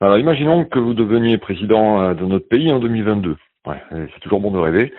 Alors 0.00 0.18
imaginons 0.18 0.64
que 0.64 0.78
vous 0.78 0.94
deveniez 0.94 1.38
président 1.38 2.00
euh, 2.02 2.14
de 2.14 2.24
notre 2.24 2.48
pays 2.48 2.70
en 2.72 2.80
2022. 2.80 3.36
Ouais, 3.66 3.82
c'est 3.90 4.20
toujours 4.20 4.40
bon 4.40 4.50
de 4.50 4.58
rêver. 4.58 4.92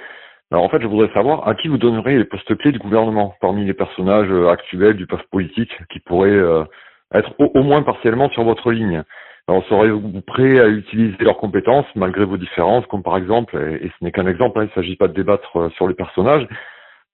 Alors 0.51 0.63
en 0.63 0.69
fait, 0.69 0.81
je 0.81 0.87
voudrais 0.87 1.11
savoir 1.13 1.47
à 1.47 1.55
qui 1.55 1.67
vous 1.67 1.77
donnerez 1.77 2.17
les 2.17 2.25
postes 2.25 2.55
clés 2.57 2.71
du 2.71 2.79
gouvernement 2.79 3.35
parmi 3.41 3.65
les 3.65 3.73
personnages 3.73 4.29
euh, 4.29 4.49
actuels 4.49 4.95
du 4.95 5.07
poste 5.07 5.27
politique 5.31 5.71
qui 5.91 5.99
pourraient 5.99 6.29
euh, 6.29 6.63
être 7.13 7.33
au, 7.39 7.63
moins 7.63 7.81
partiellement 7.83 8.29
sur 8.29 8.43
votre 8.43 8.71
ligne. 8.71 9.03
Alors 9.47 9.63
serez-vous 9.69 10.21
prêt 10.21 10.59
à 10.59 10.67
utiliser 10.67 11.17
leurs 11.19 11.37
compétences 11.37 11.85
malgré 11.95 12.25
vos 12.25 12.37
différences, 12.37 12.85
comme 12.87 13.03
par 13.03 13.17
exemple, 13.17 13.57
et, 13.57 13.87
ce 13.87 14.03
n'est 14.03 14.11
qu'un 14.11 14.25
exemple, 14.27 14.59
hein, 14.59 14.63
il 14.63 14.69
ne 14.69 14.81
s'agit 14.81 14.95
pas 14.95 15.07
de 15.07 15.13
débattre 15.13 15.57
euh, 15.57 15.69
sur 15.71 15.87
les 15.87 15.93
personnages, 15.93 16.47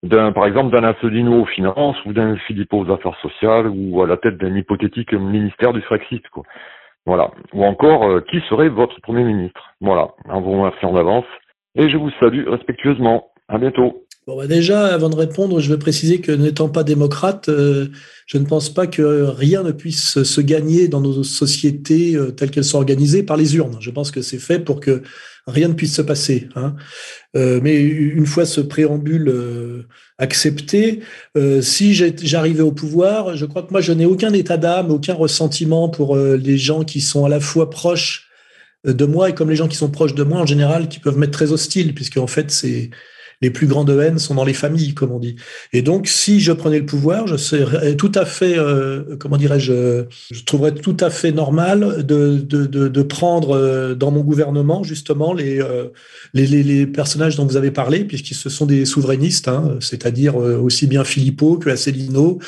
d'un 0.03 0.31
par 0.31 0.45
exemple 0.45 0.71
d'un 0.71 0.83
Asselineau 0.83 1.41
aux 1.41 1.45
finances 1.45 1.97
ou 2.05 2.13
d'un 2.13 2.37
Philippe 2.37 2.73
aux 2.73 2.89
affaires 2.89 3.17
sociales 3.21 3.67
ou 3.67 4.01
à 4.01 4.07
la 4.07 4.17
tête 4.17 4.37
d'un 4.37 4.55
hypothétique 4.55 5.13
ministère 5.13 5.73
du 5.73 5.81
Frexit. 5.81 6.27
Quoi. 6.29 6.43
Voilà. 7.05 7.31
Ou 7.53 7.65
encore, 7.65 8.23
qui 8.25 8.39
serait 8.49 8.69
votre 8.69 8.99
Premier 9.01 9.23
ministre? 9.23 9.73
Voilà. 9.79 10.09
En 10.27 10.41
vous 10.41 10.53
remerciant 10.53 10.93
d'avance 10.93 11.25
et 11.75 11.89
je 11.89 11.97
vous 11.97 12.09
salue 12.19 12.47
respectueusement. 12.47 13.27
À 13.47 13.57
bientôt. 13.57 14.05
Bon, 14.27 14.37
bah 14.37 14.45
déjà, 14.45 14.93
avant 14.93 15.09
de 15.09 15.15
répondre, 15.15 15.59
je 15.59 15.69
veux 15.71 15.79
préciser 15.79 16.21
que 16.21 16.31
n'étant 16.31 16.69
pas 16.69 16.83
démocrate, 16.83 17.49
euh, 17.49 17.87
je 18.27 18.37
ne 18.37 18.45
pense 18.45 18.71
pas 18.71 18.85
que 18.85 19.23
rien 19.23 19.63
ne 19.63 19.71
puisse 19.71 20.21
se 20.21 20.41
gagner 20.41 20.87
dans 20.87 21.01
nos 21.01 21.23
sociétés 21.23 22.15
euh, 22.15 22.29
telles 22.29 22.51
qu'elles 22.51 22.63
sont 22.63 22.77
organisées 22.77 23.23
par 23.23 23.35
les 23.35 23.55
urnes. 23.55 23.77
Je 23.79 23.89
pense 23.89 24.11
que 24.11 24.21
c'est 24.21 24.37
fait 24.37 24.59
pour 24.59 24.79
que 24.79 25.01
rien 25.47 25.69
ne 25.69 25.73
puisse 25.73 25.95
se 25.95 26.03
passer. 26.03 26.49
Hein. 26.55 26.75
Euh, 27.35 27.59
mais 27.63 27.81
une 27.81 28.27
fois 28.27 28.45
ce 28.45 28.61
préambule 28.61 29.87
accepté, 30.19 30.99
si 31.61 31.95
j'arrivais 31.95 32.61
au 32.61 32.71
pouvoir, 32.71 33.35
je 33.35 33.47
crois 33.47 33.63
que 33.63 33.71
moi, 33.71 33.81
je 33.81 33.91
n'ai 33.91 34.05
aucun 34.05 34.33
état 34.33 34.57
d'âme, 34.57 34.91
aucun 34.91 35.15
ressentiment 35.15 35.89
pour 35.89 36.15
les 36.15 36.59
gens 36.59 36.83
qui 36.83 37.01
sont 37.01 37.25
à 37.25 37.29
la 37.29 37.39
fois 37.39 37.71
proches 37.71 38.29
de 38.85 39.05
moi 39.05 39.29
et 39.29 39.33
comme 39.33 39.49
les 39.49 39.55
gens 39.55 39.67
qui 39.67 39.77
sont 39.77 39.89
proches 39.89 40.13
de 40.13 40.23
moi 40.23 40.39
en 40.39 40.45
général 40.45 40.89
qui 40.89 40.99
peuvent 40.99 41.17
m'être 41.17 41.31
très 41.31 41.51
hostiles 41.51 41.95
puisque 41.95 42.17
en 42.17 42.27
fait 42.27 42.51
c'est 42.51 42.91
les 43.41 43.49
plus 43.49 43.67
grandes 43.67 43.89
haines 43.89 44.19
sont 44.19 44.35
dans 44.35 44.43
les 44.43 44.53
familles, 44.53 44.93
comme 44.93 45.11
on 45.11 45.19
dit. 45.19 45.35
Et 45.73 45.81
donc, 45.81 46.07
si 46.07 46.39
je 46.39 46.51
prenais 46.51 46.79
le 46.79 46.85
pouvoir, 46.85 47.27
je 47.27 47.37
serais 47.37 47.95
tout 47.95 48.11
à 48.13 48.25
fait, 48.25 48.57
euh, 48.57 49.15
comment 49.19 49.37
dirais-je, 49.37 50.05
je 50.31 50.43
trouverais 50.43 50.73
tout 50.73 50.97
à 50.99 51.09
fait 51.09 51.31
normal 51.31 52.05
de, 52.05 52.37
de, 52.37 52.65
de, 52.65 52.87
de 52.87 53.01
prendre 53.01 53.55
euh, 53.55 53.95
dans 53.95 54.11
mon 54.11 54.21
gouvernement 54.21 54.83
justement 54.83 55.33
les, 55.33 55.59
euh, 55.59 55.87
les, 56.33 56.45
les, 56.45 56.61
les, 56.63 56.85
personnages 56.85 57.35
dont 57.35 57.45
vous 57.45 57.57
avez 57.57 57.71
parlé, 57.71 58.03
puisqu'ils 58.03 58.35
ce 58.35 58.49
sont 58.49 58.65
des 58.65 58.85
souverainistes, 58.85 59.47
hein, 59.47 59.77
c'est-à-dire 59.79 60.35
aussi 60.35 60.87
bien 60.87 61.03
Philippot 61.03 61.57
que 61.57 61.69
Asselineau, 61.69 62.39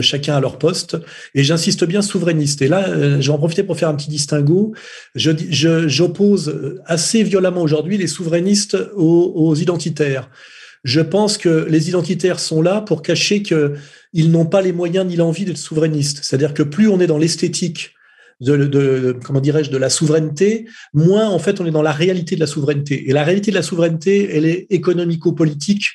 chacun 0.00 0.36
à 0.36 0.40
leur 0.40 0.58
poste. 0.58 0.96
Et 1.34 1.42
j'insiste 1.42 1.84
bien 1.84 2.02
souverainiste. 2.02 2.62
Et 2.62 2.68
là, 2.68 2.86
je 3.20 3.26
vais 3.26 3.34
en 3.34 3.38
profiter 3.38 3.62
pour 3.62 3.76
faire 3.76 3.88
un 3.88 3.94
petit 3.94 4.10
distinguo. 4.10 4.72
Je, 5.14 5.88
j'oppose 5.88 6.80
assez 6.86 7.22
violemment 7.22 7.62
aujourd'hui 7.62 7.98
les 7.98 8.06
souverainistes 8.06 8.76
aux, 8.94 9.32
aux 9.34 9.54
identitaires. 9.54 10.30
Je 10.84 11.00
pense 11.00 11.38
que 11.38 11.66
les 11.68 11.88
identitaires 11.88 12.40
sont 12.40 12.62
là 12.62 12.80
pour 12.80 13.02
cacher 13.02 13.42
qu'ils 13.42 14.30
n'ont 14.30 14.46
pas 14.46 14.62
les 14.62 14.72
moyens 14.72 15.06
ni 15.06 15.16
l'envie 15.16 15.44
d'être 15.44 15.58
souverainistes. 15.58 16.20
C'est-à-dire 16.22 16.54
que 16.54 16.62
plus 16.62 16.88
on 16.88 17.00
est 17.00 17.06
dans 17.06 17.18
l'esthétique 17.18 17.94
de, 18.40 19.16
comment 19.24 19.40
dirais-je 19.40 19.70
de 19.70 19.76
la 19.76 19.90
souveraineté, 19.90 20.66
moins 20.94 21.28
en 21.28 21.38
fait 21.38 21.60
on 21.60 21.66
est 21.66 21.72
dans 21.72 21.82
la 21.82 21.92
réalité 21.92 22.36
de 22.36 22.40
la 22.40 22.46
souveraineté. 22.46 23.08
Et 23.08 23.12
la 23.12 23.24
réalité 23.24 23.50
de 23.50 23.56
la 23.56 23.62
souveraineté, 23.62 24.28
elle 24.32 24.46
est 24.46 24.66
économico-politique. 24.70 25.86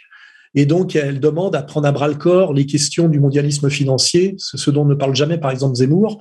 Et 0.56 0.66
donc, 0.66 0.96
elle 0.96 1.20
demande 1.20 1.56
à 1.56 1.64
prendre 1.64 1.88
à 1.88 1.92
bras 1.92 2.08
le 2.08 2.16
corps 2.16 2.54
les 2.54 2.66
questions 2.66 3.08
du 3.08 3.20
mondialisme 3.20 3.70
financier, 3.70 4.36
ce 4.38 4.72
dont 4.72 4.86
ne 4.86 4.96
parle 4.96 5.16
jamais, 5.16 5.38
par 5.38 5.52
exemple, 5.52 5.76
Zemmour, 5.76 6.20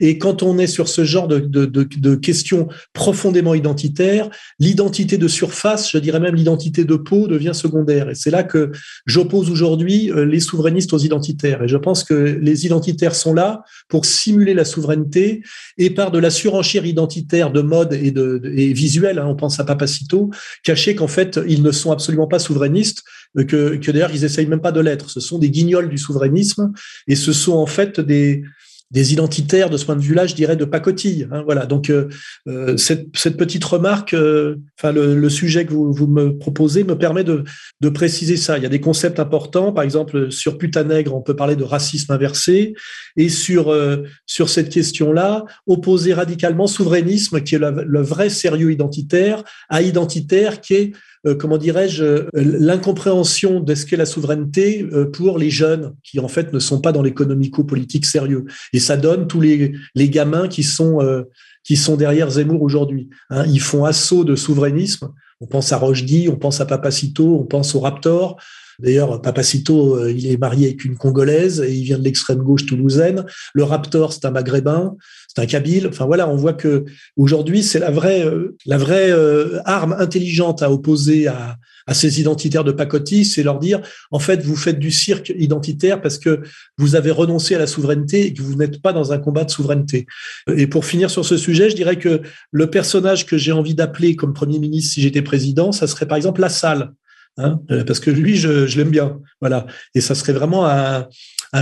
et 0.00 0.18
quand 0.18 0.42
on 0.42 0.58
est 0.58 0.66
sur 0.66 0.88
ce 0.88 1.04
genre 1.04 1.28
de, 1.28 1.38
de, 1.38 1.64
de, 1.66 2.14
questions 2.14 2.68
profondément 2.92 3.54
identitaires, 3.54 4.30
l'identité 4.58 5.18
de 5.18 5.28
surface, 5.28 5.90
je 5.90 5.98
dirais 5.98 6.20
même 6.20 6.34
l'identité 6.34 6.84
de 6.84 6.96
peau, 6.96 7.28
devient 7.28 7.52
secondaire. 7.54 8.10
Et 8.10 8.14
c'est 8.14 8.30
là 8.30 8.42
que 8.42 8.72
j'oppose 9.06 9.50
aujourd'hui 9.50 10.10
euh, 10.10 10.24
les 10.24 10.40
souverainistes 10.40 10.92
aux 10.92 10.98
identitaires. 10.98 11.62
Et 11.62 11.68
je 11.68 11.76
pense 11.76 12.04
que 12.04 12.14
les 12.14 12.66
identitaires 12.66 13.14
sont 13.14 13.34
là 13.34 13.62
pour 13.88 14.04
simuler 14.04 14.54
la 14.54 14.64
souveraineté 14.64 15.42
et 15.78 15.90
par 15.90 16.10
de 16.10 16.18
la 16.18 16.30
surenchère 16.30 16.86
identitaire 16.86 17.52
de 17.52 17.60
mode 17.60 17.92
et, 17.92 18.10
de, 18.10 18.40
et 18.44 18.72
visuelle, 18.72 19.18
hein, 19.18 19.26
on 19.28 19.36
pense 19.36 19.60
à 19.60 19.64
Papacito, 19.64 20.30
cacher 20.64 20.94
qu'en 20.94 21.08
fait, 21.08 21.38
ils 21.46 21.62
ne 21.62 21.72
sont 21.72 21.92
absolument 21.92 22.26
pas 22.26 22.38
souverainistes, 22.38 23.02
que, 23.48 23.71
que 23.80 23.90
d'ailleurs, 23.90 24.10
ils 24.14 24.24
essayent 24.24 24.46
même 24.46 24.60
pas 24.60 24.72
de 24.72 24.80
l'être. 24.80 25.10
Ce 25.10 25.20
sont 25.20 25.38
des 25.38 25.50
guignols 25.50 25.88
du 25.88 25.98
souverainisme 25.98 26.72
et 27.06 27.16
ce 27.16 27.32
sont 27.32 27.54
en 27.54 27.66
fait 27.66 28.00
des, 28.00 28.42
identitaires 28.94 29.70
de 29.70 29.78
ce 29.78 29.86
point 29.86 29.96
de 29.96 30.02
vue-là, 30.02 30.26
je 30.26 30.34
dirais 30.34 30.54
de 30.54 30.66
pacotille. 30.66 31.26
Hein, 31.32 31.42
voilà. 31.44 31.64
Donc 31.64 31.88
euh, 31.88 32.08
euh, 32.46 32.76
cette, 32.76 33.36
petite 33.38 33.64
remarque, 33.64 34.12
euh, 34.12 34.56
le, 34.84 35.28
sujet 35.30 35.64
que 35.64 35.72
vous, 35.72 36.06
me 36.06 36.36
proposez 36.36 36.84
me 36.84 36.96
permet 36.98 37.24
de, 37.24 37.44
préciser 37.88 38.36
ça. 38.36 38.58
Il 38.58 38.62
y 38.62 38.66
a 38.66 38.68
des 38.70 38.80
concepts 38.80 39.18
importants, 39.18 39.72
par 39.72 39.84
exemple 39.84 40.30
sur 40.30 40.58
putain 40.58 40.84
nègre, 40.84 41.14
on 41.14 41.22
peut 41.22 41.36
parler 41.36 41.56
de 41.56 41.64
racisme 41.64 42.12
inversé, 42.12 42.74
et 43.16 43.28
sur 43.28 43.74
sur 44.26 44.48
cette 44.48 44.68
question-là, 44.68 45.44
opposer 45.66 46.12
radicalement 46.12 46.66
souverainisme, 46.66 47.40
qui 47.40 47.54
est 47.54 47.58
le, 47.58 48.02
vrai 48.02 48.28
sérieux 48.28 48.72
identitaire, 48.72 49.42
à 49.68 49.82
identitaire 49.82 50.60
qui 50.60 50.74
est 50.74 50.92
comment 51.38 51.58
dirais-je, 51.58 52.04
euh, 52.04 52.28
l'incompréhension 52.34 53.60
de 53.60 53.74
ce 53.74 53.86
qu'est 53.86 53.96
la 53.96 54.06
souveraineté 54.06 54.86
euh, 54.92 55.04
pour 55.10 55.38
les 55.38 55.50
jeunes 55.50 55.94
qui 56.02 56.20
en 56.20 56.28
fait 56.28 56.52
ne 56.52 56.58
sont 56.58 56.80
pas 56.80 56.92
dans 56.92 57.02
l'économico-politique 57.02 58.06
sérieux. 58.06 58.44
Et 58.72 58.80
ça 58.80 58.96
donne 58.96 59.26
tous 59.26 59.40
les, 59.40 59.72
les 59.94 60.08
gamins 60.08 60.48
qui 60.48 60.62
sont 60.62 61.00
qui 61.64 61.76
sont 61.76 61.96
derrière 61.96 62.28
Zemmour 62.30 62.62
aujourd'hui. 62.62 63.08
Hein. 63.30 63.44
ils 63.46 63.60
font 63.60 63.84
assaut 63.84 64.24
de 64.24 64.34
souverainisme. 64.34 65.12
On 65.40 65.46
pense 65.46 65.72
à 65.72 65.76
Rochdy, 65.76 66.28
on 66.28 66.36
pense 66.36 66.60
à 66.60 66.66
Papacito, 66.66 67.38
on 67.40 67.44
pense 67.44 67.74
au 67.74 67.80
Raptor. 67.80 68.40
D'ailleurs, 68.82 69.22
Papacito, 69.22 70.06
il 70.08 70.26
est 70.26 70.36
marié 70.36 70.66
avec 70.68 70.84
une 70.84 70.96
Congolaise 70.96 71.60
et 71.60 71.72
il 71.72 71.84
vient 71.84 71.98
de 71.98 72.04
l'extrême 72.04 72.38
gauche 72.38 72.66
toulousaine. 72.66 73.24
Le 73.54 73.64
Raptor, 73.64 74.12
c'est 74.12 74.24
un 74.24 74.30
Maghrébin 74.30 74.96
c'est 75.34 75.42
un 75.42 75.46
Kabyle. 75.46 75.86
Enfin 75.88 76.06
voilà, 76.06 76.28
on 76.28 76.36
voit 76.36 76.52
que 76.52 76.84
aujourd'hui 77.16 77.62
c'est 77.62 77.78
la 77.78 77.90
vraie, 77.90 78.24
euh, 78.24 78.56
euh, 78.68 79.60
arme 79.64 79.96
intelligente 79.98 80.62
à 80.62 80.70
opposer 80.70 81.26
à, 81.26 81.56
à 81.86 81.94
ces 81.94 82.20
identitaires 82.20 82.64
de 82.64 82.72
pacotille, 82.72 83.24
c'est 83.24 83.42
leur 83.42 83.58
dire 83.58 83.80
en 84.10 84.18
fait 84.18 84.42
vous 84.42 84.56
faites 84.56 84.78
du 84.78 84.90
cirque 84.90 85.32
identitaire 85.36 86.00
parce 86.00 86.18
que 86.18 86.42
vous 86.76 86.96
avez 86.96 87.10
renoncé 87.10 87.54
à 87.54 87.58
la 87.58 87.66
souveraineté 87.66 88.26
et 88.26 88.34
que 88.34 88.42
vous 88.42 88.56
n'êtes 88.56 88.82
pas 88.82 88.92
dans 88.92 89.12
un 89.12 89.18
combat 89.18 89.44
de 89.44 89.50
souveraineté. 89.50 90.06
Et 90.54 90.66
pour 90.66 90.84
finir 90.84 91.10
sur 91.10 91.24
ce 91.24 91.36
sujet, 91.36 91.70
je 91.70 91.76
dirais 91.76 91.96
que 91.96 92.20
le 92.50 92.70
personnage 92.70 93.24
que 93.24 93.38
j'ai 93.38 93.52
envie 93.52 93.74
d'appeler 93.74 94.16
comme 94.16 94.34
premier 94.34 94.58
ministre 94.58 94.94
si 94.94 95.00
j'étais 95.00 95.22
président, 95.22 95.72
ça 95.72 95.86
serait 95.86 96.06
par 96.06 96.16
exemple 96.16 96.40
la 96.40 96.50
salle. 96.50 96.92
Hein, 97.38 97.60
euh, 97.70 97.82
parce 97.84 97.98
que 97.98 98.10
lui, 98.10 98.36
je, 98.36 98.76
l'aime 98.76 98.90
bien. 98.90 99.18
Voilà. 99.40 99.66
Et 99.94 100.02
ça 100.02 100.14
serait 100.14 100.34
vraiment 100.34 100.66
un, 100.66 101.08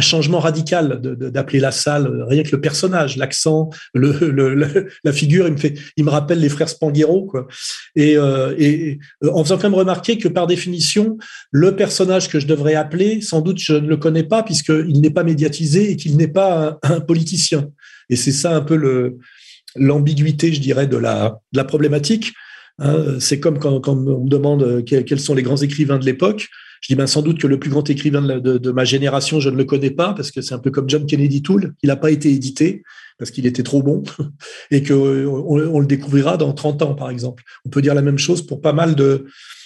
changement 0.00 0.38
radical 0.38 1.00
d'appeler 1.00 1.58
la 1.58 1.72
salle, 1.72 2.06
euh, 2.06 2.24
rien 2.24 2.44
que 2.44 2.52
le 2.52 2.60
personnage, 2.60 3.16
l'accent, 3.16 3.70
le, 3.92 4.68
la 5.04 5.12
figure, 5.12 5.48
il 5.48 5.54
me 5.54 5.58
fait, 5.58 5.74
il 5.96 6.04
me 6.04 6.10
rappelle 6.10 6.38
les 6.38 6.48
frères 6.48 6.68
Spanghero, 6.68 7.26
quoi. 7.26 7.48
Et, 7.96 8.16
euh, 8.16 8.94
en 9.28 9.42
faisant 9.42 9.56
quand 9.56 9.68
même 9.68 9.74
remarquer 9.74 10.16
que 10.16 10.28
par 10.28 10.46
définition, 10.46 11.18
le 11.50 11.74
personnage 11.74 12.28
que 12.28 12.38
je 12.38 12.46
devrais 12.46 12.76
appeler, 12.76 13.20
sans 13.20 13.40
doute, 13.40 13.58
je 13.58 13.72
ne 13.72 13.88
le 13.88 13.96
connais 13.96 14.24
pas 14.24 14.44
puisqu'il 14.44 15.00
n'est 15.00 15.10
pas 15.10 15.24
médiatisé 15.24 15.90
et 15.90 15.96
qu'il 15.96 16.16
n'est 16.16 16.28
pas 16.28 16.78
un, 16.82 17.00
politicien. 17.00 17.70
Et 18.10 18.16
c'est 18.16 18.32
ça 18.32 18.54
un 18.54 18.60
peu 18.60 19.16
l'ambiguïté, 19.74 20.52
je 20.52 20.60
dirais, 20.60 20.86
de 20.86 20.96
la, 20.96 21.40
de 21.52 21.58
la 21.58 21.64
problématique. 21.64 22.32
Hein. 22.80 23.18
c'est 23.20 23.40
comme 23.40 23.58
quand, 23.58 23.86
on 23.88 23.96
me 23.96 24.28
demande 24.28 24.84
quels 24.84 25.20
sont 25.20 25.34
les 25.34 25.42
grands 25.42 25.56
écrivains 25.56 25.98
de 25.98 26.04
l'époque. 26.04 26.48
Je 26.80 26.88
dis 26.88 26.94
ben, 26.94 27.06
sans 27.06 27.20
doute 27.20 27.38
que 27.38 27.46
le 27.46 27.58
plus 27.58 27.70
grand 27.70 27.88
écrivain 27.90 28.22
de, 28.22 28.70
ma 28.70 28.84
génération, 28.84 29.38
je 29.38 29.50
ne 29.50 29.56
le 29.56 29.64
connais 29.64 29.90
pas 29.90 30.14
parce 30.14 30.30
que 30.30 30.40
c'est 30.40 30.54
un 30.54 30.58
peu 30.58 30.70
comme 30.70 30.88
John 30.88 31.04
Kennedy 31.06 31.42
Toole. 31.42 31.74
Il 31.82 31.88
n'a 31.88 31.96
pas 31.96 32.10
été 32.10 32.30
édité 32.30 32.82
parce 33.18 33.30
qu'il 33.30 33.46
était 33.46 33.62
trop 33.62 33.82
bon 33.82 34.02
et 34.70 34.82
qu'on 34.82 34.94
on 34.96 35.78
le 35.78 35.86
découvrira 35.86 36.38
dans 36.38 36.52
30 36.52 36.82
ans, 36.82 36.94
par 36.94 37.10
exemple. 37.10 37.44
On 37.66 37.68
peut 37.68 37.82
dire 37.82 37.94
la 37.94 38.02
même 38.02 38.18
chose 38.18 38.46
pour 38.46 38.62
pas 38.62 38.72
mal 38.72 38.96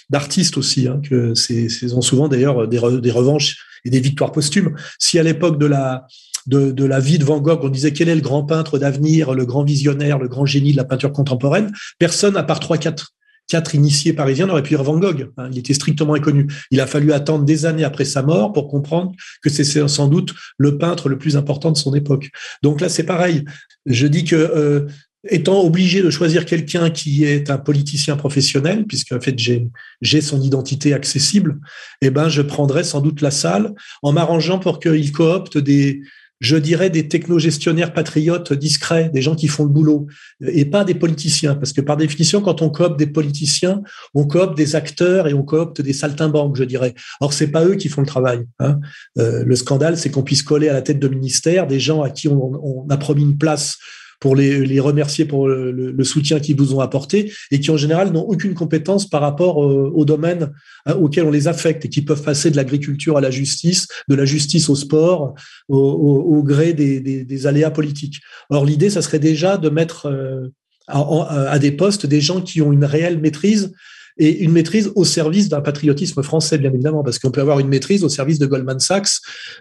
d'artistes 0.09 0.57
aussi, 0.57 0.87
hein, 0.87 0.99
que 1.09 1.33
c'est 1.35 1.69
ont 1.93 2.01
souvent 2.01 2.27
d'ailleurs 2.27 2.67
des, 2.67 2.79
des 3.01 3.11
revanches 3.11 3.65
et 3.85 3.89
des 3.89 4.01
victoires 4.01 4.33
posthumes. 4.33 4.75
Si 4.99 5.17
à 5.17 5.23
l'époque 5.23 5.57
de 5.57 5.67
la 5.67 6.05
de, 6.45 6.71
de, 6.71 6.85
la 6.85 6.99
vie 6.99 7.19
de 7.19 7.25
Van 7.25 7.39
Gogh, 7.39 7.59
on 7.63 7.69
disait 7.69 7.93
quel 7.93 8.09
est 8.09 8.15
le 8.15 8.21
grand 8.21 8.43
peintre 8.43 8.77
d'avenir, 8.77 9.33
le 9.33 9.45
grand 9.45 9.63
visionnaire, 9.63 10.19
le 10.19 10.27
grand 10.27 10.45
génie 10.45 10.71
de 10.71 10.77
la 10.77 10.85
peinture 10.85 11.11
contemporaine, 11.11 11.71
personne 11.99 12.37
à 12.37 12.43
part 12.43 12.59
trois 12.59 12.77
quatre 12.77 13.15
quatre 13.47 13.75
initiés 13.75 14.13
parisiens 14.13 14.47
n'auraient 14.47 14.63
pu 14.63 14.69
dire 14.69 14.83
Van 14.83 14.97
Gogh. 14.97 15.29
Hein. 15.37 15.49
il 15.51 15.59
était 15.59 15.73
strictement 15.73 16.15
inconnu. 16.15 16.47
Il 16.71 16.81
a 16.81 16.87
fallu 16.87 17.13
attendre 17.13 17.45
des 17.45 17.65
années 17.65 17.83
après 17.83 18.05
sa 18.05 18.23
mort 18.23 18.53
pour 18.53 18.67
comprendre 18.67 19.11
que 19.43 19.49
c'est 19.49 19.87
sans 19.87 20.07
doute 20.07 20.33
le 20.57 20.77
peintre 20.77 21.09
le 21.09 21.17
plus 21.17 21.37
important 21.37 21.71
de 21.71 21.77
son 21.77 21.93
époque. 21.93 22.29
Donc 22.63 22.81
là, 22.81 22.89
c'est 22.89 23.03
pareil. 23.03 23.45
Je 23.85 24.07
dis 24.07 24.23
que 24.23 24.35
euh, 24.35 24.87
étant 25.29 25.61
obligé 25.61 26.01
de 26.01 26.09
choisir 26.09 26.45
quelqu'un 26.45 26.89
qui 26.89 27.23
est 27.23 27.49
un 27.49 27.57
politicien 27.57 28.15
professionnel, 28.15 28.85
puisque 28.85 29.11
en 29.11 29.19
fait 29.19 29.37
j'ai 29.37 30.21
son 30.21 30.41
identité 30.41 30.93
accessible, 30.93 31.59
eh 32.01 32.09
ben 32.09 32.29
je 32.29 32.41
prendrais 32.41 32.83
sans 32.83 33.01
doute 33.01 33.21
la 33.21 33.31
salle 33.31 33.73
en 34.03 34.13
m'arrangeant 34.13 34.59
pour 34.59 34.79
qu'il 34.79 35.11
coopte 35.11 35.57
des 35.57 36.01
je 36.45 36.57
dirais, 36.57 36.91
des 36.91 37.07
technogestionnaires 37.07 37.91
patriotes 37.91 38.53
discrets, 38.53 39.09
des 39.09 39.23
gens 39.23 39.35
qui 39.35 39.47
font 39.47 39.63
le 39.63 39.69
boulot, 39.69 40.05
et 40.41 40.65
pas 40.65 40.83
des 40.83 40.93
politiciens. 40.93 41.55
Parce 41.55 41.73
que 41.73 41.81
par 41.81 41.97
définition, 41.97 42.39
quand 42.39 42.61
on 42.61 42.69
coopte 42.69 42.99
des 42.99 43.07
politiciens, 43.07 43.81
on 44.13 44.25
coopte 44.27 44.55
des 44.55 44.75
acteurs 44.75 45.27
et 45.27 45.33
on 45.33 45.41
coopte 45.41 45.81
des 45.81 45.93
saltimbanques, 45.93 46.55
je 46.55 46.63
dirais. 46.63 46.93
Or, 47.19 47.33
c'est 47.33 47.47
pas 47.47 47.65
eux 47.65 47.75
qui 47.75 47.89
font 47.89 48.01
le 48.01 48.07
travail. 48.07 48.45
Hein. 48.59 48.79
Euh, 49.17 49.43
le 49.43 49.55
scandale, 49.55 49.97
c'est 49.97 50.11
qu'on 50.11 50.21
puisse 50.21 50.43
coller 50.43 50.69
à 50.69 50.73
la 50.73 50.83
tête 50.83 50.99
de 50.99 51.07
ministère 51.07 51.65
des 51.65 51.79
gens 51.79 52.03
à 52.03 52.11
qui 52.11 52.27
on, 52.27 52.51
on 52.63 52.87
a 52.89 52.97
promis 52.97 53.23
une 53.23 53.39
place 53.39 53.79
pour 54.19 54.35
les, 54.35 54.79
remercier 54.79 55.25
pour 55.25 55.47
le, 55.47 56.03
soutien 56.03 56.39
qu'ils 56.39 56.55
vous 56.55 56.73
ont 56.73 56.79
apporté 56.79 57.31
et 57.51 57.59
qui 57.59 57.71
en 57.71 57.77
général 57.77 58.11
n'ont 58.11 58.23
aucune 58.23 58.53
compétence 58.53 59.09
par 59.09 59.21
rapport 59.21 59.57
au, 59.57 60.05
domaine 60.05 60.51
hein, 60.85 60.93
auquel 60.93 61.25
on 61.25 61.31
les 61.31 61.47
affecte 61.47 61.85
et 61.85 61.89
qui 61.89 62.01
peuvent 62.01 62.21
passer 62.21 62.51
de 62.51 62.55
l'agriculture 62.55 63.17
à 63.17 63.21
la 63.21 63.31
justice, 63.31 63.87
de 64.07 64.15
la 64.15 64.25
justice 64.25 64.69
au 64.69 64.75
sport, 64.75 65.35
au, 65.67 66.43
gré 66.43 66.73
des, 66.73 67.47
aléas 67.47 67.71
politiques. 67.71 68.19
Or 68.49 68.65
l'idée, 68.65 68.89
ça 68.89 69.01
serait 69.01 69.19
déjà 69.19 69.57
de 69.57 69.69
mettre 69.69 70.07
euh, 70.07 70.49
à, 70.87 71.59
des 71.59 71.71
postes 71.71 72.05
des 72.05 72.21
gens 72.21 72.41
qui 72.41 72.61
ont 72.61 72.71
une 72.71 72.85
réelle 72.85 73.19
maîtrise 73.19 73.73
et 74.17 74.43
une 74.43 74.51
maîtrise 74.51 74.91
au 74.95 75.03
service 75.03 75.49
d'un 75.49 75.61
patriotisme 75.61 76.23
français, 76.23 76.57
bien 76.57 76.71
évidemment, 76.71 77.03
parce 77.03 77.19
qu'on 77.19 77.31
peut 77.31 77.41
avoir 77.41 77.59
une 77.59 77.67
maîtrise 77.67 78.03
au 78.03 78.09
service 78.09 78.39
de 78.39 78.45
Goldman 78.45 78.79
Sachs 78.79 79.19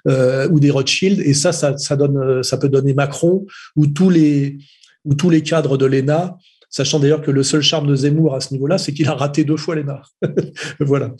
euh, 0.08 0.48
ou 0.50 0.60
des 0.60 0.70
Rothschild, 0.70 1.20
et 1.20 1.34
ça, 1.34 1.52
ça, 1.52 1.76
ça, 1.76 1.96
donne, 1.96 2.42
ça 2.42 2.56
peut 2.56 2.68
donner 2.68 2.94
Macron 2.94 3.46
ou 3.76 3.86
tous 3.86 4.10
les, 4.10 4.58
ou 5.04 5.14
tous 5.14 5.30
les 5.30 5.42
cadres 5.42 5.76
de 5.76 5.86
l'ENA, 5.86 6.36
sachant 6.68 6.98
d'ailleurs 6.98 7.22
que 7.22 7.30
le 7.30 7.42
seul 7.42 7.62
charme 7.62 7.86
de 7.86 7.94
Zemmour 7.94 8.34
à 8.34 8.40
ce 8.40 8.52
niveau-là, 8.54 8.78
c'est 8.78 8.92
qu'il 8.92 9.08
a 9.08 9.14
raté 9.14 9.44
deux 9.44 9.56
fois 9.56 9.74
l'ENA. 9.74 10.02
voilà. 10.80 11.10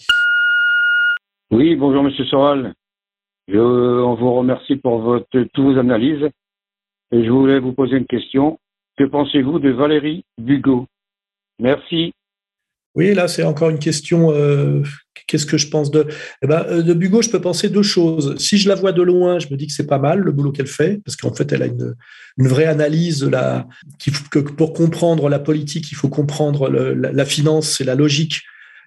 Oui, 1.50 1.76
bonjour 1.76 2.02
Monsieur 2.02 2.24
Soral. 2.24 2.74
Je, 3.48 3.58
on 3.58 4.14
vous 4.14 4.32
remercie 4.34 4.76
pour 4.76 4.98
votre, 5.00 5.26
toutes 5.30 5.58
vos 5.58 5.78
analyses. 5.78 6.28
Et 7.12 7.24
je 7.24 7.30
voulais 7.30 7.60
vous 7.60 7.72
poser 7.72 7.96
une 7.96 8.06
question. 8.06 8.58
Que 8.96 9.04
pensez-vous 9.04 9.58
de 9.58 9.70
Valérie 9.70 10.24
Bugot? 10.38 10.86
Merci. 11.60 12.12
Oui, 12.94 13.12
là, 13.12 13.26
c'est 13.28 13.42
encore 13.42 13.70
une 13.70 13.78
question. 13.78 14.32
Euh, 14.32 14.82
qu'est-ce 15.26 15.46
que 15.46 15.58
je 15.58 15.68
pense 15.68 15.90
de 15.90 16.06
eh 16.42 16.46
ben, 16.46 16.64
euh, 16.68 16.82
De 16.82 16.92
Bugo, 16.94 17.22
je 17.22 17.30
peux 17.30 17.40
penser 17.40 17.68
deux 17.68 17.82
choses. 17.82 18.36
Si 18.38 18.56
je 18.56 18.68
la 18.68 18.74
vois 18.74 18.92
de 18.92 19.02
loin, 19.02 19.38
je 19.38 19.48
me 19.50 19.56
dis 19.56 19.66
que 19.66 19.72
c'est 19.72 19.86
pas 19.86 19.98
mal 19.98 20.20
le 20.20 20.32
boulot 20.32 20.52
qu'elle 20.52 20.68
fait, 20.68 21.00
parce 21.04 21.16
qu'en 21.16 21.34
fait, 21.34 21.50
elle 21.52 21.62
a 21.62 21.66
une, 21.66 21.94
une 22.38 22.48
vraie 22.48 22.66
analyse. 22.66 23.24
La, 23.24 23.66
que 24.30 24.38
pour 24.38 24.72
comprendre 24.72 25.28
la 25.28 25.38
politique, 25.38 25.90
il 25.90 25.96
faut 25.96 26.08
comprendre 26.08 26.68
la, 26.68 27.24
finance 27.24 27.80
et 27.80 27.84
la 27.84 27.94
logique 27.94 28.42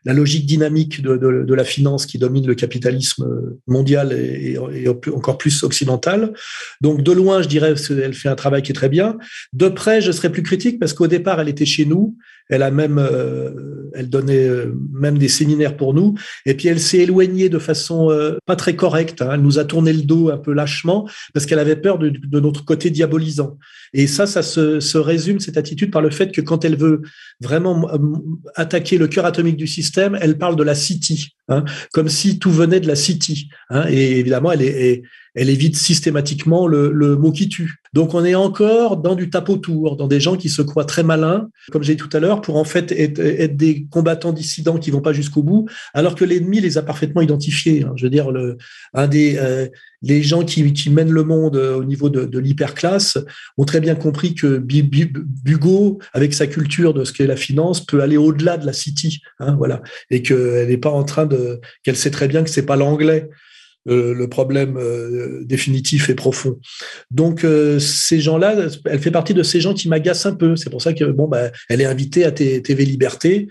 la 0.05 0.13
logique 0.13 0.45
dynamique 0.45 1.01
de, 1.01 1.53
la 1.53 1.63
finance 1.65 2.05
qui 2.05 2.17
domine 2.17 2.47
le 2.47 2.55
capitalisme 2.55 3.57
mondial 3.67 4.13
et, 4.13 4.57
encore 5.13 5.37
plus 5.37 5.63
occidental. 5.63 6.33
Donc 6.79 7.01
de 7.01 7.11
loin, 7.11 7.41
je 7.41 7.49
dirais 7.49 7.73
qu'elle 7.75 8.13
fait 8.13 8.29
un 8.29 8.35
travail 8.35 8.61
qui 8.61 8.71
est 8.71 8.75
très 8.75 8.87
bien. 8.87 9.17
De 9.51 9.67
près, 9.67 9.99
je 9.99 10.13
serais 10.13 10.31
plus 10.31 10.43
critique 10.43 10.79
parce 10.79 10.93
qu'au 10.93 11.07
départ, 11.07 11.41
elle 11.41 11.49
était 11.49 11.65
chez 11.65 11.85
nous. 11.85 12.15
Elle 12.49 12.63
a 12.63 12.71
même, 12.71 12.99
euh, 12.99 13.76
elle 13.93 14.10
donnait 14.10 14.47
euh, 14.47 14.73
même 14.91 15.17
des 15.17 15.28
séminaires 15.28 15.78
pour 15.78 15.93
nous. 15.93 16.15
Et 16.45 16.54
puis 16.54 16.67
elle 16.67 16.80
s'est 16.80 17.00
éloignée 17.00 17.50
de 17.50 17.60
façon 17.60 18.12
euh, 18.12 18.38
pas 18.45 18.56
très 18.56 18.76
correcte. 18.76 19.21
Hein. 19.21 19.32
Elle 19.34 19.41
nous 19.41 19.60
a 19.60 19.65
tourné 19.65 19.93
le 19.93 20.02
dos 20.02 20.30
un 20.30 20.38
peu 20.38 20.54
lâchement 20.54 21.08
parce 21.34 21.45
qu'elle 21.45 21.60
avait 21.60 21.76
peur 21.76 21.97
de, 22.00 22.39
notre 22.39 22.65
côté 22.65 22.89
diabolisant. 22.89 23.58
Et 23.93 24.08
ça, 24.08 24.28
ça 24.28 24.43
se, 24.43 24.80
se 24.80 24.97
résume 24.97 25.39
cette 25.39 25.58
attitude 25.58 25.91
par 25.91 26.02
le 26.02 26.10
fait 26.10 26.32
que 26.32 26.41
quand 26.41 26.65
elle 26.65 26.78
veut 26.78 27.02
vraiment 27.41 27.89
attaquer 28.56 28.97
le 28.97 29.08
cœur 29.08 29.26
atomique 29.26 29.58
du 29.58 29.67
système 29.67 30.17
elle 30.21 30.38
parle 30.38 30.56
de 30.56 30.63
la 30.63 30.76
city, 30.76 31.36
hein, 31.47 31.63
comme 31.93 32.10
si 32.10 32.39
tout 32.39 32.52
venait 32.52 32.80
de 32.80 32.88
la 32.88 32.95
city. 32.95 33.50
Hein, 33.69 33.86
et 33.89 34.19
évidemment, 34.19 34.52
elle, 34.52 34.62
est, 34.62 35.04
elle 35.38 35.52
évite 35.52 35.78
systématiquement 35.78 36.67
le, 36.67 37.15
mot 37.15 37.32
qui 37.32 37.47
tue. 37.47 37.76
Donc 37.93 38.15
on 38.15 38.26
est 38.26 38.36
encore 38.36 38.97
dans 38.97 39.15
du 39.15 39.30
tapotour, 39.30 39.95
dans 39.95 40.08
des 40.08 40.19
gens 40.19 40.36
qui 40.36 40.50
se 40.50 40.63
croient 40.63 40.86
très 40.86 41.04
malins, 41.04 41.47
comme 41.71 41.84
j'ai 41.84 41.95
dit 41.95 42.02
tout 42.02 42.10
à 42.17 42.19
l'heure, 42.19 42.41
pour 42.41 42.58
en 42.58 42.63
fait 42.63 42.91
être, 42.91 43.56
des 43.56 43.86
combattants 43.89 44.34
dissidents 44.34 44.78
qui 44.78 44.89
vont 44.89 45.02
pas 45.02 45.13
jusqu'au 45.13 45.43
bout, 45.43 45.69
alors 45.93 46.15
que 46.15 46.26
l'ennemi 46.26 46.60
les 46.60 46.78
a 46.80 46.82
parfaitement 46.82 47.21
identifiés. 47.21 47.84
Hein. 47.84 47.93
Je 47.95 48.06
veux 48.06 48.10
dire, 48.10 48.32
un 48.93 49.08
des 49.08 49.38
euh, 49.38 49.67
les 50.02 50.21
gens 50.21 50.43
qui, 50.43 50.73
qui, 50.73 50.89
mènent 50.89 51.12
le 51.12 51.23
monde 51.23 51.56
euh, 51.56 51.76
au 51.76 51.84
niveau 51.84 52.10
de, 52.10 52.26
de 52.26 52.39
l'hyperclasse 52.39 53.17
ont 53.58 53.65
très 53.65 53.80
bien 53.80 53.95
compris 53.95 54.36
que 54.36 54.58
Bugo, 54.58 56.00
avec 56.13 56.34
sa 56.34 56.47
culture 56.47 56.93
de 56.93 57.04
ce 57.04 57.13
qu'est 57.13 57.28
la 57.28 57.36
finance, 57.36 57.86
peut 57.86 58.02
aller 58.02 58.17
au-delà 58.17 58.58
de 58.58 58.65
la 58.65 58.73
city, 58.73 59.21
hein, 59.39 59.56
voilà, 59.56 59.82
et 60.10 60.21
qu'elle 60.21 60.67
n'est 60.67 60.78
pas 60.78 60.91
en 60.91 61.04
train 61.04 61.26
de, 61.26 61.60
qu'elle 61.84 61.95
sait 61.95 62.12
très 62.12 62.28
bien 62.28 62.43
que 62.43 62.50
c'est 62.50 62.65
pas 62.65 62.76
l'anglais 62.76 63.30
euh, 63.88 64.13
le 64.13 64.28
problème 64.28 64.78
euh, 64.78 65.43
définitif 65.43 66.10
et 66.10 66.15
profond. 66.15 66.60
Donc 67.12 67.43
euh, 67.43 67.80
ces 67.80 68.19
gens-là, 68.19 68.69
elle 68.86 69.00
fait 69.00 69.12
partie 69.12 69.34
de 69.34 69.43
ces 69.43 69.62
gens 69.62 69.73
qui 69.73 69.88
m'agacent 69.88 70.26
un 70.26 70.36
peu. 70.36 70.56
C'est 70.56 70.69
pour 70.69 70.82
ça 70.82 70.93
que 70.93 71.06
bon, 71.06 71.28
bah, 71.28 71.52
elle 71.69 71.82
est 71.82 71.86
invitée 71.86 72.26
à 72.26 72.32
TV 72.32 72.86
Liberté. 72.86 73.47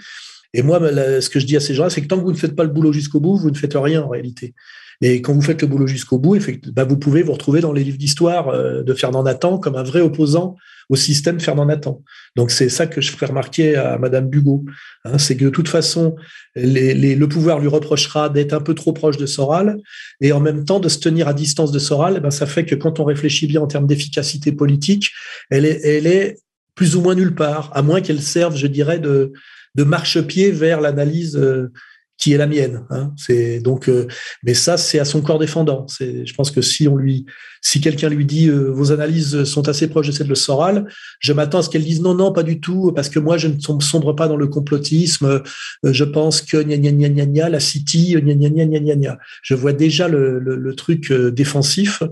Et 0.57 0.63
moi, 0.63 0.81
ce 0.81 1.29
que 1.29 1.39
je 1.39 1.45
dis 1.45 1.57
à 1.57 1.61
ces 1.61 1.75
gens-là, 1.75 1.91
c'est 1.91 2.01
que 2.01 2.07
tant 2.07 2.17
que 2.19 2.25
vous 2.25 2.33
ne 2.33 2.37
faites 2.37 2.57
pas 2.57 2.65
le 2.65 2.71
boulot 2.71 2.93
jusqu'au 2.93 3.21
bout, 3.21 3.37
vous 3.37 3.51
ne 3.51 3.57
faites 3.57 3.75
rien 3.75 4.03
en 4.03 4.09
réalité. 4.09 4.55
Et 5.03 5.21
quand 5.21 5.35
vous 5.35 5.43
faites 5.43 5.61
le 5.61 5.69
boulot 5.69 5.87
jusqu'au 5.87 6.19
bout, 6.19 6.39
bah, 6.73 6.85
vous 6.85 6.97
pouvez 6.97 7.23
vous 7.23 7.33
retrouver 7.33 7.61
dans 7.61 7.75
les 7.75 7.85
livres 7.85 7.99
d'histoire 7.99 8.51
de 8.83 8.95
Fernand 8.95 9.23
Nathan 9.23 9.59
comme 9.59 9.77
un 9.77 9.83
vrai 9.83 10.01
opposant 10.01 10.57
au 10.89 10.97
système 10.97 11.41
Fernand 11.41 11.67
Nathan. 11.67 12.03
Donc 12.37 12.51
c'est 12.51 12.69
ça 12.69 12.87
que 12.87 13.01
je 13.01 13.11
ferai 13.11 13.27
remarquer 13.27 13.77
à 13.77 13.99
Madame 13.99 14.29
Bugot. 14.29 14.65
Hein, 15.05 15.19
c'est 15.19 15.37
que 15.37 15.45
de 15.45 15.51
toute 15.51 15.69
façon, 15.69 16.17
le 16.55 17.25
pouvoir 17.27 17.59
lui 17.59 17.69
reprochera 17.69 18.31
d'être 18.31 18.55
un 18.55 18.61
peu 18.61 18.75
trop 18.75 18.93
proche 18.93 19.17
de 19.17 19.27
Soral 19.27 19.77
et 20.21 20.33
en 20.33 20.41
même 20.41 20.65
temps 20.65 20.81
de 20.81 20.89
se 20.89 20.99
tenir 20.99 21.29
à 21.29 21.35
distance 21.35 21.73
de 21.73 21.79
Soral. 21.79 22.21
Ben, 22.21 22.31
ça 22.31 22.47
fait 22.47 22.65
que 22.65 22.75
quand 22.75 23.01
on 23.01 23.05
réfléchit 23.05 23.47
bien 23.47 23.61
en 23.61 23.67
termes 23.67 23.87
d'efficacité 23.87 24.53
politique, 24.53 25.11
elle 25.51 25.67
est, 25.67 25.81
elle 25.85 26.07
est 26.07 26.39
plus 26.75 26.95
ou 26.95 27.01
moins 27.01 27.15
nulle 27.15 27.35
part, 27.35 27.71
à 27.75 27.83
moins 27.83 28.01
qu'elle 28.01 28.23
serve, 28.23 28.57
je 28.57 28.67
dirais, 28.67 28.99
de, 28.99 29.33
de 29.77 29.85
marchepied 29.85 30.51
vers 30.51 30.81
l'analyse 30.81 31.37
euh, 31.37 31.71
qui 32.19 32.33
est 32.33 32.39
la 32.39 32.47
mienne. 32.47 32.85
Hein. 32.91 33.13
C'est 33.17 33.61
donc, 33.61 33.89
euh, 33.89 34.07
mais 34.43 34.55
ça, 34.55 34.77
c'est 34.77 34.99
à 34.99 35.05
son 35.05 35.21
corps 35.21 35.39
défendant. 35.39 35.87
Je 36.01 36.33
pense 36.35 36.51
que 36.51 36.63
si 36.63 36.89
on 36.89 36.97
lui, 36.97 37.27
si 37.61 37.81
quelqu'un 37.81 38.09
lui 38.09 38.25
dit 38.25 38.49
euh, 38.49 38.71
vos 38.71 38.91
analyses 38.93 39.45
sont 39.45 39.69
assez 39.69 39.89
proches 39.89 40.07
de 40.07 40.13
celles 40.13 40.29
de 40.29 40.35
Soral, 40.35 40.87
je 41.21 41.33
m'attends 41.33 41.59
à 41.59 41.63
ce 41.63 41.69
qu'elle 41.69 41.85
dise 41.85 42.01
non, 42.01 42.15
non, 42.15 42.33
pas 42.33 42.43
du 42.43 42.61
tout, 42.61 42.93
parce 42.95 43.11
que 43.11 43.19
moi, 43.19 43.37
je 43.37 43.49
ne 43.49 43.81
sombre 43.81 44.15
pas 44.15 44.29
dans 44.29 44.37
le 44.37 44.47
complotisme. 44.47 45.27
Euh, 45.85 45.93
je 45.93 46.05
pense 46.05 46.41
que 46.41 46.63
gna 46.63 46.79
gna 46.79 46.93
gna 46.93 47.09
gna 47.09 47.27
gna 47.27 47.49
la 47.51 47.61
City, 47.61 48.17
gna 48.17 48.35
gna 48.35 48.49
gna 48.49 48.79
gna 48.81 48.97
gna. 48.97 49.19
Je 49.43 49.55
vois 49.55 49.73
déjà 49.73 50.09
le, 50.09 50.75
truc 50.77 51.13
défensif. 51.13 52.03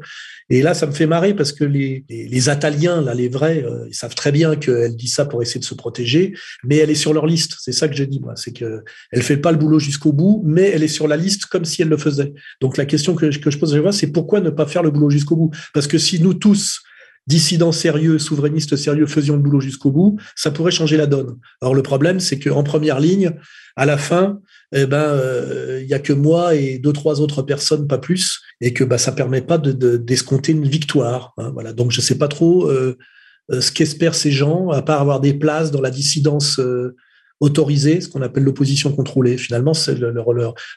Et 0.51 0.63
là, 0.63 0.75
ça 0.75 0.87
me 0.87 0.93
fait 0.93 1.07
marrer 1.07 1.35
parce 1.35 1.53
que 1.53 1.65
les, 1.65 2.05
les, 2.09 2.29
les 2.29 2.51
Italiens, 2.51 3.01
là, 3.01 3.15
les 3.15 3.29
vrais, 3.29 3.65
ils 3.89 3.95
savent 3.95 4.15
très 4.15 4.33
bien 4.33 4.57
qu'elle 4.57 4.95
dit 4.95 5.09
ça 5.09 5.25
pour 5.25 5.43
essayer 5.43 5.61
de 5.61 5.65
se 5.65 5.75
protéger, 5.75 6.35
mais 6.65 6.77
elle 6.77 6.91
est 6.91 6.95
sur 6.95 7.15
leur 7.15 7.27
liste. 7.27 7.57
C'est 7.61 7.73
ça 7.73 7.89
que 7.89 7.97
je 7.97 8.05
dis, 8.05 8.21
moi. 8.21 8.35
C'est 8.37 8.53
que 8.53 8.85
elle 9.11 9.23
fait 9.23 9.37
pas 9.37 9.53
le 9.53 9.59
boulot 9.59 9.79
jusqu'au 9.95 10.13
bout, 10.13 10.43
mais 10.45 10.71
elle 10.71 10.83
est 10.83 10.89
sur 10.89 11.07
la 11.09 11.17
liste 11.17 11.47
comme 11.47 11.65
si 11.65 11.83
elle 11.83 11.89
le 11.89 11.97
faisait. 11.97 12.35
Donc, 12.61 12.77
la 12.77 12.85
question 12.85 13.15
que, 13.15 13.31
je 13.31 13.59
pose 13.59 13.75
à 13.75 13.81
fois, 13.81 13.93
c'est 13.93 14.13
pourquoi 14.13 14.41
ne 14.41 14.51
pas 14.51 14.67
faire 14.67 14.83
le 14.83 14.91
boulot 14.91 15.11
jusqu'au 15.11 15.37
bout? 15.37 15.51
Parce 15.73 15.87
que 15.87 15.99
si 15.99 16.21
nous 16.21 16.35
tous, 16.35 16.83
dissidents 17.27 17.73
sérieux, 17.73 18.19
souverainistes 18.19 18.77
sérieux, 18.77 19.07
faisions 19.07 19.37
le 19.37 19.43
boulot 19.43 19.61
jusqu'au 19.61 19.91
bout, 19.91 20.19
ça 20.37 20.51
pourrait 20.51 20.73
changer 20.73 20.97
la 20.97 21.07
donne. 21.07 21.39
Alors 21.63 21.75
le 21.75 21.83
problème, 21.83 22.21
c'est 22.21 22.39
qu'en 22.39 22.63
première 22.63 23.01
ligne, 23.01 23.33
à 23.77 23.87
la 23.87 23.97
fin, 23.97 24.41
eh 24.73 24.87
ben, 24.87 24.99
euh, 24.99 25.81
il 25.83 25.89
y 25.89 25.95
a 25.95 25.99
que 25.99 26.13
moi 26.13 26.55
et 26.55 26.79
deux 26.79 26.93
trois 26.93 27.21
autres 27.21 27.43
personnes, 27.43 27.87
pas 27.87 27.99
plus, 27.99 28.41
et 28.61 28.73
que 28.73 28.85
bah 28.85 28.99
ça 28.99 29.13
permet 29.13 29.41
pas 29.41 29.59
de 29.59 29.97
d'escompter 29.97 30.53
une 30.53 30.69
victoire. 30.69 31.33
Hein, 31.39 31.51
voilà. 31.55 31.73
Donc 31.73 31.93
je 31.93 32.01
sais 32.01 32.19
pas 32.19 32.29
trop 32.29 32.69
euh, 32.69 32.97
euh, 33.51 33.61
ce 33.61 33.73
qu'espèrent 33.73 34.15
ces 34.15 34.33
gens, 34.33 34.71
à 34.71 34.83
part 34.83 35.01
avoir 35.01 35.21
des 35.21 35.35
places 35.35 35.71
dans 35.71 35.81
la 35.81 35.91
dissidence 35.91 36.61
autorisée, 37.45 38.01
ce 38.01 38.09
qu'on 38.09 38.23
appelle 38.23 38.43
l'opposition 38.43 38.91
contrôlée. 38.91 39.37
Finalement, 39.37 39.73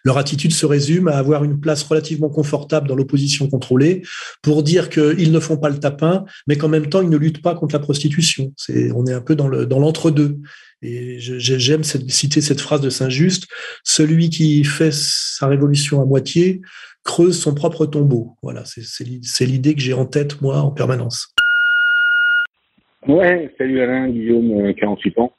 leur, 0.03 0.17
attitude 0.17 0.51
se 0.51 0.65
résume 0.65 1.07
à 1.07 1.17
avoir 1.17 1.43
une 1.43 1.59
place 1.59 1.83
relativement 1.83 2.29
confortable 2.29 2.87
dans 2.87 2.95
l'opposition 2.95 3.47
contrôlée 3.47 4.01
pour 4.41 4.63
dire 4.63 4.89
qu'ils 4.89 5.31
ne 5.31 5.39
font 5.39 5.57
pas 5.57 5.69
le 5.69 5.79
tapin, 5.79 6.25
mais 6.47 6.57
qu'en 6.57 6.67
même 6.67 6.87
temps, 6.87 7.01
ils 7.01 7.09
ne 7.09 7.17
luttent 7.17 7.41
pas 7.41 7.55
contre 7.55 7.75
la 7.75 7.79
prostitution. 7.79 8.53
On 8.95 9.05
est 9.05 9.13
un 9.13 9.21
peu 9.21 9.35
dans, 9.35 9.49
dans 9.49 9.79
l'entre-deux. 9.79 10.39
Et 10.83 11.15
j'aime 11.19 11.83
citer 11.83 12.41
cette 12.41 12.61
phrase 12.61 12.81
de 12.81 12.89
Saint-Just, 12.89 13.47
celui 13.83 14.29
qui 14.29 14.63
fait 14.63 14.93
sa 14.93 15.47
révolution 15.47 16.01
à 16.01 16.05
moitié 16.05 16.61
creuse 17.03 17.41
son 17.41 17.55
propre 17.55 17.85
tombeau. 17.85 18.33
Voilà, 18.43 18.63
c'est 18.65 19.45
l'idée 19.45 19.73
que 19.73 19.81
j'ai 19.81 19.93
en 19.93 20.05
tête, 20.05 20.41
moi, 20.41 20.57
en 20.59 20.71
permanence. 20.71 21.33
Ouais, 23.07 23.49
salut 23.57 23.79
Alain, 23.79 24.09
Guillaume, 24.09 24.73
48 24.75 25.17
euh, 25.17 25.21
ans. 25.21 25.33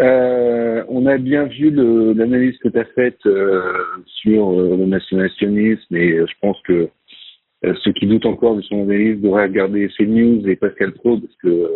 Euh, 0.00 0.82
on 0.88 1.04
a 1.06 1.18
bien 1.18 1.44
vu 1.44 1.70
l'analyse 1.70 2.56
que 2.58 2.68
tu 2.68 2.78
as 2.78 2.86
faite 2.86 3.20
euh, 3.26 3.60
sur 4.06 4.50
euh, 4.50 4.76
le 4.76 4.86
nationalisme 4.86 5.94
et 5.94 6.16
je 6.26 6.34
pense 6.40 6.60
que 6.62 6.88
ceux 7.62 7.92
qui 7.92 8.06
doutent 8.06 8.24
encore 8.24 8.56
de 8.56 8.62
son 8.62 8.84
analyse 8.84 9.20
devraient 9.20 9.42
regarder 9.42 9.90
CNews 9.98 10.48
et 10.48 10.56
Pascal 10.56 10.92
Pro 10.92 11.18
parce 11.18 11.36
que 11.42 11.68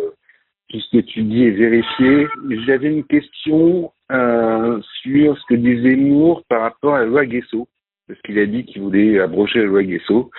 tout 0.69 0.79
ce 0.79 0.97
que 0.97 1.03
tu 1.03 1.21
dis 1.21 1.43
est 1.43 1.51
vérifié. 1.51 2.25
J'avais 2.65 2.89
une 2.89 3.03
question 3.03 3.91
sur 4.09 5.37
ce 5.37 5.45
que 5.47 5.53
disait 5.53 5.95
Moore 5.95 6.43
par 6.49 6.61
rapport 6.61 6.95
à 6.95 7.01
la 7.01 7.05
loi 7.05 7.25
Guesso. 7.27 7.67
parce 8.07 8.19
qu'il 8.21 8.39
a 8.39 8.47
dit 8.47 8.65
qu'il 8.65 8.81
voulait 8.81 9.19
abroger 9.19 9.59
la 9.59 9.65
loi 9.65 9.83
Guesso. 9.83 10.31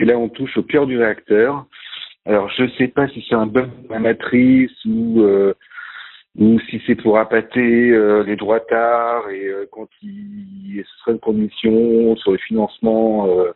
Et 0.00 0.04
là, 0.04 0.18
on 0.18 0.28
touche 0.28 0.58
au 0.58 0.62
cœur 0.62 0.86
du 0.86 0.98
réacteur. 0.98 1.64
Alors, 2.26 2.50
je 2.50 2.64
ne 2.64 2.70
sais 2.72 2.88
pas 2.88 3.08
si 3.08 3.24
c'est 3.26 3.34
un 3.34 3.46
bug 3.46 3.70
de 3.84 3.92
la 3.92 3.98
matrice 3.98 4.84
ou 4.84 5.22
euh, 5.22 5.54
ou 6.38 6.58
si 6.70 6.80
c'est 6.86 6.94
pour 6.94 7.18
appâter 7.18 7.90
euh, 7.90 8.22
les 8.22 8.36
droitards 8.36 9.28
et 9.30 9.46
euh, 9.46 9.66
quand 9.70 9.88
il 10.02 10.84
ce 10.84 11.00
serait 11.00 11.12
une 11.12 11.18
condition 11.18 12.16
sur 12.16 12.32
le 12.32 12.38
financement 12.38 13.26
euh, 13.28 13.52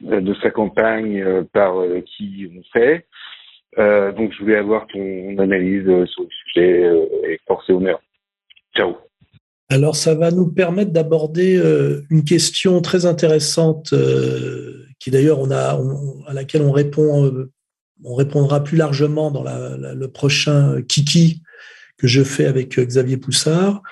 de 0.00 0.34
sa 0.42 0.50
campagne 0.50 1.44
par 1.52 1.74
qui 2.06 2.48
on 2.56 2.62
fait. 2.72 3.06
donc, 3.76 4.32
je 4.32 4.38
voulais 4.38 4.56
avoir 4.56 4.86
ton 4.86 5.36
analyse 5.38 5.84
sur 6.06 6.22
le 6.22 6.28
sujet 6.44 6.90
et 7.24 7.38
force 7.46 7.68
et 7.68 7.72
honneur. 7.72 8.00
Ciao. 8.74 8.96
Alors, 9.68 9.96
ça 9.96 10.14
va 10.14 10.30
nous 10.30 10.50
permettre 10.50 10.92
d'aborder 10.92 11.60
une 12.08 12.24
question 12.24 12.80
très 12.80 13.04
intéressante, 13.04 13.92
qui 15.00 15.10
d'ailleurs 15.10 15.40
on 15.40 15.50
a, 15.50 15.78
à 16.28 16.32
laquelle 16.32 16.62
on 16.62 16.72
répond, 16.72 17.30
on 18.02 18.14
répondra 18.14 18.64
plus 18.64 18.78
largement 18.78 19.30
dans 19.30 19.44
le 19.44 20.06
prochain 20.06 20.80
Kiki 20.88 21.42
que 22.00 22.06
je 22.06 22.22
fais 22.22 22.46
avec 22.46 22.78
Xavier 22.78 23.16
Poussard. 23.16 23.82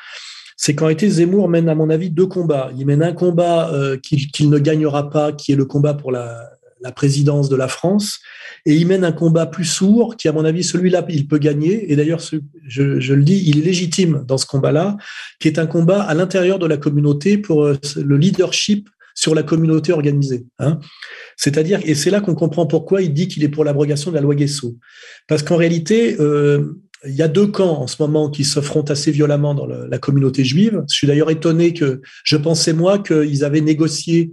C'est 0.57 0.75
qu'en 0.75 0.87
réalité, 0.87 1.09
Zemmour 1.09 1.49
mène, 1.49 1.69
à 1.69 1.75
mon 1.75 1.91
avis, 1.91 2.11
deux 2.11 2.27
combats. 2.27 2.71
Il 2.77 2.87
mène 2.87 3.03
un 3.03 3.13
combat 3.13 3.71
qu'il 4.03 4.51
ne 4.51 4.59
gagnera 4.59 5.09
pas, 5.11 5.33
qui 5.33 5.53
est 5.53 5.57
le 5.57 5.67
combat 5.67 5.95
pour 5.95 6.11
la, 6.11 6.51
présidence 6.97 7.49
de 7.49 7.57
la 7.57 7.69
France, 7.69 8.21
et 8.65 8.75
il 8.75 8.87
mène 8.87 9.05
un 9.05 9.13
combat 9.13 9.47
plus 9.47 9.65
sourd 9.65 10.17
qui, 10.17 10.27
à 10.27 10.33
mon 10.33 10.45
avis, 10.45 10.65
celui-là, 10.65 11.05
il 11.09 11.29
peut 11.29 11.39
gagner. 11.39 11.93
Et 11.93 11.97
d'ailleurs, 11.97 12.21
je, 12.67 12.83
le 12.83 13.23
dis, 13.23 13.43
il 13.47 13.59
est 13.59 13.63
légitime 13.63 14.25
dans 14.27 14.39
ce 14.39 14.47
combat-là, 14.47 14.97
qui 15.39 15.49
est 15.49 15.59
un 15.59 15.67
combat 15.67 16.03
à 16.03 16.15
l'intérieur 16.15 16.59
de 16.59 16.67
la 16.67 16.77
communauté 16.77 17.39
pour 17.39 17.65
euh, 17.65 17.79
le 17.97 18.17
leadership 18.17 18.89
sur 19.15 19.35
la 19.35 19.43
communauté 19.43 19.93
organisée. 19.93 20.47
Hein. 20.61 20.79
C'est-à-dire, 21.37 21.81
et 21.85 21.97
c'est 21.97 22.11
là 22.11 22.21
qu'on 22.21 22.37
comprend 22.37 22.67
pourquoi 22.67 23.03
il 23.03 23.13
dit 23.13 23.27
qu'il 23.27 23.43
est 23.43 23.49
pour 23.49 23.65
l'abrogation 23.65 24.11
de 24.13 24.17
la 24.17 24.23
loi 24.23 24.37
Guesso. 24.37 24.77
Parce 25.27 25.43
qu'en 25.43 25.57
réalité, 25.57 26.17
euh, 26.21 26.81
il 27.07 27.15
y 27.15 27.23
a 27.23 27.29
deux 27.29 27.47
camps 27.47 27.81
en 27.81 27.87
ce 27.87 27.97
moment 28.01 28.29
qui 28.29 28.45
s'affrontent 28.45 28.93
assez 28.93 29.11
violemment 29.11 29.55
dans 29.55 29.67
la 29.67 29.99
communauté 29.99 30.45
juive. 30.45 30.83
Je 30.91 30.95
suis 30.95 31.07
d'ailleurs 31.07 31.31
étonné 31.31 31.73
que 31.73 32.01
je 32.25 32.37
pensais 32.37 32.73
moi 32.73 32.99
qu'ils 32.99 33.45
avaient 33.45 33.61
négocié 33.61 34.33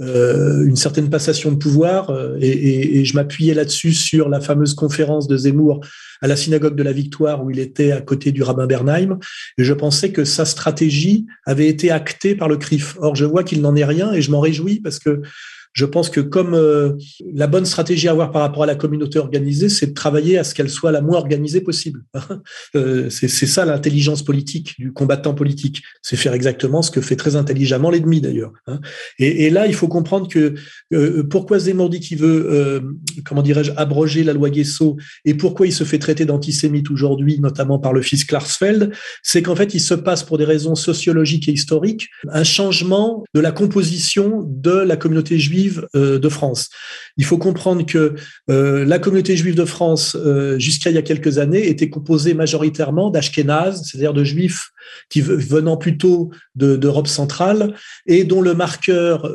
euh, 0.00 0.64
une 0.66 0.74
certaine 0.74 1.08
passation 1.08 1.52
de 1.52 1.56
pouvoir. 1.56 2.10
Euh, 2.10 2.36
et, 2.40 2.98
et, 2.98 3.04
je 3.04 3.14
m'appuyais 3.14 3.54
là-dessus 3.54 3.92
sur 3.92 4.28
la 4.28 4.40
fameuse 4.40 4.74
conférence 4.74 5.28
de 5.28 5.36
Zemmour 5.36 5.80
à 6.20 6.26
la 6.26 6.34
synagogue 6.34 6.74
de 6.74 6.82
la 6.82 6.92
Victoire 6.92 7.44
où 7.44 7.50
il 7.50 7.60
était 7.60 7.92
à 7.92 8.00
côté 8.00 8.32
du 8.32 8.42
rabbin 8.42 8.66
Bernheim. 8.66 9.18
Et 9.56 9.62
je 9.62 9.72
pensais 9.72 10.10
que 10.10 10.24
sa 10.24 10.46
stratégie 10.46 11.26
avait 11.46 11.68
été 11.68 11.92
actée 11.92 12.34
par 12.34 12.48
le 12.48 12.56
CRIF. 12.56 12.96
Or, 12.98 13.14
je 13.14 13.24
vois 13.24 13.44
qu'il 13.44 13.60
n'en 13.60 13.76
est 13.76 13.84
rien 13.84 14.12
et 14.12 14.20
je 14.20 14.32
m'en 14.32 14.40
réjouis 14.40 14.80
parce 14.80 14.98
que 14.98 15.22
je 15.74 15.84
pense 15.84 16.08
que 16.08 16.20
comme 16.20 16.54
euh, 16.54 16.92
la 17.34 17.48
bonne 17.48 17.66
stratégie 17.66 18.08
à 18.08 18.12
avoir 18.12 18.30
par 18.30 18.42
rapport 18.42 18.62
à 18.62 18.66
la 18.66 18.76
communauté 18.76 19.18
organisée, 19.18 19.68
c'est 19.68 19.88
de 19.88 19.92
travailler 19.92 20.38
à 20.38 20.44
ce 20.44 20.54
qu'elle 20.54 20.70
soit 20.70 20.92
la 20.92 21.02
moins 21.02 21.18
organisée 21.18 21.60
possible. 21.60 22.02
Euh, 22.76 23.08
c'est 23.10 23.28
ça 23.28 23.64
l'intelligence 23.64 24.22
politique 24.24 24.74
du 24.78 24.92
combattant 24.92 25.34
politique. 25.34 25.82
C'est 26.02 26.16
faire 26.16 26.34
exactement 26.34 26.82
ce 26.82 26.90
que 26.90 27.00
fait 27.00 27.16
très 27.16 27.36
intelligemment 27.36 27.90
l'ennemi 27.90 28.20
d'ailleurs. 28.20 28.52
Hein. 28.66 28.80
Et, 29.18 29.50
là, 29.50 29.66
il 29.66 29.74
faut 29.74 29.88
comprendre 29.88 30.28
que 30.28 30.54
euh, 30.92 31.22
pourquoi 31.24 31.58
Zemmour 31.58 31.90
dit 31.90 32.00
qu'il 32.00 32.18
veut, 32.18 32.82
comment 33.24 33.42
dirais-je, 33.42 33.72
abroger 33.76 34.24
la 34.24 34.32
loi 34.32 34.50
Guesso 34.50 34.96
et 35.24 35.34
pourquoi 35.34 35.66
il 35.66 35.72
se 35.72 35.84
fait 35.84 35.98
traiter 35.98 36.24
d'antisémite 36.24 36.90
aujourd'hui, 36.90 37.38
notamment 37.38 37.78
par 37.78 37.92
le 37.92 38.02
fils 38.02 38.24
Klarsfeld, 38.24 38.92
c'est 39.22 39.42
qu'en 39.42 39.56
fait, 39.56 39.74
il 39.74 39.80
se 39.80 39.94
passe 39.94 40.22
pour 40.22 40.38
des 40.38 40.44
raisons 40.44 40.74
sociologiques 40.74 41.48
et 41.48 41.52
historiques 41.52 42.08
un 42.28 42.44
changement 42.44 43.24
de 43.34 43.40
la 43.40 43.52
composition 43.52 44.44
de 44.46 44.72
la 44.72 44.96
communauté 44.96 45.38
juive 45.38 45.63
euh, 45.94 46.18
de 46.18 46.28
France. 46.28 46.70
Il 47.16 47.24
faut 47.24 47.38
comprendre 47.38 47.84
que 47.86 48.14
euh, 48.50 48.84
la 48.84 48.98
communauté 48.98 49.36
juive 49.36 49.54
de 49.54 49.64
France, 49.64 50.16
euh, 50.16 50.58
jusqu'à 50.58 50.90
il 50.90 50.96
y 50.96 50.98
a 50.98 51.02
quelques 51.02 51.38
années, 51.38 51.68
était 51.68 51.90
composée 51.90 52.34
majoritairement 52.34 53.10
d'Ashkénazes, 53.10 53.82
c'est-à-dire 53.84 54.12
de 54.12 54.24
juifs 54.24 54.70
qui 55.08 55.20
venant 55.20 55.76
plutôt 55.76 56.30
d'Europe 56.54 57.08
centrale 57.08 57.74
et 58.06 58.24
dont 58.24 58.42
le 58.42 58.54
marqueur 58.54 59.30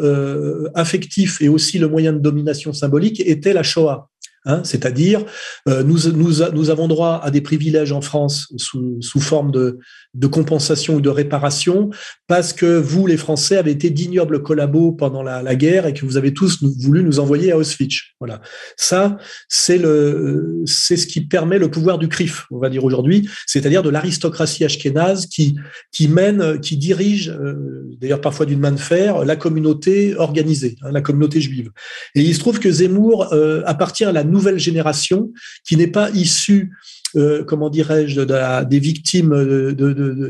affectif 0.75 1.41
et 1.41 1.49
aussi 1.49 1.79
le 1.79 1.87
moyen 1.87 2.13
de 2.13 2.19
domination 2.19 2.71
symbolique 2.71 3.19
était 3.19 3.53
la 3.53 3.63
Shoah. 3.63 4.09
Hein, 4.45 4.61
c'est-à-dire, 4.63 5.25
euh, 5.67 5.83
nous, 5.83 6.69
avons 6.71 6.87
droit 6.87 7.19
à 7.21 7.29
des 7.29 7.41
privilèges 7.41 7.91
en 7.91 8.01
France 8.01 8.53
sous, 8.57 9.19
forme 9.19 9.51
de, 9.51 9.79
compensation 10.27 10.95
ou 10.95 11.01
de 11.01 11.09
réparation 11.09 11.89
parce 12.27 12.53
que 12.53 12.77
vous, 12.77 13.05
les 13.05 13.17
Français, 13.17 13.57
avez 13.57 13.71
été 13.71 13.89
d'ignobles 13.89 14.41
collabos 14.41 14.93
pendant 14.93 15.23
la, 15.23 15.55
guerre 15.55 15.87
et 15.87 15.93
que 15.93 16.05
vous 16.05 16.15
avez 16.15 16.33
tous 16.33 16.63
voulu 16.63 17.03
nous 17.03 17.19
envoyer 17.19 17.51
à 17.51 17.57
Auschwitz. 17.57 17.99
Voilà. 18.19 18.41
Ça, 18.77 19.17
c'est 19.49 19.77
ce 19.77 21.07
qui 21.07 21.21
permet 21.21 21.59
le 21.59 21.69
pouvoir 21.69 21.97
du 21.97 22.07
CRIF, 22.07 22.45
on 22.51 22.59
va 22.59 22.69
dire 22.69 22.85
aujourd'hui, 22.85 23.27
c'est-à-dire 23.45 23.83
de 23.83 23.89
l'aristocratie 23.89 24.63
ashkénaze 24.63 25.25
qui, 25.25 25.57
qui 25.91 26.07
mène, 26.07 26.61
qui 26.61 26.77
dirige, 26.77 27.29
euh, 27.29 27.89
d'ailleurs 27.99 28.21
parfois 28.21 28.45
d'une 28.45 28.59
main 28.59 28.71
de 28.71 28.79
fer, 28.79 29.25
la 29.25 29.35
communauté 29.35 30.15
organisée, 30.15 30.77
hein, 30.81 30.91
la 30.91 31.01
communauté 31.01 31.41
juive. 31.41 31.71
Et 32.15 32.21
il 32.21 32.33
se 32.33 32.39
trouve 32.39 32.59
que 32.59 32.71
Zemmour 32.71 33.33
euh, 33.33 33.61
appartient 33.65 34.05
à 34.05 34.11
la 34.11 34.23
nouvelle 34.29 34.59
génération 34.59 35.31
qui 35.65 35.77
n'est 35.77 35.87
pas 35.87 36.09
issue 36.11 36.71
euh, 37.15 37.43
comment 37.43 37.69
dirais-je, 37.69 38.21
de 38.21 38.65
des 38.65 38.79
victimes 38.79 39.73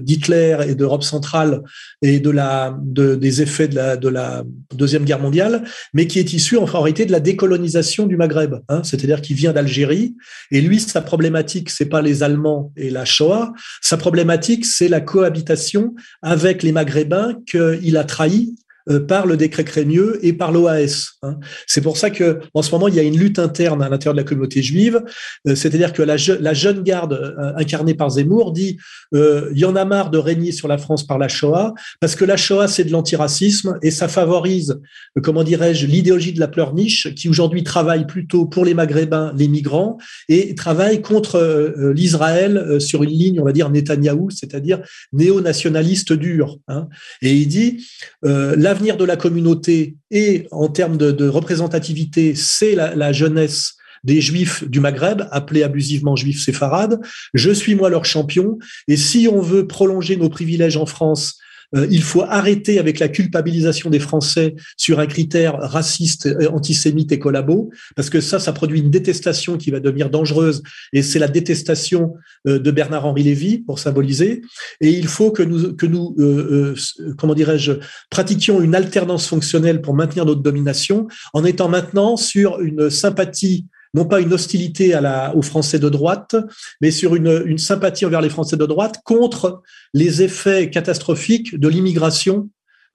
d'Hitler 0.02 0.58
et 0.68 0.76
d'Europe 0.76 1.04
centrale 1.04 1.62
et 2.02 2.20
des 2.20 3.41
effets 3.41 3.68
de 3.68 3.76
la, 3.76 3.97
de 3.97 4.08
la 4.08 4.43
Deuxième 4.74 5.04
Guerre 5.04 5.20
mondiale, 5.20 5.64
mais 5.93 6.08
qui 6.08 6.20
est 6.20 6.34
issu 6.34 6.58
en 6.58 6.66
réalité 6.66 7.06
de 7.06 7.12
la 7.12 7.20
décolonisation 7.20 8.08
du 8.08 8.16
Maghreb. 8.16 8.56
Hein, 8.70 8.82
C'est-à-dire 8.84 9.22
qu'il 9.22 9.36
vient 9.36 9.52
d'Algérie 9.52 10.16
et 10.52 10.62
lui, 10.62 10.80
sa 10.80 11.02
problématique, 11.02 11.70
c'est 11.70 11.88
pas 11.88 12.02
les 12.02 12.24
Allemands 12.24 12.72
et 12.78 12.89
la 12.89 13.06
Shoah, 13.06 13.52
sa 13.82 13.97
problématique, 13.97 14.66
c'est 14.66 14.88
la 14.88 15.02
cohabitation 15.02 15.95
avec 16.22 16.64
les 16.64 16.72
Maghrébins 16.72 17.36
qu'il 17.50 17.97
a 17.97 18.04
trahis 18.06 18.56
euh, 18.56 18.68
par 19.08 19.26
le 19.26 19.38
décret 19.38 19.60
Crémieux 19.64 20.20
et 20.24 20.34
par 20.34 20.52
l'OAS. 20.52 21.12
Hein. 21.22 21.38
C'est 21.68 21.82
pour 21.82 21.98
ça 21.98 22.10
que 22.10 22.40
en 22.54 22.62
ce 22.62 22.72
moment 22.72 22.88
il 22.88 22.96
y 22.96 23.00
a 23.00 23.04
une 23.04 23.18
lutte 23.18 23.40
interne 23.40 23.84
à 23.84 23.90
l'intérieur 23.90 24.16
de 24.16 24.20
la 24.20 24.24
communauté 24.24 24.64
juive, 24.64 25.04
euh, 25.48 25.56
c'est-à-dire 25.56 25.94
que 25.94 26.02
la, 26.02 26.18
jeune 26.18 26.82
garde 26.82 27.14
euh, 27.14 27.54
incarnée 27.56 27.94
par 27.94 28.10
Zemmour 28.10 28.52
dit 28.52 28.78
il 29.12 29.58
y 29.58 29.66
en 29.66 29.76
a 29.76 29.86
marre 29.86 30.12
de 30.12 30.18
régner 30.18 30.52
sur 30.52 30.68
la 30.68 30.78
France 30.78 31.06
par 31.06 31.18
la 31.18 31.28
Shoah 31.28 31.74
parce 32.00 32.16
que 32.16 32.26
la 32.26 32.38
Shoah 32.38 32.68
c'est 32.68 32.84
de 32.84 32.92
l'antiracisme 32.92 33.80
et 33.82 33.92
ça 33.92 34.08
favorise 34.08 34.80
comment 35.24 35.44
dirais-je 35.44 35.88
l'idéologie 35.88 36.34
de 36.34 36.40
la 36.40 36.48
pleurniche 36.48 37.14
qui 37.16 37.28
aujourd'hui 37.28 37.64
travaille 37.64 38.06
plutôt 38.06 38.46
pour 38.46 38.66
les 38.66 38.76
Maghrébins, 38.76 39.34
les 39.36 39.48
migrants 39.48 39.98
et 40.28 40.54
travaille 40.54 41.02
contre 41.02 41.74
l'Israël 41.96 42.80
sur 42.80 43.04
une 43.04 43.10
ligne 43.10 43.40
on 43.40 43.46
va 43.46 43.52
dire 43.52 43.70
Netanyahou, 43.70 44.30
c'est-à-dire 44.30 44.80
néo-nationaliste 45.12 46.14
dur. 46.14 46.60
Hein. 46.68 46.88
Et 47.22 47.34
il 47.34 47.48
dit 47.48 47.88
l'avenir 48.24 48.79
l'avenir 48.80 48.96
de 48.96 49.04
la 49.04 49.18
communauté 49.18 49.98
et 50.10 50.48
en 50.52 50.70
termes 50.70 50.96
de, 50.96 51.28
représentativité, 51.28 52.34
c'est 52.34 52.76
la, 52.76 53.12
jeunesse 53.12 53.76
des 54.06 54.22
juifs 54.22 54.64
du 54.70 54.80
Maghreb, 54.80 55.24
appelés 55.32 55.64
abusivement 55.64 56.16
juifs 56.16 56.42
séfarades. 56.42 57.02
Je 57.34 57.52
suis 57.52 57.76
moi 57.76 57.90
leur 57.90 58.06
champion. 58.06 58.58
Et 58.88 58.96
si 58.96 59.28
on 59.30 59.42
veut 59.42 59.68
prolonger 59.68 60.16
nos 60.16 60.30
privilèges 60.30 60.78
en 60.78 60.86
France 60.86 61.38
il 61.74 62.01
faut 62.01 62.24
arrêter 62.24 62.80
avec 62.80 62.99
la 62.99 63.09
culpabilisation 63.09 63.89
des 63.89 63.99
Français 63.99 64.55
sur 64.78 64.99
un 64.99 65.05
critère 65.05 65.55
raciste, 65.59 66.28
antisémite 66.51 67.11
et 67.11 67.20
collabo, 67.20 67.70
parce 67.95 68.09
que 68.09 68.22
ça, 68.22 68.39
ça 68.39 68.53
produit 68.53 68.80
une 68.80 68.89
détestation 68.89 69.57
qui 69.57 69.72
va 69.72 69.80
devenir 69.80 70.09
dangereuse, 70.09 70.63
et 70.93 71.01
c'est 71.01 71.20
la 71.20 71.28
détestation 71.28 72.15
euh, 72.47 72.59
de 72.59 72.72
Bernard-Henri 72.72 73.24
Lévy, 73.24 73.59
pour 73.59 73.80
symboliser. 73.80 74.41
Et 74.82 74.89
il 74.89 75.07
faut 75.07 75.32
que 75.32 75.43
nous, 75.43 75.74
que 75.76 75.86
nous 75.86 76.15
euh, 76.20 76.76
comment 77.17 77.34
dirais-je, 77.34 77.74
pratiquions 78.09 78.61
une 78.61 78.76
alternance 78.76 79.28
fonctionnelle 79.28 79.82
pour 79.82 79.93
maintenir 79.93 80.26
notre 80.26 80.41
domination, 80.41 81.07
en 81.34 81.45
étant 81.45 81.70
maintenant 81.70 82.17
sur 82.17 82.59
une 82.61 82.89
sympathie 82.89 83.65
non 83.94 84.06
pas 84.06 84.20
une 84.20 84.34
hostilité 84.34 84.94
à 84.94 85.02
la, 85.02 85.36
aux 85.36 85.42
Français 85.42 85.80
de 85.80 85.90
droite, 85.90 86.36
mais 86.82 86.92
sur 86.92 87.16
une, 87.16 87.44
une 87.46 87.58
sympathie 87.58 88.06
envers 88.06 88.22
les 88.22 88.30
Français 88.30 88.58
de 88.58 88.66
droite 88.66 89.02
contre 89.04 89.62
les 89.94 90.22
effets 90.22 90.70
catastrophiques 90.70 91.60
de 91.60 91.68
l'immigration 91.68 92.50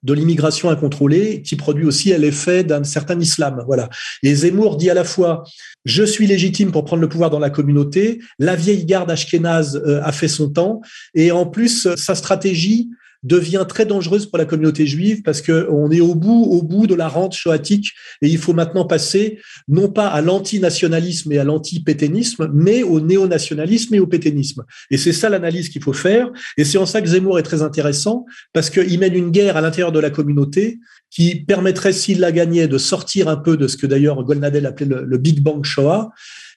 de 0.04 0.12
l'immigration 0.12 0.68
incontrôlée, 0.70 1.42
qui 1.42 1.56
produit 1.56 1.86
aussi 1.86 2.16
l'effet 2.16 2.62
d'un 2.62 2.84
certain 2.84 3.18
islam. 3.18 3.64
Voilà. 3.66 3.88
Et 4.22 4.34
Zemmour 4.34 4.76
dit 4.76 4.90
à 4.90 4.94
la 4.94 5.02
fois 5.02 5.44
je 5.84 6.04
suis 6.04 6.26
légitime 6.26 6.72
pour 6.72 6.84
prendre 6.84 7.02
le 7.02 7.08
pouvoir 7.08 7.30
dans 7.30 7.38
la 7.38 7.50
communauté, 7.50 8.20
la 8.38 8.54
vieille 8.54 8.84
garde 8.84 9.10
ashkénaze 9.10 9.82
euh, 9.86 10.00
a 10.02 10.12
fait 10.12 10.28
son 10.28 10.50
temps, 10.50 10.80
et 11.14 11.32
en 11.32 11.46
plus 11.46 11.88
sa 11.96 12.14
stratégie 12.14 12.90
devient 13.24 13.64
très 13.68 13.86
dangereuse 13.86 14.26
pour 14.26 14.38
la 14.38 14.44
communauté 14.44 14.86
juive 14.86 15.22
parce 15.22 15.42
qu'on 15.42 15.90
est 15.90 16.00
au 16.00 16.14
bout, 16.14 16.44
au 16.44 16.62
bout 16.62 16.86
de 16.86 16.94
la 16.94 17.08
rente 17.08 17.34
shoatique 17.34 17.92
et 18.22 18.28
il 18.28 18.38
faut 18.38 18.52
maintenant 18.52 18.84
passer 18.84 19.38
non 19.66 19.88
pas 19.88 20.06
à 20.08 20.20
l'antinationalisme 20.20 21.32
et 21.32 21.38
à 21.38 21.44
l'anti-pétainisme, 21.44 22.50
mais 22.54 22.82
au 22.82 23.00
néonationalisme 23.00 23.94
et 23.94 24.00
au 24.00 24.06
pétainisme. 24.06 24.64
Et 24.90 24.98
c'est 24.98 25.12
ça 25.12 25.28
l'analyse 25.28 25.70
qu'il 25.70 25.82
faut 25.82 25.92
faire. 25.92 26.30
Et 26.56 26.64
c'est 26.64 26.78
en 26.78 26.86
ça 26.86 27.00
que 27.00 27.08
Zemmour 27.08 27.38
est 27.38 27.42
très 27.42 27.62
intéressant 27.62 28.26
parce 28.52 28.70
qu'il 28.70 28.98
mène 28.98 29.14
une 29.14 29.30
guerre 29.30 29.56
à 29.56 29.60
l'intérieur 29.60 29.92
de 29.92 30.00
la 30.00 30.10
communauté 30.10 30.78
qui 31.10 31.36
permettrait, 31.36 31.92
s'il 31.92 32.20
la 32.20 32.32
gagnait, 32.32 32.68
de 32.68 32.78
sortir 32.78 33.28
un 33.28 33.36
peu 33.36 33.56
de 33.56 33.68
ce 33.68 33.76
que 33.76 33.86
d'ailleurs 33.86 34.22
Golnadel 34.24 34.66
appelait 34.66 34.86
le, 34.86 35.18
Big 35.18 35.40
Bang 35.40 35.64
Shoah. 35.64 36.10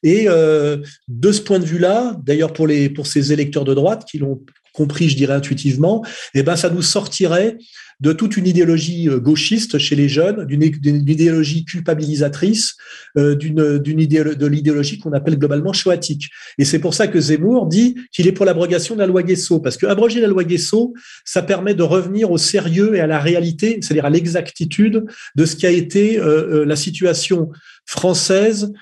Et 0.04 0.26
euh, 0.28 0.78
de 1.08 1.32
ce 1.32 1.42
point 1.42 1.60
de 1.60 1.66
vue-là, 1.66 2.18
d'ailleurs 2.24 2.54
pour 2.54 2.68
les 2.68 2.90
pour 2.90 3.08
ces 3.08 3.34
électeurs 3.34 3.66
de 3.66 3.74
droite 3.74 4.06
qui 4.10 4.20
l'ont 4.20 4.44
compris, 4.78 5.10
je 5.10 5.18
dirais 5.18 5.34
intuitivement, 5.34 6.06
eh 6.36 6.44
ben 6.44 6.56
ça 6.56 6.70
nous 6.70 6.84
sortirait 6.84 7.58
de 8.00 8.14
toute 8.14 8.38
une 8.38 8.46
idéologie 8.46 9.10
euh, 9.10 9.20
gauchiste 9.20 9.78
chez 9.78 9.96
les 9.96 10.08
jeunes, 10.08 10.46
d'une 10.46 10.64
idéologie 10.64 11.66
culpabilisatrice, 11.66 12.76
euh, 13.18 13.36
d'une 13.36 13.78
de 13.78 14.48
l'idéologie 14.48 15.00
qu'on 15.00 15.14
appelle 15.14 15.38
globalement 15.38 15.74
choatique. 15.74 16.30
Et 16.58 16.66
c'est 16.66 16.80
pour 16.80 16.94
ça 16.94 17.08
que 17.08 17.20
Zemmour 17.20 17.68
dit 17.68 17.96
qu'il 18.12 18.28
est 18.28 18.32
pour 18.32 18.46
l'abrogation 18.46 18.96
de 18.96 19.00
la 19.00 19.08
loi 19.08 19.24
Guesso, 19.24 19.60
parce 19.60 19.78
que 19.78 19.86
abroger 19.88 20.22
la 20.22 20.28
loi 20.28 20.44
Guesso, 20.44 20.94
ça 21.26 21.42
permet 21.42 21.74
de 21.74 21.84
revenir 21.84 22.32
au 22.32 22.38
sérieux 22.38 22.96
et 22.96 23.00
à 23.00 23.08
la 23.08 23.20
réalité, 23.20 23.80
c'est-à-dire 23.82 24.06
à, 24.06 24.10
l'exactitude 24.10 25.06
de 25.36 25.46
ce 25.46 25.56
qui 25.56 25.66
a 25.66 25.72
été 25.72 26.20
euh, 26.20 26.66
la 26.66 26.76
situation 26.76 27.50
française 27.86 28.74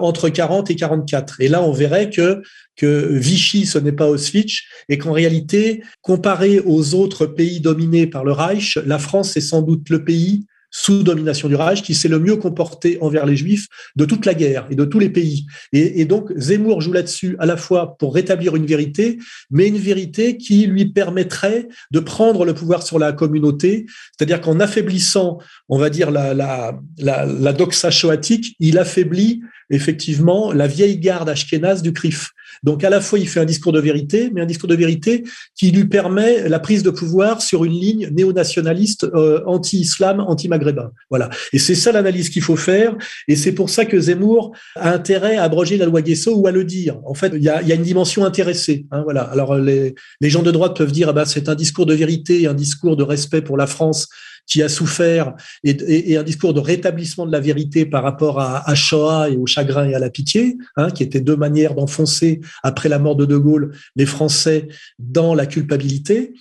entre 0.00 0.30
40 0.30 0.70
et 0.70 0.76
44. 0.76 1.42
Et 1.42 1.48
là, 1.48 1.62
on 1.62 1.72
verrait 1.72 2.08
que 2.08 2.40
que 2.80 3.08
Vichy, 3.12 3.66
ce 3.66 3.78
n'est 3.78 3.92
pas 3.92 4.08
Auschwitz, 4.08 4.62
et 4.88 4.96
qu'en 4.96 5.12
réalité, 5.12 5.82
comparé 6.00 6.60
aux 6.60 6.94
autres 6.94 7.26
pays 7.26 7.60
dominés 7.60 8.06
par 8.06 8.24
le 8.24 8.32
Reich, 8.40 8.78
la 8.86 8.98
France 8.98 9.36
est 9.36 9.40
sans 9.42 9.62
doute 9.62 9.88
le 9.90 10.04
pays 10.04 10.46
sous 10.70 11.02
domination 11.02 11.48
du 11.48 11.56
Reich, 11.56 11.82
qui 11.82 11.94
s'est 11.94 12.08
le 12.08 12.18
mieux 12.18 12.36
comporté 12.36 12.98
envers 13.00 13.26
les 13.26 13.36
Juifs 13.36 13.66
de 13.96 14.04
toute 14.04 14.24
la 14.24 14.34
guerre 14.34 14.66
et 14.70 14.76
de 14.76 14.84
tous 14.84 14.98
les 14.98 15.10
pays. 15.10 15.46
Et, 15.72 16.04
donc 16.04 16.32
Zemmour 16.36 16.80
joue 16.80 16.92
là-dessus 16.92 17.36
à 17.38 17.46
la 17.46 17.56
fois 17.56 17.96
pour 17.98 18.14
rétablir 18.14 18.54
une 18.56 18.66
vérité, 18.66 19.18
mais 19.50 19.66
une 19.66 19.78
vérité 19.78 20.36
qui 20.36 20.66
lui 20.66 20.86
permettrait 20.86 21.68
de 21.90 22.00
prendre 22.00 22.44
le 22.44 22.54
pouvoir 22.54 22.82
sur 22.84 22.98
la 22.98 23.12
communauté, 23.12 23.86
c'est-à-dire 24.16 24.40
qu'en 24.40 24.60
affaiblissant, 24.60 25.38
on 25.68 25.78
va 25.78 25.90
dire, 25.90 26.10
la, 26.10 26.34
la, 26.34 26.78
la, 26.98 27.26
la 27.26 27.52
doxa 27.52 27.90
shoatique, 27.90 28.54
il 28.60 28.78
affaiblit 28.78 29.42
effectivement 29.70 30.52
la 30.52 30.66
vieille 30.66 30.98
garde 30.98 31.28
ashkénaze 31.28 31.82
du 31.82 31.92
CRIF. 31.92 32.30
Donc 32.62 32.84
à 32.84 32.90
la 32.90 33.00
fois 33.00 33.18
il 33.18 33.28
fait 33.28 33.40
un 33.40 33.44
discours 33.44 33.72
de 33.72 33.80
vérité, 33.80 34.30
mais 34.32 34.40
un 34.40 34.46
discours 34.46 34.68
de 34.68 34.74
vérité 34.74 35.24
qui 35.54 35.70
lui 35.70 35.86
permet 35.86 36.48
la 36.48 36.58
prise 36.58 36.82
de 36.82 36.90
pouvoir 36.90 37.42
sur 37.42 37.64
une 37.64 37.72
ligne 37.72 38.08
néo-nationaliste 38.10 39.04
euh, 39.14 39.42
anti-islam, 39.46 40.20
anti-maghrébin. 40.20 40.90
Voilà. 41.08 41.30
Et 41.52 41.58
c'est 41.58 41.74
ça 41.74 41.92
l'analyse 41.92 42.28
qu'il 42.28 42.42
faut 42.42 42.56
faire. 42.56 42.96
Et 43.28 43.36
c'est 43.36 43.52
pour 43.52 43.70
ça 43.70 43.84
que 43.84 43.98
Zemmour 43.98 44.52
a 44.76 44.92
intérêt 44.92 45.36
à 45.36 45.44
abroger 45.44 45.76
la 45.76 45.86
loi 45.86 46.02
Guesso 46.02 46.34
ou 46.34 46.46
à 46.46 46.50
le 46.50 46.64
dire. 46.64 46.98
En 47.06 47.14
fait, 47.14 47.32
il 47.34 47.42
y 47.42 47.48
a, 47.48 47.62
une 47.74 47.82
dimension 47.82 48.24
intéressée. 48.24 48.86
Hein, 48.90 49.02
voilà. 49.04 49.22
Alors 49.22 49.54
les, 49.54 49.94
gens 50.22 50.42
de 50.42 50.50
droite 50.50 50.76
peuvent 50.76 50.92
dire 50.92 51.08
ah 51.10 51.12
ben, 51.12 51.24
c'est 51.24 51.48
un 51.48 51.54
discours 51.54 51.86
de 51.86 51.94
vérité, 51.94 52.46
un 52.46 52.54
discours 52.54 52.96
de 52.96 53.02
respect 53.02 53.42
pour 53.42 53.56
la 53.56 53.66
France 53.66 54.08
qui 54.50 54.62
a 54.62 54.68
souffert 54.68 55.34
et, 55.64 56.16
un 56.16 56.22
discours 56.22 56.52
de 56.52 56.60
rétablissement 56.60 57.24
de 57.24 57.32
la 57.32 57.40
vérité 57.40 57.86
par 57.86 58.02
rapport 58.02 58.40
à, 58.40 58.74
Shoah 58.74 59.30
et 59.30 59.36
au 59.36 59.46
chagrin 59.46 59.88
et 59.88 59.94
à 59.94 59.98
la 59.98 60.10
pitié, 60.10 60.58
hein, 60.76 60.90
qui 60.90 61.02
étaient 61.02 61.20
deux 61.20 61.36
manières 61.36 61.74
d'enfoncer, 61.74 62.40
après 62.62 62.88
la 62.88 62.98
mort 62.98 63.16
de 63.16 63.24
De 63.24 63.36
Gaulle, 63.36 63.72
les 63.96 64.06
Français 64.06 64.68
dans 64.98 65.34
la 65.34 65.46
culpabilité. 65.46 66.34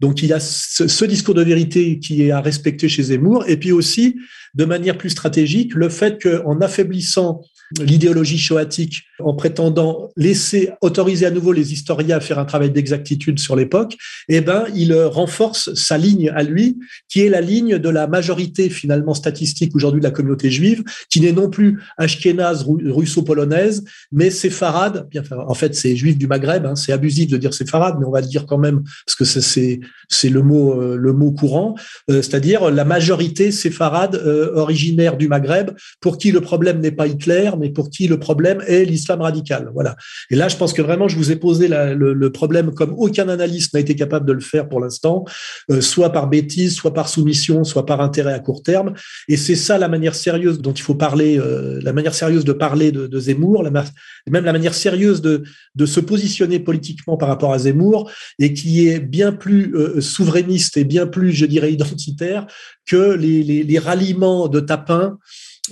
Donc 0.00 0.22
il 0.22 0.28
y 0.28 0.32
a 0.32 0.40
ce, 0.40 1.04
discours 1.04 1.34
de 1.34 1.42
vérité 1.42 1.98
qui 1.98 2.22
est 2.22 2.30
à 2.30 2.40
respecter 2.40 2.88
chez 2.88 3.02
Zemmour, 3.02 3.44
et 3.48 3.56
puis 3.56 3.72
aussi, 3.72 4.16
de 4.54 4.64
manière 4.64 4.96
plus 4.96 5.10
stratégique, 5.10 5.74
le 5.74 5.88
fait 5.88 6.22
qu'en 6.22 6.60
affaiblissant 6.60 7.42
l'idéologie 7.80 8.38
shoatique 8.38 9.02
en 9.18 9.34
prétendant 9.34 10.10
laisser 10.16 10.70
autoriser 10.80 11.26
à 11.26 11.30
nouveau 11.30 11.52
les 11.52 11.72
historiens 11.72 12.16
à 12.16 12.20
faire 12.20 12.38
un 12.38 12.44
travail 12.44 12.70
d'exactitude 12.70 13.38
sur 13.38 13.56
l'époque, 13.56 13.96
eh 14.28 14.40
ben 14.40 14.66
il 14.74 14.94
renforce 14.94 15.74
sa 15.74 15.98
ligne 15.98 16.30
à 16.30 16.42
lui, 16.42 16.78
qui 17.08 17.20
est 17.20 17.28
la 17.28 17.40
ligne 17.40 17.78
de 17.78 17.88
la 17.88 18.06
majorité 18.06 18.70
finalement 18.70 19.14
statistique 19.14 19.74
aujourd'hui 19.74 20.00
de 20.00 20.06
la 20.06 20.10
communauté 20.10 20.50
juive, 20.50 20.84
qui 21.10 21.20
n'est 21.20 21.32
non 21.32 21.48
plus 21.48 21.80
ashkénaze 21.98 22.64
russo-polonaise, 22.64 23.84
mais 24.12 24.30
séfarade. 24.30 25.08
Bien, 25.10 25.22
en 25.46 25.54
fait, 25.54 25.74
c'est 25.74 25.96
juif 25.96 26.16
du 26.18 26.26
Maghreb. 26.26 26.66
Hein, 26.66 26.76
c'est 26.76 26.92
abusif 26.92 27.28
de 27.28 27.36
dire 27.36 27.54
séfarade, 27.54 27.96
mais 27.98 28.06
on 28.06 28.10
va 28.10 28.20
le 28.20 28.26
dire 28.26 28.46
quand 28.46 28.58
même 28.58 28.82
parce 29.06 29.16
que 29.16 29.24
c'est 29.24 29.80
c'est 30.08 30.28
le 30.28 30.42
mot 30.42 30.80
euh, 30.80 30.96
le 30.96 31.12
mot 31.12 31.32
courant, 31.32 31.74
euh, 32.10 32.22
c'est-à-dire 32.22 32.70
la 32.70 32.84
majorité 32.84 33.50
séfarade 33.50 34.16
euh, 34.16 34.54
originaire 34.54 35.16
du 35.16 35.28
Maghreb, 35.28 35.70
pour 36.00 36.18
qui 36.18 36.32
le 36.32 36.40
problème 36.40 36.80
n'est 36.80 36.92
pas 36.92 37.06
Hitler, 37.06 37.50
mais 37.56 37.70
pour 37.70 37.90
qui 37.90 38.08
le 38.08 38.18
problème 38.18 38.62
est 38.66 38.84
l'islam 38.84 39.20
radical. 39.22 39.70
Voilà. 39.74 39.96
Et 40.30 40.36
là, 40.36 40.48
je 40.48 40.56
pense 40.56 40.72
que 40.72 40.82
vraiment, 40.82 41.08
je 41.08 41.16
vous 41.16 41.30
ai 41.30 41.36
posé 41.36 41.68
le, 41.68 42.30
problème 42.30 42.74
comme 42.74 42.94
aucun 42.98 43.28
analyste 43.28 43.72
n'a 43.74 43.80
été 43.80 43.94
capable 43.94 44.26
de 44.26 44.32
le 44.32 44.40
faire 44.40 44.68
pour 44.68 44.80
l'instant, 44.80 45.24
euh, 45.70 45.80
soit 45.80 46.10
par 46.10 46.28
bêtise, 46.28 46.74
soit 46.74 46.92
par 46.92 47.08
soumission, 47.08 47.64
soit 47.64 47.86
par 47.86 48.00
intérêt 48.00 48.34
à 48.34 48.38
court 48.40 48.62
terme. 48.62 48.94
Et 49.28 49.36
c'est 49.36 49.56
ça 49.56 49.78
la 49.78 49.88
manière 49.88 50.14
sérieuse 50.14 50.60
dont 50.60 50.72
il 50.72 50.82
faut 50.82 50.94
parler, 50.94 51.38
euh, 51.38 51.80
la 51.82 51.92
manière 51.92 52.14
sérieuse 52.14 52.44
de 52.44 52.52
parler 52.52 52.92
de, 52.92 53.18
Zemmour, 53.18 53.62
la, 53.62 53.70
même 53.70 54.44
la 54.44 54.52
manière 54.52 54.74
sérieuse 54.74 55.22
de, 55.22 55.44
de 55.74 55.86
se 55.86 56.00
positionner 56.00 56.60
politiquement 56.60 57.16
par 57.16 57.28
rapport 57.28 57.52
à 57.52 57.58
Zemmour, 57.58 58.10
et 58.38 58.52
qui 58.52 58.88
est 58.88 59.00
bien 59.00 59.32
plus 59.32 59.74
euh, 59.74 60.00
souverainiste 60.00 60.76
et 60.76 60.84
bien 60.84 61.06
plus, 61.06 61.32
je 61.32 61.46
dirais, 61.46 61.72
identitaire 61.72 62.46
que 62.86 63.14
les, 63.14 63.42
les, 63.42 63.78
ralliements 63.78 64.48
de 64.48 64.60
tapins 64.60 65.18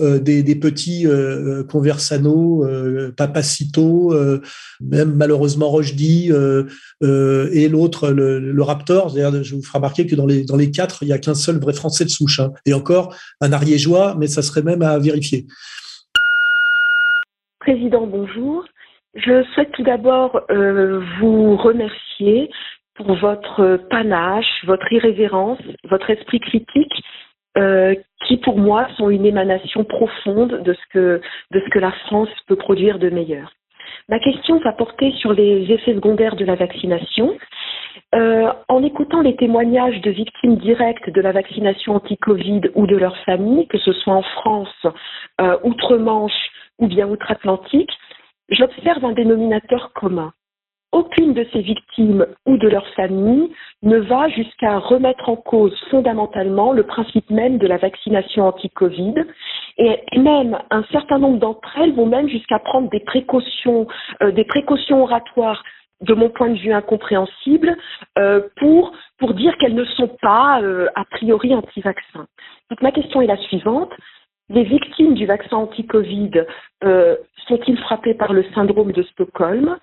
euh, 0.00 0.18
des, 0.18 0.54
petits 0.56 1.06
euh, 1.06 1.60
euh, 1.60 1.64
Conversano, 1.64 2.64
Papacito, 3.16 4.12
même 4.80 5.14
malheureusement 5.14 5.68
Rochdy 5.68 6.30
et 7.02 7.68
l'autre, 7.68 8.10
le, 8.10 8.62
Raptor. 8.62 9.10
Je 9.10 9.54
vous 9.54 9.62
ferai 9.62 9.78
remarquer 9.78 10.06
que 10.06 10.14
dans 10.14 10.26
les, 10.26 10.44
dans 10.44 10.56
les 10.56 10.70
quatre, 10.70 11.02
il 11.02 11.06
n'y 11.06 11.12
a 11.12 11.18
qu'un 11.18 11.34
seul 11.34 11.58
vrai 11.58 11.72
Français 11.72 12.04
de 12.04 12.10
souche. 12.10 12.40
Hein. 12.40 12.52
Et 12.66 12.74
encore, 12.74 13.14
un 13.40 13.52
ariégeois, 13.52 14.16
mais 14.18 14.26
ça 14.26 14.42
serait 14.42 14.62
même 14.62 14.82
à 14.82 14.98
vérifier. 14.98 15.46
Président, 17.60 18.06
bonjour. 18.06 18.64
Je 19.14 19.44
souhaite 19.54 19.70
tout 19.72 19.84
d'abord 19.84 20.40
vous 21.20 21.56
remercier 21.56 22.50
pour 22.96 23.14
votre 23.16 23.78
panache, 23.90 24.64
votre 24.66 24.90
irrévérence, 24.92 25.60
votre 25.90 26.10
esprit 26.10 26.40
critique 26.40 26.92
euh, 27.58 27.94
qui 28.26 28.38
pour 28.38 28.58
moi 28.58 28.88
sont 28.96 29.10
une 29.10 29.26
émanation 29.26 29.84
profonde 29.84 30.62
de 30.62 30.72
ce 30.72 30.86
que 30.92 31.20
de 31.50 31.60
ce 31.60 31.70
que 31.70 31.78
la 31.78 31.92
France 32.06 32.30
peut 32.46 32.56
produire 32.56 32.98
de 32.98 33.10
meilleur. 33.10 33.52
Ma 34.08 34.18
question 34.18 34.58
va 34.60 34.72
porter 34.72 35.12
sur 35.12 35.32
les 35.32 35.70
effets 35.70 35.94
secondaires 35.94 36.36
de 36.36 36.44
la 36.44 36.56
vaccination. 36.56 37.36
Euh, 38.14 38.52
en 38.68 38.82
écoutant 38.82 39.20
les 39.20 39.36
témoignages 39.36 40.00
de 40.00 40.10
victimes 40.10 40.56
directes 40.56 41.10
de 41.10 41.20
la 41.20 41.32
vaccination 41.32 41.94
anti-Covid 41.94 42.62
ou 42.74 42.86
de 42.86 42.96
leurs 42.96 43.16
familles, 43.24 43.66
que 43.68 43.78
ce 43.78 43.92
soit 43.92 44.14
en 44.14 44.22
France, 44.22 44.86
euh, 45.40 45.56
outre-Manche 45.62 46.50
ou 46.78 46.86
bien 46.86 47.08
outre-Atlantique, 47.08 47.90
j'observe 48.50 49.04
un 49.04 49.12
dénominateur 49.12 49.92
commun 49.94 50.32
aucune 50.94 51.34
de 51.34 51.44
ces 51.52 51.60
victimes 51.60 52.24
ou 52.46 52.56
de 52.56 52.68
leurs 52.68 52.88
familles 52.94 53.50
ne 53.82 53.98
va 53.98 54.28
jusqu'à 54.28 54.78
remettre 54.78 55.28
en 55.28 55.36
cause 55.36 55.76
fondamentalement 55.90 56.72
le 56.72 56.84
principe 56.84 57.28
même 57.30 57.58
de 57.58 57.66
la 57.66 57.78
vaccination 57.78 58.46
anti-Covid. 58.46 59.14
Et 59.76 59.98
même 60.16 60.56
un 60.70 60.84
certain 60.92 61.18
nombre 61.18 61.40
d'entre 61.40 61.68
elles 61.78 61.94
vont 61.94 62.06
même 62.06 62.28
jusqu'à 62.28 62.60
prendre 62.60 62.88
des 62.90 63.00
précautions, 63.00 63.88
euh, 64.22 64.30
des 64.30 64.44
précautions 64.44 65.02
oratoires 65.02 65.64
de 66.00 66.14
mon 66.14 66.28
point 66.28 66.50
de 66.50 66.58
vue 66.58 66.72
incompréhensibles 66.72 67.76
euh, 68.18 68.40
pour, 68.56 68.92
pour 69.18 69.34
dire 69.34 69.56
qu'elles 69.58 69.74
ne 69.74 69.84
sont 69.84 70.10
pas 70.22 70.62
euh, 70.62 70.86
a 70.94 71.04
priori 71.04 71.54
anti-vaccins. 71.54 72.26
Donc 72.70 72.82
ma 72.82 72.92
question 72.92 73.20
est 73.20 73.26
la 73.26 73.36
suivante. 73.36 73.90
Les 74.48 74.64
victimes 74.64 75.14
du 75.14 75.26
vaccin 75.26 75.56
anti-Covid 75.56 76.44
sont-ils 77.48 77.78
frappées 77.78 78.12
par 78.12 78.34
le 78.34 78.44
syndrome 78.54 78.92
de 78.92 79.02
Stockholm? 79.02 79.78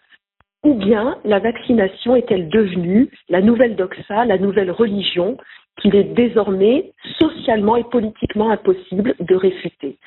Ou 0.64 0.76
bien 0.76 1.18
la 1.26 1.39
vaccination 1.39 2.16
est-elle 2.16 2.49
devenue 2.49 3.09
la 3.30 3.41
nouvelle 3.41 3.76
doxa, 3.76 4.26
la 4.26 4.38
nouvelle 4.38 4.72
religion 4.72 5.38
qu'il 5.82 5.95
est 5.95 6.14
désormais 6.16 6.91
socialement 7.20 7.78
et 7.78 7.84
politiquement 7.84 8.51
impossible 8.51 9.16
de 9.20 9.36
réfuter? 9.36 9.97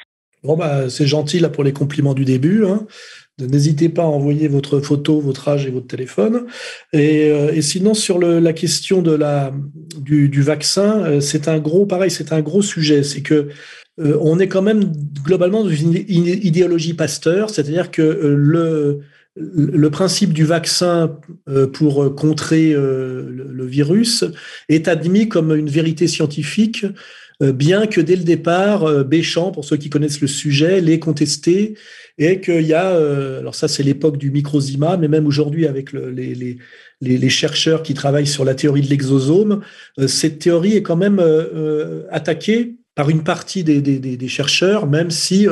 Bon, 0.45 0.57
bah, 0.57 0.91
c'est 0.91 1.07
gentil 1.07 1.41
là 1.41 1.49
pour 1.49 1.65
les 1.65 1.73
compliments 1.73 2.13
du 2.13 2.27
début. 2.27 2.67
Hein. 2.67 2.87
N'hésitez 3.41 3.89
pas 3.89 4.03
à 4.03 4.07
envoyer 4.07 4.47
votre 4.47 4.79
photo, 4.79 5.19
votre 5.21 5.49
âge 5.49 5.67
et 5.67 5.71
votre 5.71 5.87
téléphone. 5.87 6.47
Et, 6.93 7.31
euh, 7.31 7.61
sinon, 7.63 7.95
sur 7.95 8.19
la 8.19 8.53
question 8.53 9.03
du, 9.03 10.43
vaccin, 10.43 11.03
euh, 11.05 11.21
c'est 11.21 11.49
un 11.49 11.59
gros, 11.59 11.87
pareil, 11.87 12.11
c'est 12.11 12.33
un 12.33 12.43
gros 12.43 12.63
sujet. 12.63 13.03
C'est 13.03 13.23
que 13.23 13.49
euh, 14.01 14.19
on 14.21 14.39
est 14.39 14.49
quand 14.49 14.63
même 14.63 14.93
globalement 15.25 15.65
dans 15.65 15.71
une 15.71 15.95
idéologie 15.95 16.95
pasteur, 16.95 17.49
c'est-à-dire 17.49 17.91
que 17.91 18.03
le, 18.03 19.01
le 19.37 19.91
principe 19.91 20.33
du 20.33 20.45
vaccin 20.45 21.19
pour 21.73 22.15
contrer 22.15 22.73
le 22.73 23.67
virus 23.67 24.25
est 24.69 24.87
admis 24.87 25.29
comme 25.29 25.57
une 25.57 25.69
vérité 25.69 26.07
scientifique 26.07 26.87
euh, 27.43 27.53
bien 27.53 27.87
que 27.87 28.01
dès 28.01 28.17
le 28.17 28.23
départ, 28.23 28.85
euh, 28.85 29.03
Béchamp, 29.03 29.51
pour 29.51 29.65
ceux 29.65 29.77
qui 29.77 29.91
connaissent 29.91 30.21
le 30.21 30.29
sujet, 30.29 30.81
l'ait 30.81 31.01
contesté 31.01 31.75
et 32.17 32.41
qu'il 32.41 32.63
y 32.63 32.75
a, 32.75 32.93
euh, 32.93 33.41
alors 33.41 33.57
ça 33.57 33.67
c'est 33.67 33.83
l'époque 33.83 34.19
du 34.19 34.31
microzima, 34.31 34.97
mais 34.97 35.09
même 35.09 35.27
aujourd'hui 35.27 35.67
avec 35.67 35.93
les, 35.93 36.59
les, 37.01 37.29
chercheurs 37.29 37.83
qui 37.83 37.93
travaillent 37.95 38.29
sur 38.29 38.45
la 38.45 38.55
théorie 38.55 38.83
de 38.83 38.89
l'exosome, 38.89 39.63
cette 40.07 40.39
théorie 40.39 40.77
est 40.77 40.83
quand 40.83 40.97
même 40.97 41.21
attaquée 42.11 42.77
par 42.95 43.11
une 43.11 43.25
partie 43.25 43.65
des, 43.65 44.29
chercheurs, 44.29 44.87
même 44.87 45.11
si 45.11 45.47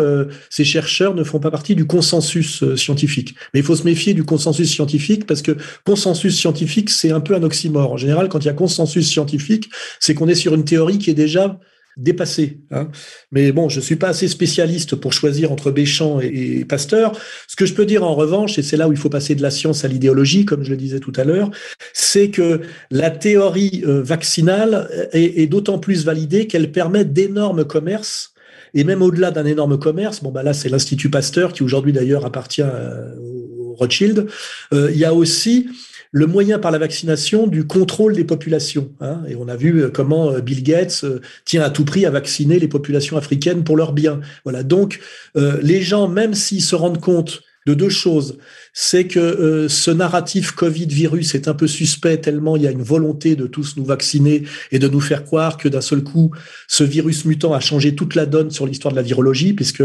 ces 0.49 0.65
chercheurs 0.65 1.15
ne 1.15 1.25
font 1.25 1.41
pas 1.41 1.51
partie 1.51 1.75
du 1.75 1.87
consensus 1.87 2.63
scientifique. 2.77 3.35
Mais 3.53 3.61
il 3.61 3.63
faut 3.67 3.75
se 3.75 3.85
méfier 3.85 4.15
du 4.15 4.25
consensus 4.25 4.71
scientifique 4.71 5.27
parce 5.27 5.43
que 5.43 5.57
consensus 5.85 6.39
scientifique, 6.39 6.91
c'est 6.91 7.11
un 7.11 7.21
peu 7.21 7.35
un 7.35 7.43
oxymore. 7.43 7.93
En 7.93 7.97
général, 7.97 8.29
quand 8.29 8.39
il 8.41 8.47
y 8.47 8.51
a 8.51 8.55
consensus 8.55 9.09
scientifique, 9.09 9.71
c'est 9.99 10.15
qu'on 10.15 10.29
est 10.29 10.35
sur 10.35 10.55
une 10.55 10.65
théorie 10.65 10.99
qui 10.99 11.11
est 11.11 11.15
déjà 11.15 11.59
dépassé. 11.97 12.59
Hein. 12.71 12.89
Mais 13.31 13.53
bon, 13.53 13.69
je 13.69 13.81
suis 13.81 13.97
pas 13.97 14.09
assez 14.09 14.29
spécialiste 14.29 14.97
pour 14.97 15.13
choisir 15.13 15.53
entre 15.53 15.71
Béchamp 15.71 16.21
et, 16.21 16.65
Pasteur. 16.65 17.13
Ce 17.49 17.57
que 17.57 17.67
je 17.67 17.75
peux 17.75 17.85
dire 17.85 18.03
en 18.03 18.15
revanche, 18.15 18.59
et 18.59 18.63
c'est 18.63 18.77
là 18.77 18.89
où 18.89 18.93
il 18.93 18.99
faut 18.99 19.11
passer 19.11 19.35
de 19.35 19.43
la 19.43 19.51
science 19.51 19.85
à 19.85 19.89
l'idéologie, 19.89 20.45
comme 20.45 20.65
je 20.65 20.71
le 20.71 20.77
disais 20.77 21.01
tout 21.01 21.13
à 21.17 21.25
l'heure, 21.25 21.51
c'est 21.93 22.31
que 22.31 22.61
la 22.91 23.11
théorie 23.11 23.83
euh, 23.87 24.03
vaccinale 24.03 25.09
est, 25.13 25.47
d'autant 25.47 25.79
plus 25.79 26.05
validée 26.05 26.47
qu'elle 26.47 26.73
permet 26.73 27.05
d'énormes 27.05 27.65
commerces. 27.65 28.33
Et 28.75 28.85
même 28.85 29.03
au-delà 29.03 29.31
d'un 29.31 29.45
énorme 29.45 29.79
commerce, 29.79 30.23
bon 30.23 30.31
bah 30.31 30.43
là 30.43 30.55
c'est 30.55 30.71
l'Institut 30.71 31.11
Pasteur 31.11 31.53
qui 31.53 31.63
aujourd'hui 31.63 31.93
d'ailleurs 31.93 32.25
appartient 32.25 32.63
euh, 32.63 33.15
au 33.59 33.75
Rothschild. 33.75 34.27
Euh, 34.73 34.91
il 34.91 34.99
y 34.99 35.05
a 35.05 35.13
aussi 35.13 35.69
le 36.13 36.27
moyen 36.27 36.59
par 36.59 36.71
la 36.71 36.79
vaccination 36.79 37.47
du 37.47 37.67
contrôle 37.67 38.15
des 38.15 38.25
populations. 38.25 38.93
Hein. 39.01 39.23
et 39.27 39.35
on 39.35 39.49
a 39.49 39.57
vu 39.57 39.83
euh, 39.83 39.91
comment 39.91 40.31
euh, 40.31 40.41
Bill 40.41 40.63
Gates 40.63 41.01
euh, 41.05 41.21
tient 41.47 41.63
à 41.63 41.71
tout 41.71 41.87
prix 41.87 42.05
à 42.05 42.11
vacciner 42.11 42.59
les 42.59 42.69
populations 42.69 43.17
africaines 43.17 43.65
pour 43.65 43.77
leur 43.77 43.93
bien. 43.93 44.21
Voilà. 44.45 44.63
Donc, 44.63 45.01
les 45.35 45.81
gens, 45.81 46.09
même 46.09 46.35
s'ils 46.35 46.63
se 46.63 46.77
rendent 46.77 47.01
compte 47.01 47.43
de 47.67 47.75
deux 47.75 47.89
choses. 47.89 48.39
C'est 48.73 49.07
que 49.07 49.21
euh, 49.21 49.69
ce 49.69 49.91
narratif 49.91 50.53
Covid-virus 50.53 51.35
est 51.35 51.47
un 51.49 51.55
peu 51.55 51.67
suspect 51.67 52.19
tellement 52.19 52.57
il 52.57 52.63
y 52.63 52.67
a 52.67 52.71
une 52.71 52.83
volonté 52.83 53.37
de 53.37 53.47
tous 53.47 53.77
nous 53.77 53.85
vacciner 53.85 54.43
et 54.71 54.79
de 54.79 54.89
nous 54.89 55.01
faire 55.01 55.25
croire 55.25 55.57
que 55.57 55.69
d'un 55.69 55.81
seul 55.81 56.03
coup, 56.03 56.33
ce 56.69 56.83
virus 56.85 57.25
mutant 57.25 57.53
a 57.53 57.61
changé 57.61 57.95
toute 57.95 58.15
la 58.15 58.27
donne 58.27 58.51
sur 58.51 58.67
l'histoire 58.67 58.93
de 58.93 58.97
la 58.97 59.03
virologie, 59.03 59.53
puisque 59.53 59.83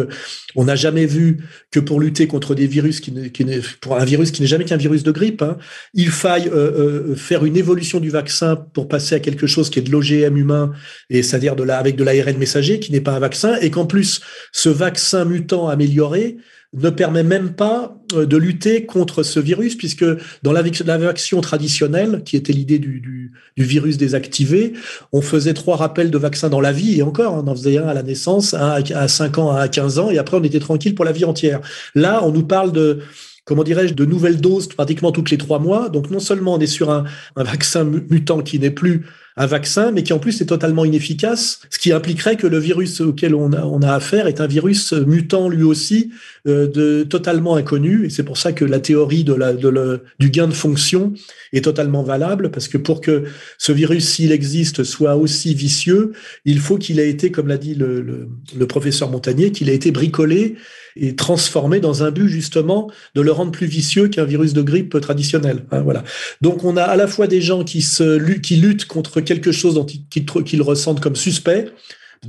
on 0.56 0.66
n'a 0.66 0.76
jamais 0.76 1.06
vu 1.06 1.38
que 1.72 1.80
pour 1.80 2.00
lutter 2.00 2.28
contre 2.28 2.56
des 2.56 2.68
virus 2.68 3.00
qui, 3.00 3.32
qui 3.32 3.46
pour 3.82 3.98
un 3.98 4.06
virus 4.06 4.32
qui 4.32 4.42
n'est 4.42 4.48
jamais 4.48 4.66
qu'un 4.66 4.78
virus 4.78 5.04
de 5.04 5.12
grippe, 5.12 5.42
hein, 5.42 5.58
il 5.94 6.10
faille 6.10 6.48
euh, 6.48 7.12
euh, 7.12 7.16
faire 7.16 7.46
une 7.46 7.58
évolution 7.58 8.00
du 8.00 8.10
vaccin 8.10 8.56
pour 8.56 8.88
passer 8.88 9.16
à 9.16 9.20
quelque 9.20 9.48
chose 9.48 9.70
qui 9.70 9.80
est 9.80 9.84
de 9.84 9.92
l'OGM 9.92 10.38
humain 10.38 10.72
et 11.10 11.24
c'est-à-dire 11.24 11.56
de 11.56 11.64
la, 11.64 11.78
avec 11.78 11.96
de 11.96 12.04
l'ARN 12.04 12.38
messager 12.38 12.80
qui 12.80 12.92
n'est 12.92 13.02
pas 13.02 13.14
un 13.14 13.20
vaccin 13.20 13.58
et 13.62 13.70
qu'en 13.70 13.86
plus 13.86 14.22
ce 14.52 14.70
vaccin 14.70 15.26
mutant 15.26 15.68
amélioré 15.68 16.38
ne 16.74 16.90
permet 16.90 17.24
même 17.24 17.54
pas 17.54 17.98
euh, 18.14 18.26
de 18.26 18.38
lutter 18.38 18.86
contre 18.86 19.24
ce 19.24 19.40
virus, 19.40 19.76
puisque 19.76 20.06
dans 20.44 20.52
la, 20.52 20.62
vaccine 20.62 21.42
traditionnelle, 21.42 22.24
qui 22.26 22.36
était 22.36 22.54
l'idée 22.54 22.80
du, 22.80 23.32
virus 23.58 23.98
désactivé, 23.98 24.74
on 25.12 25.22
faisait 25.22 25.54
trois 25.54 25.78
rappels 25.78 26.12
de 26.12 26.18
vaccins 26.18 26.50
dans 26.50 26.62
la 26.62 26.72
vie, 26.72 27.00
et 27.00 27.04
encore, 27.04 27.34
on 27.34 27.48
en 27.48 27.56
faisait 27.56 27.78
un 27.78 27.88
à 27.88 27.94
la 27.94 28.04
naissance, 28.04 28.54
un 28.54 28.82
à 28.94 29.08
5 29.08 29.38
ans, 29.38 29.52
un 29.52 29.62
à 29.62 29.68
15 29.68 30.00
ans, 30.00 30.10
et 30.10 30.18
après 30.18 30.38
on 30.38 30.44
était 30.44 30.60
tranquille 30.60 30.96
pour 30.96 31.06
la 31.06 31.12
vie 31.12 31.26
entière. 31.26 31.62
Là, 31.96 32.24
on 32.24 32.32
nous 32.32 32.44
parle 32.44 32.72
de 32.72 33.00
comment 33.46 33.64
dirais-je, 33.64 33.94
de 33.94 34.06
nouvelles 34.06 34.42
doses 34.42 34.68
pratiquement 34.68 35.14
toutes 35.14 35.32
les 35.32 35.38
trois 35.38 35.60
mois. 35.60 35.88
Donc 35.88 36.12
non 36.12 36.20
seulement 36.20 36.56
on 36.56 36.60
est 36.60 36.68
sur 36.68 36.92
un 36.92 37.06
vaccin 37.38 37.86
mutant 37.86 38.42
qui 38.42 38.60
n'est 38.60 38.72
plus 38.72 39.06
un 39.38 39.46
vaccin, 39.46 39.92
mais 39.92 40.04
qui 40.04 40.14
en 40.14 40.20
plus 40.20 40.42
est 40.42 40.48
totalement 40.48 40.84
inefficace, 40.84 41.62
ce 41.70 41.78
qui 41.78 41.92
impliquerait 41.92 42.36
que 42.36 42.48
le 42.48 42.58
virus 42.58 43.02
auquel 43.02 43.36
on 43.36 43.54
a, 43.54 43.64
on 43.64 43.82
a 43.84 43.94
affaire 43.94 44.28
est 44.28 44.42
un 44.42 44.48
virus 44.48 44.94
mutant 44.94 45.48
lui 45.48 45.64
aussi, 45.64 46.12
euh, 46.48 46.68
de 46.68 47.04
totalement 47.04 47.56
inconnu. 47.56 48.06
Et 48.06 48.10
c'est 48.10 48.24
pour 48.24 48.38
ça 48.38 48.52
que 48.52 48.66
la 48.66 48.80
théorie 48.80 49.24
de 49.24 49.34
la, 49.34 49.54
de 49.54 50.02
du 50.20 50.30
gain 50.30 50.48
de 50.48 50.54
fonction 50.54 51.14
est 51.54 51.64
totalement 51.64 52.04
valable, 52.04 52.50
parce 52.52 52.68
que 52.68 52.78
pour 52.78 53.00
que 53.00 53.26
ce 53.58 53.72
virus, 53.72 54.08
s'il 54.08 54.32
existe, 54.32 54.84
soit 54.84 55.16
aussi 55.16 55.54
vicieux, 55.54 56.14
il 56.46 56.60
faut 56.60 56.78
qu'il 56.78 57.00
ait 57.00 57.10
été, 57.10 57.32
comme 57.32 57.48
l'a 57.48 57.58
dit 57.58 57.76
le, 57.76 58.02
le, 58.02 58.28
le 58.58 58.68
professeur 58.68 59.12
Montagnier, 59.12 59.52
qu'il 59.52 59.70
ait 59.70 59.76
été 59.76 59.92
bricolé 59.92 60.56
et 61.00 61.16
transformé 61.16 61.80
dans 61.80 62.04
un 62.04 62.12
but 62.12 62.28
justement 62.28 62.90
de 63.14 63.22
le 63.22 63.32
rendre 63.32 63.52
plus 63.52 63.68
vicieux 63.68 64.08
qu'un 64.08 64.26
virus 64.26 64.54
de 64.54 64.62
grippe 64.64 65.00
traditionnel. 65.00 65.64
Hein, 65.72 65.82
voilà. 65.82 66.04
Donc 66.42 66.64
on 66.64 66.76
a 66.76 66.82
à 66.82 66.96
la 66.96 67.08
fois 67.08 67.28
des 67.28 67.40
gens 67.42 67.64
qui 67.64 67.82
se 67.82 68.18
qui 68.40 68.56
luttent 68.56 68.86
contre 68.86 69.22
quelque 69.28 69.52
chose 69.52 69.86
qu'ils 70.10 70.62
ressentent 70.62 71.02
comme 71.02 71.16
suspect, 71.16 71.72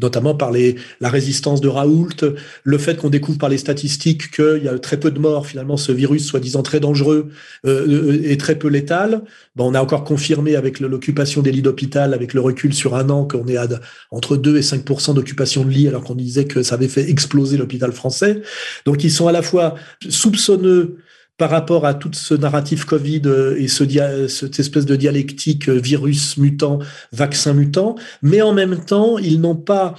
notamment 0.01 0.35
par 0.35 0.53
la 0.53 1.09
résistance 1.09 1.61
de 1.61 1.69
Raoult, 1.69 2.09
le 2.63 2.79
fait 2.79 2.97
qu'on 2.99 3.09
découvre 3.09 3.39
par 3.39 3.49
les 3.49 3.59
statistiques 3.59 4.31
qu'il 4.31 4.63
y 4.63 4.69
a 4.69 4.79
très 4.79 4.99
peu 4.99 5.11
de 5.11 5.19
morts, 5.19 5.47
finalement, 5.47 5.77
ce 5.77 5.93
virus 5.93 6.27
soi-disant 6.27 6.63
très 6.63 6.81
dangereux 6.81 7.31
euh, 7.67 8.21
et 8.23 8.37
très 8.37 8.57
peu 8.57 8.69
létal. 8.69 9.23
On 9.57 9.75
a 9.75 9.81
encore 9.81 10.05
confirmé 10.05 10.57
avec 10.57 10.81
l'occupation 10.81 11.43
des 11.43 11.53
lits 11.53 11.63
d'hôpital, 11.63 12.15
avec 12.15 12.35
le 12.35 12.41
recul 12.41 12.75
sur 12.75 12.95
un 12.95 13.09
an, 13.11 13.25
qu'on 13.25 13.47
est 13.49 13.57
à 13.57 13.69
entre 14.11 14.37
2 14.37 14.59
et 14.59 14.63
5 14.63 14.85
d'occupation 15.15 15.65
de 15.65 15.71
lits, 15.71 15.89
alors 15.89 16.05
qu'on 16.05 16.15
disait 16.15 16.45
que 16.45 16.63
ça 16.63 16.75
avait 16.75 16.89
fait 16.89 17.09
exploser 17.09 17.57
l'hôpital 17.57 17.93
français. 17.93 18.43
Donc, 18.85 19.05
ils 19.05 19.11
sont 19.11 19.27
à 19.27 19.33
la 19.33 19.43
fois 19.43 19.75
soupçonneux 20.09 20.99
par 21.39 21.51
rapport 21.51 21.87
à 21.87 21.95
tout 21.95 22.11
ce 22.13 22.35
narratif 22.35 22.85
Covid 22.85 23.23
euh, 23.27 23.57
et 23.59 23.69
ce 23.69 23.85
cette 24.29 24.59
espèce 24.59 24.85
de 24.85 24.97
dialectique 24.97 25.69
euh, 25.69 25.79
virus 25.79 26.37
mutant, 26.37 26.81
vaccin 27.13 27.55
mutant, 27.55 27.95
mais 28.23 28.43
en 28.43 28.53
même 28.53 28.85
temps, 28.85 29.19
ils 29.19 29.41
n'ont 29.41 29.57
pas, 29.57 29.95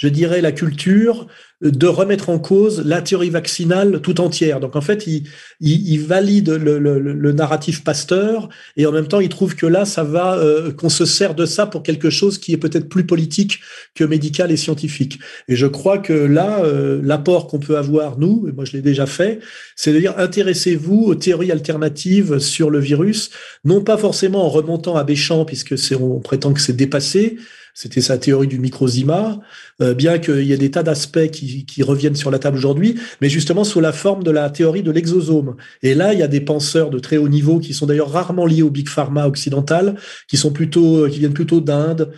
je 0.00 0.08
dirais, 0.08 0.40
la 0.40 0.50
culture 0.50 1.26
de 1.60 1.86
remettre 1.86 2.30
en 2.30 2.38
cause 2.38 2.82
la 2.86 3.02
théorie 3.02 3.28
vaccinale 3.28 4.00
tout 4.00 4.22
entière. 4.22 4.60
Donc 4.60 4.76
en 4.76 4.80
fait, 4.80 5.06
il, 5.06 5.24
il, 5.60 5.98
valide 5.98 6.48
le, 6.48 6.78
le, 6.78 6.98
le, 6.98 7.32
narratif 7.32 7.84
Pasteur 7.84 8.48
et 8.78 8.86
en 8.86 8.92
même 8.92 9.08
temps, 9.08 9.20
il 9.20 9.28
trouve 9.28 9.54
que 9.54 9.66
là, 9.66 9.84
ça 9.84 10.02
va, 10.02 10.38
euh, 10.38 10.72
qu'on 10.72 10.88
se 10.88 11.04
sert 11.04 11.34
de 11.34 11.44
ça 11.44 11.66
pour 11.66 11.82
quelque 11.82 12.08
chose 12.08 12.38
qui 12.38 12.54
est 12.54 12.56
peut-être 12.56 12.88
plus 12.88 13.04
politique 13.04 13.60
que 13.94 14.04
médical 14.04 14.50
et 14.50 14.56
scientifique. 14.56 15.18
Et 15.48 15.56
je 15.56 15.66
crois 15.66 15.98
que 15.98 16.14
là, 16.14 16.64
euh, 16.64 16.98
l'apport 17.04 17.46
qu'on 17.46 17.58
peut 17.58 17.76
avoir, 17.76 18.18
nous, 18.18 18.46
et 18.48 18.52
moi 18.52 18.64
je 18.64 18.72
l'ai 18.72 18.82
déjà 18.82 19.04
fait, 19.04 19.40
c'est 19.76 19.92
de 19.92 19.98
dire 19.98 20.14
intéressez-vous 20.16 21.02
aux 21.02 21.14
théories 21.14 21.52
alternatives 21.52 22.38
sur 22.38 22.70
le 22.70 22.78
virus, 22.78 23.32
non 23.66 23.82
pas 23.82 23.98
forcément 23.98 24.46
en 24.46 24.48
remontant 24.48 24.96
à 24.96 25.04
Béchamp, 25.04 25.44
puisque 25.44 25.76
c'est, 25.76 25.94
on 25.94 26.20
prétend 26.20 26.54
que 26.54 26.60
c'est 26.60 26.72
dépassé, 26.72 27.36
c'était 27.80 28.02
sa 28.02 28.18
théorie 28.18 28.46
du 28.46 28.58
microzima, 28.58 29.40
euh, 29.80 29.94
bien 29.94 30.18
qu'il 30.18 30.42
y 30.42 30.52
ait 30.52 30.58
des 30.58 30.70
tas 30.70 30.82
d'aspects 30.82 31.30
qui, 31.30 31.82
reviennent 31.82 32.14
sur 32.14 32.30
la 32.30 32.38
table 32.38 32.58
aujourd'hui, 32.58 32.96
mais 33.22 33.30
justement 33.30 33.64
sous 33.64 33.80
la 33.80 33.92
forme 33.92 34.22
de 34.22 34.30
la 34.30 34.50
théorie 34.50 34.82
de 34.82 34.90
l'exosome. 34.90 35.56
Et 35.82 35.94
là, 35.94 36.12
il 36.12 36.18
y 36.18 36.22
a 36.22 36.28
des 36.28 36.42
penseurs 36.42 36.90
de 36.90 36.98
très 36.98 37.16
haut 37.16 37.30
niveau 37.30 37.58
qui 37.58 37.72
sont 37.72 37.86
d'ailleurs 37.86 38.10
rarement 38.10 38.44
liés 38.44 38.60
au 38.60 38.68
big 38.68 38.86
pharma 38.86 39.26
occidental, 39.26 39.96
qui 40.28 40.36
sont 40.36 40.52
plutôt, 40.52 41.08
qui 41.08 41.20
viennent 41.20 41.32
plutôt 41.32 41.62
d'Inde 41.62 42.12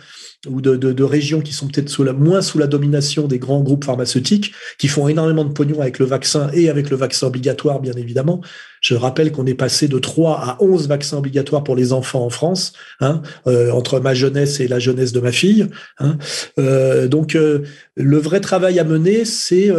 ou 0.49 0.59
de, 0.59 1.03
régions 1.03 1.39
qui 1.39 1.53
sont 1.53 1.67
peut-être 1.69 1.97
moins 2.11 2.41
sous 2.41 2.57
la 2.57 2.67
domination 2.67 3.27
des 3.27 3.39
grands 3.39 3.61
groupes 3.61 3.85
pharmaceutiques, 3.85 4.51
qui 4.77 4.89
font 4.89 5.07
énormément 5.07 5.45
de 5.45 5.53
pognon 5.53 5.79
avec 5.79 5.97
le 5.97 6.05
vaccin 6.05 6.49
et 6.53 6.67
avec 6.67 6.89
le 6.89 6.97
vaccin 6.97 7.27
obligatoire, 7.27 7.79
bien 7.79 7.93
évidemment, 7.93 8.41
je 8.83 8.95
rappelle 8.95 9.31
qu'on 9.31 9.45
est 9.45 9.53
passé 9.53 9.87
de 9.87 9.97
3 9.97 10.39
à 10.39 10.57
11 10.59 10.89
vaccins 10.89 11.17
obligatoires 11.17 11.63
pour 11.63 11.75
les 11.75 11.93
enfants 11.93 12.25
en 12.25 12.29
France, 12.29 12.73
hein, 12.99 13.21
euh, 13.47 13.71
entre 13.71 14.01
ma 14.01 14.13
jeunesse 14.13 14.59
et 14.59 14.67
la 14.67 14.77
jeunesse 14.77 15.13
de 15.13 15.21
ma 15.21 15.31
fille. 15.31 15.67
Hein. 15.99 16.17
Euh, 16.59 17.07
donc, 17.07 17.35
euh, 17.35 17.59
le 17.95 18.17
vrai 18.17 18.41
travail 18.41 18.79
à 18.79 18.83
mener, 18.83 19.23
c'est 19.23 19.69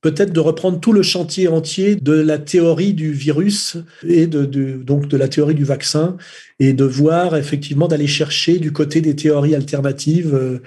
peut-être 0.00 0.32
de 0.32 0.40
reprendre 0.40 0.80
tout 0.80 0.92
le 0.92 1.02
chantier 1.02 1.48
entier 1.48 1.96
de 1.96 2.12
la 2.12 2.38
théorie 2.38 2.94
du 2.94 3.12
virus 3.12 3.76
et 4.06 4.26
de, 4.26 4.44
donc 4.44 5.08
de 5.08 5.16
la 5.16 5.28
théorie 5.28 5.54
du 5.54 5.64
vaccin 5.64 6.16
et 6.60 6.72
de 6.72 6.84
voir 6.84 7.36
effectivement 7.36 7.88
d'aller 7.88 8.06
chercher 8.06 8.58
du 8.58 8.72
côté 8.72 9.00
des 9.00 9.16
théories 9.16 9.56
alternatives 9.56 10.60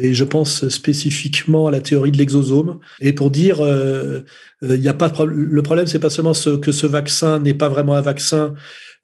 et 0.00 0.14
je 0.14 0.24
pense 0.24 0.68
spécifiquement 0.68 1.66
à 1.66 1.70
la 1.70 1.80
théorie 1.80 2.12
de 2.12 2.18
l'exosome. 2.18 2.78
Et 3.00 3.12
pour 3.12 3.30
dire, 3.30 3.60
euh, 3.60 4.20
euh, 4.62 4.76
il 4.76 4.82
y 4.82 4.88
a 4.88 4.94
pas 4.94 5.12
le 5.24 5.62
problème, 5.62 5.86
c'est 5.86 5.98
pas 5.98 6.10
seulement 6.10 6.32
que 6.32 6.72
ce 6.72 6.86
vaccin 6.86 7.38
n'est 7.38 7.54
pas 7.54 7.68
vraiment 7.68 7.94
un 7.94 8.00
vaccin, 8.00 8.54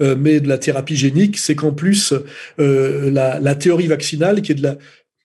mais 0.00 0.38
de 0.38 0.46
la 0.46 0.58
thérapie 0.58 0.94
génique, 0.94 1.38
c'est 1.38 1.56
qu'en 1.56 1.72
plus 1.72 2.14
la, 2.58 3.54
théorie 3.56 3.88
vaccinale, 3.88 4.42
qui 4.42 4.52
est 4.52 4.54
de 4.54 4.62
la 4.62 4.78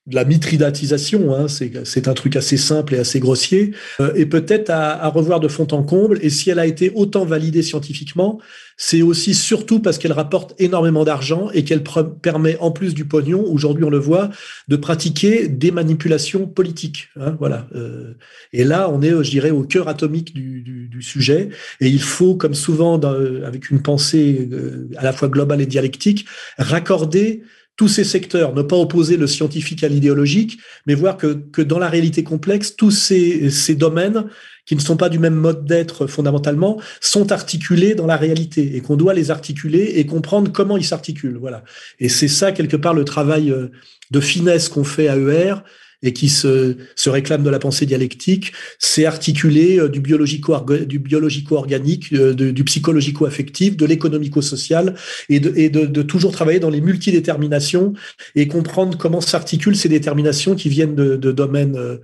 de 0.05 0.15
la 0.15 0.25
mitridatisation, 0.25 1.33
hein, 1.33 1.47
c'est 1.47 2.07
un 2.09 2.13
truc 2.13 2.35
assez 2.35 2.57
simple 2.57 2.93
et 2.93 2.97
assez 2.97 3.21
grossier, 3.21 3.71
euh, 4.01 4.11
et 4.15 4.25
peut-être 4.25 4.69
à, 4.69 5.01
à, 5.01 5.07
revoir 5.07 5.39
de 5.39 5.47
fond 5.47 5.67
en 5.71 5.81
comble. 5.81 6.19
Et 6.21 6.29
si 6.29 6.49
elle 6.49 6.59
a 6.59 6.65
été 6.65 6.91
autant 6.93 7.23
validée 7.23 7.61
scientifiquement, 7.61 8.39
c'est 8.75 9.01
aussi 9.01 9.33
surtout 9.33 9.79
parce 9.79 9.97
qu'elle 9.97 10.11
rapporte 10.11 10.55
énormément 10.59 11.05
d'argent 11.05 11.49
et 11.53 11.63
qu'elle 11.63 11.83
permet, 12.21 12.57
en 12.59 12.71
plus 12.71 12.93
du 12.93 13.05
pognon, 13.05 13.45
aujourd'hui 13.45 13.85
on 13.85 13.89
le 13.89 13.99
voit, 13.99 14.29
de 14.67 14.75
pratiquer 14.75 15.47
des 15.47 15.71
manipulations 15.71 16.47
politiques. 16.47 17.07
Hein, 17.17 17.37
voilà. 17.39 17.67
Euh, 17.73 18.15
et 18.51 18.65
là, 18.65 18.89
on 18.89 19.01
est, 19.01 19.11
je 19.23 19.29
dirais, 19.29 19.51
au 19.51 19.63
cœur 19.63 19.87
atomique 19.87 20.33
du, 20.33 20.61
du, 20.61 20.87
du 20.87 21.01
sujet. 21.01 21.49
Et 21.79 21.87
il 21.87 22.01
faut, 22.01 22.35
comme 22.35 22.55
souvent, 22.55 22.97
dans, 22.97 23.13
avec 23.45 23.69
une 23.69 23.81
pensée 23.81 24.49
euh, 24.51 24.89
à 24.97 25.03
la 25.03 25.13
fois 25.13 25.29
globale 25.29 25.61
et 25.61 25.65
dialectique, 25.65 26.25
raccorder 26.57 27.43
tous 27.75 27.87
ces 27.87 28.03
secteurs, 28.03 28.53
ne 28.53 28.61
pas 28.61 28.75
opposer 28.75 29.17
le 29.17 29.25
scientifique 29.25 29.83
à 29.83 29.87
l'idéologique, 29.87 30.59
mais 30.85 30.93
voir 30.93 31.17
que, 31.17 31.33
que, 31.51 31.61
dans 31.61 31.79
la 31.79 31.89
réalité 31.89 32.23
complexe, 32.23 32.75
tous 32.75 32.91
ces, 32.91 33.49
ces 33.49 33.75
domaines 33.75 34.25
qui 34.65 34.75
ne 34.75 34.81
sont 34.81 34.95
pas 34.95 35.09
du 35.09 35.19
même 35.19 35.35
mode 35.35 35.65
d'être 35.65 36.07
fondamentalement 36.07 36.79
sont 37.01 37.31
articulés 37.31 37.95
dans 37.95 38.05
la 38.05 38.15
réalité 38.15 38.75
et 38.75 38.81
qu'on 38.81 38.95
doit 38.95 39.13
les 39.13 39.31
articuler 39.31 39.93
et 39.95 40.05
comprendre 40.05 40.51
comment 40.51 40.77
ils 40.77 40.85
s'articulent. 40.85 41.37
Voilà. 41.37 41.63
Et 41.99 42.09
c'est 42.09 42.27
ça 42.27 42.51
quelque 42.51 42.77
part 42.77 42.93
le 42.93 43.05
travail 43.05 43.51
euh, 43.51 43.69
de 44.11 44.19
finesse 44.19 44.69
qu'on 44.69 44.83
fait 44.83 45.07
à 45.07 45.17
ER 45.17 45.55
et 46.03 46.13
qui 46.13 46.29
se, 46.29 46.75
se 46.95 47.09
réclame 47.09 47.43
de 47.43 47.49
la 47.49 47.59
pensée 47.59 47.85
dialectique, 47.85 48.51
c'est 48.77 49.05
articuler 49.05 49.79
euh, 49.79 49.87
du 49.87 50.01
biologico-organique, 50.01 52.13
du, 52.13 52.19
euh, 52.19 52.33
du 52.33 52.63
psychologico-affectif, 52.63 53.77
de 53.77 53.85
l'économico-social, 53.85 54.95
et, 55.29 55.39
de, 55.39 55.53
et 55.55 55.69
de, 55.69 55.85
de, 55.85 56.01
toujours 56.01 56.33
travailler 56.33 56.59
dans 56.59 56.69
les 56.69 56.81
multidéterminations 56.81 57.93
et 58.35 58.47
comprendre 58.47 58.97
comment 58.97 59.21
s'articulent 59.21 59.77
ces 59.77 59.89
déterminations 59.89 60.55
qui 60.55 60.69
viennent 60.69 60.95
de, 60.95 61.15
de 61.15 61.31
domaines 61.31 61.77
euh, 61.77 61.97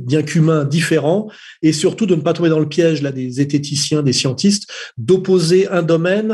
bien 0.00 0.22
qu'humains 0.22 0.64
différents, 0.64 1.28
et 1.62 1.72
surtout 1.72 2.06
de 2.06 2.14
ne 2.14 2.20
pas 2.20 2.32
tomber 2.32 2.48
dans 2.48 2.60
le 2.60 2.68
piège 2.68 3.02
là 3.02 3.12
des 3.12 3.30
zététiciens, 3.30 4.02
des 4.02 4.12
scientistes, 4.12 4.70
d'opposer 4.98 5.68
un 5.68 5.82
domaine 5.82 6.32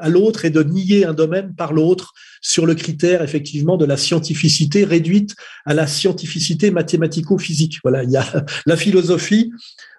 à 0.00 0.08
l'autre 0.08 0.44
et 0.44 0.50
de 0.50 0.62
nier 0.62 1.04
un 1.04 1.14
domaine 1.14 1.54
par 1.56 1.72
l'autre 1.72 2.12
sur 2.44 2.66
le 2.66 2.74
critère 2.74 3.22
effectivement 3.22 3.78
de 3.78 3.86
la 3.86 3.96
scientificité 3.96 4.84
réduite 4.84 5.34
à 5.64 5.72
la 5.72 5.86
scientificité 5.86 6.70
mathématico-physique. 6.70 7.78
Voilà, 7.82 8.04
il 8.04 8.10
y 8.10 8.16
a 8.16 8.44
la 8.66 8.76
philosophie 8.76 9.50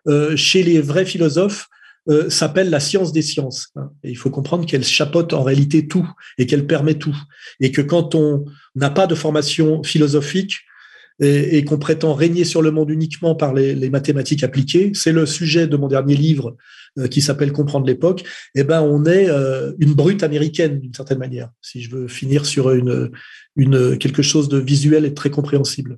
euh, 0.08 0.36
chez 0.38 0.64
les 0.64 0.80
vrais 0.80 1.06
philosophes 1.06 1.68
euh, 2.08 2.30
s'appelle 2.30 2.70
la 2.70 2.80
science 2.80 3.12
des 3.12 3.24
sciences. 3.24 3.70
Hein. 3.76 3.90
Il 4.04 4.16
faut 4.16 4.30
comprendre 4.30 4.68
qu'elle 4.68 4.84
chapeaute 4.84 5.34
en 5.34 5.42
réalité 5.42 5.88
tout 5.88 6.08
et 6.38 6.46
qu'elle 6.46 6.68
permet 6.68 6.94
tout. 6.94 7.18
Et 7.60 7.72
que 7.72 7.82
quand 7.82 8.14
on 8.14 8.46
n'a 8.76 8.92
pas 8.92 9.08
de 9.08 9.16
formation 9.16 9.82
philosophique, 9.82 10.60
et, 11.20 11.64
qu'on 11.64 11.78
prétend 11.78 12.14
régner 12.14 12.44
sur 12.44 12.62
le 12.62 12.72
monde 12.72 12.90
uniquement 12.90 13.36
par 13.36 13.54
les, 13.54 13.74
les 13.74 13.90
mathématiques 13.90 14.44
appliquées, 14.44 14.92
c'est 14.94 15.12
le 15.12 15.26
sujet 15.26 15.68
de 15.68 15.78
mon 15.78 15.88
dernier 15.88 16.16
livre 16.16 16.58
euh, 16.98 17.08
qui 17.08 17.22
s'appelle 17.22 17.52
Comprendre 17.52 17.86
l'époque, 17.86 18.24
eh 18.56 18.64
ben 18.64 18.82
on 18.82 19.06
est 19.06 19.30
euh, 19.30 19.74
une 19.80 19.94
brute 19.94 20.24
américaine 20.24 20.80
d'une 20.80 20.94
certaine 20.94 21.18
manière, 21.18 21.50
si 21.62 21.82
je 21.82 21.94
veux 21.94 22.08
finir 22.08 22.46
sur 22.46 22.72
une, 22.72 23.12
une, 23.56 23.98
quelque 23.98 24.22
chose 24.22 24.50
de 24.50 24.58
visuel 24.58 25.06
et 25.06 25.14
très 25.14 25.30
compréhensible. 25.30 25.98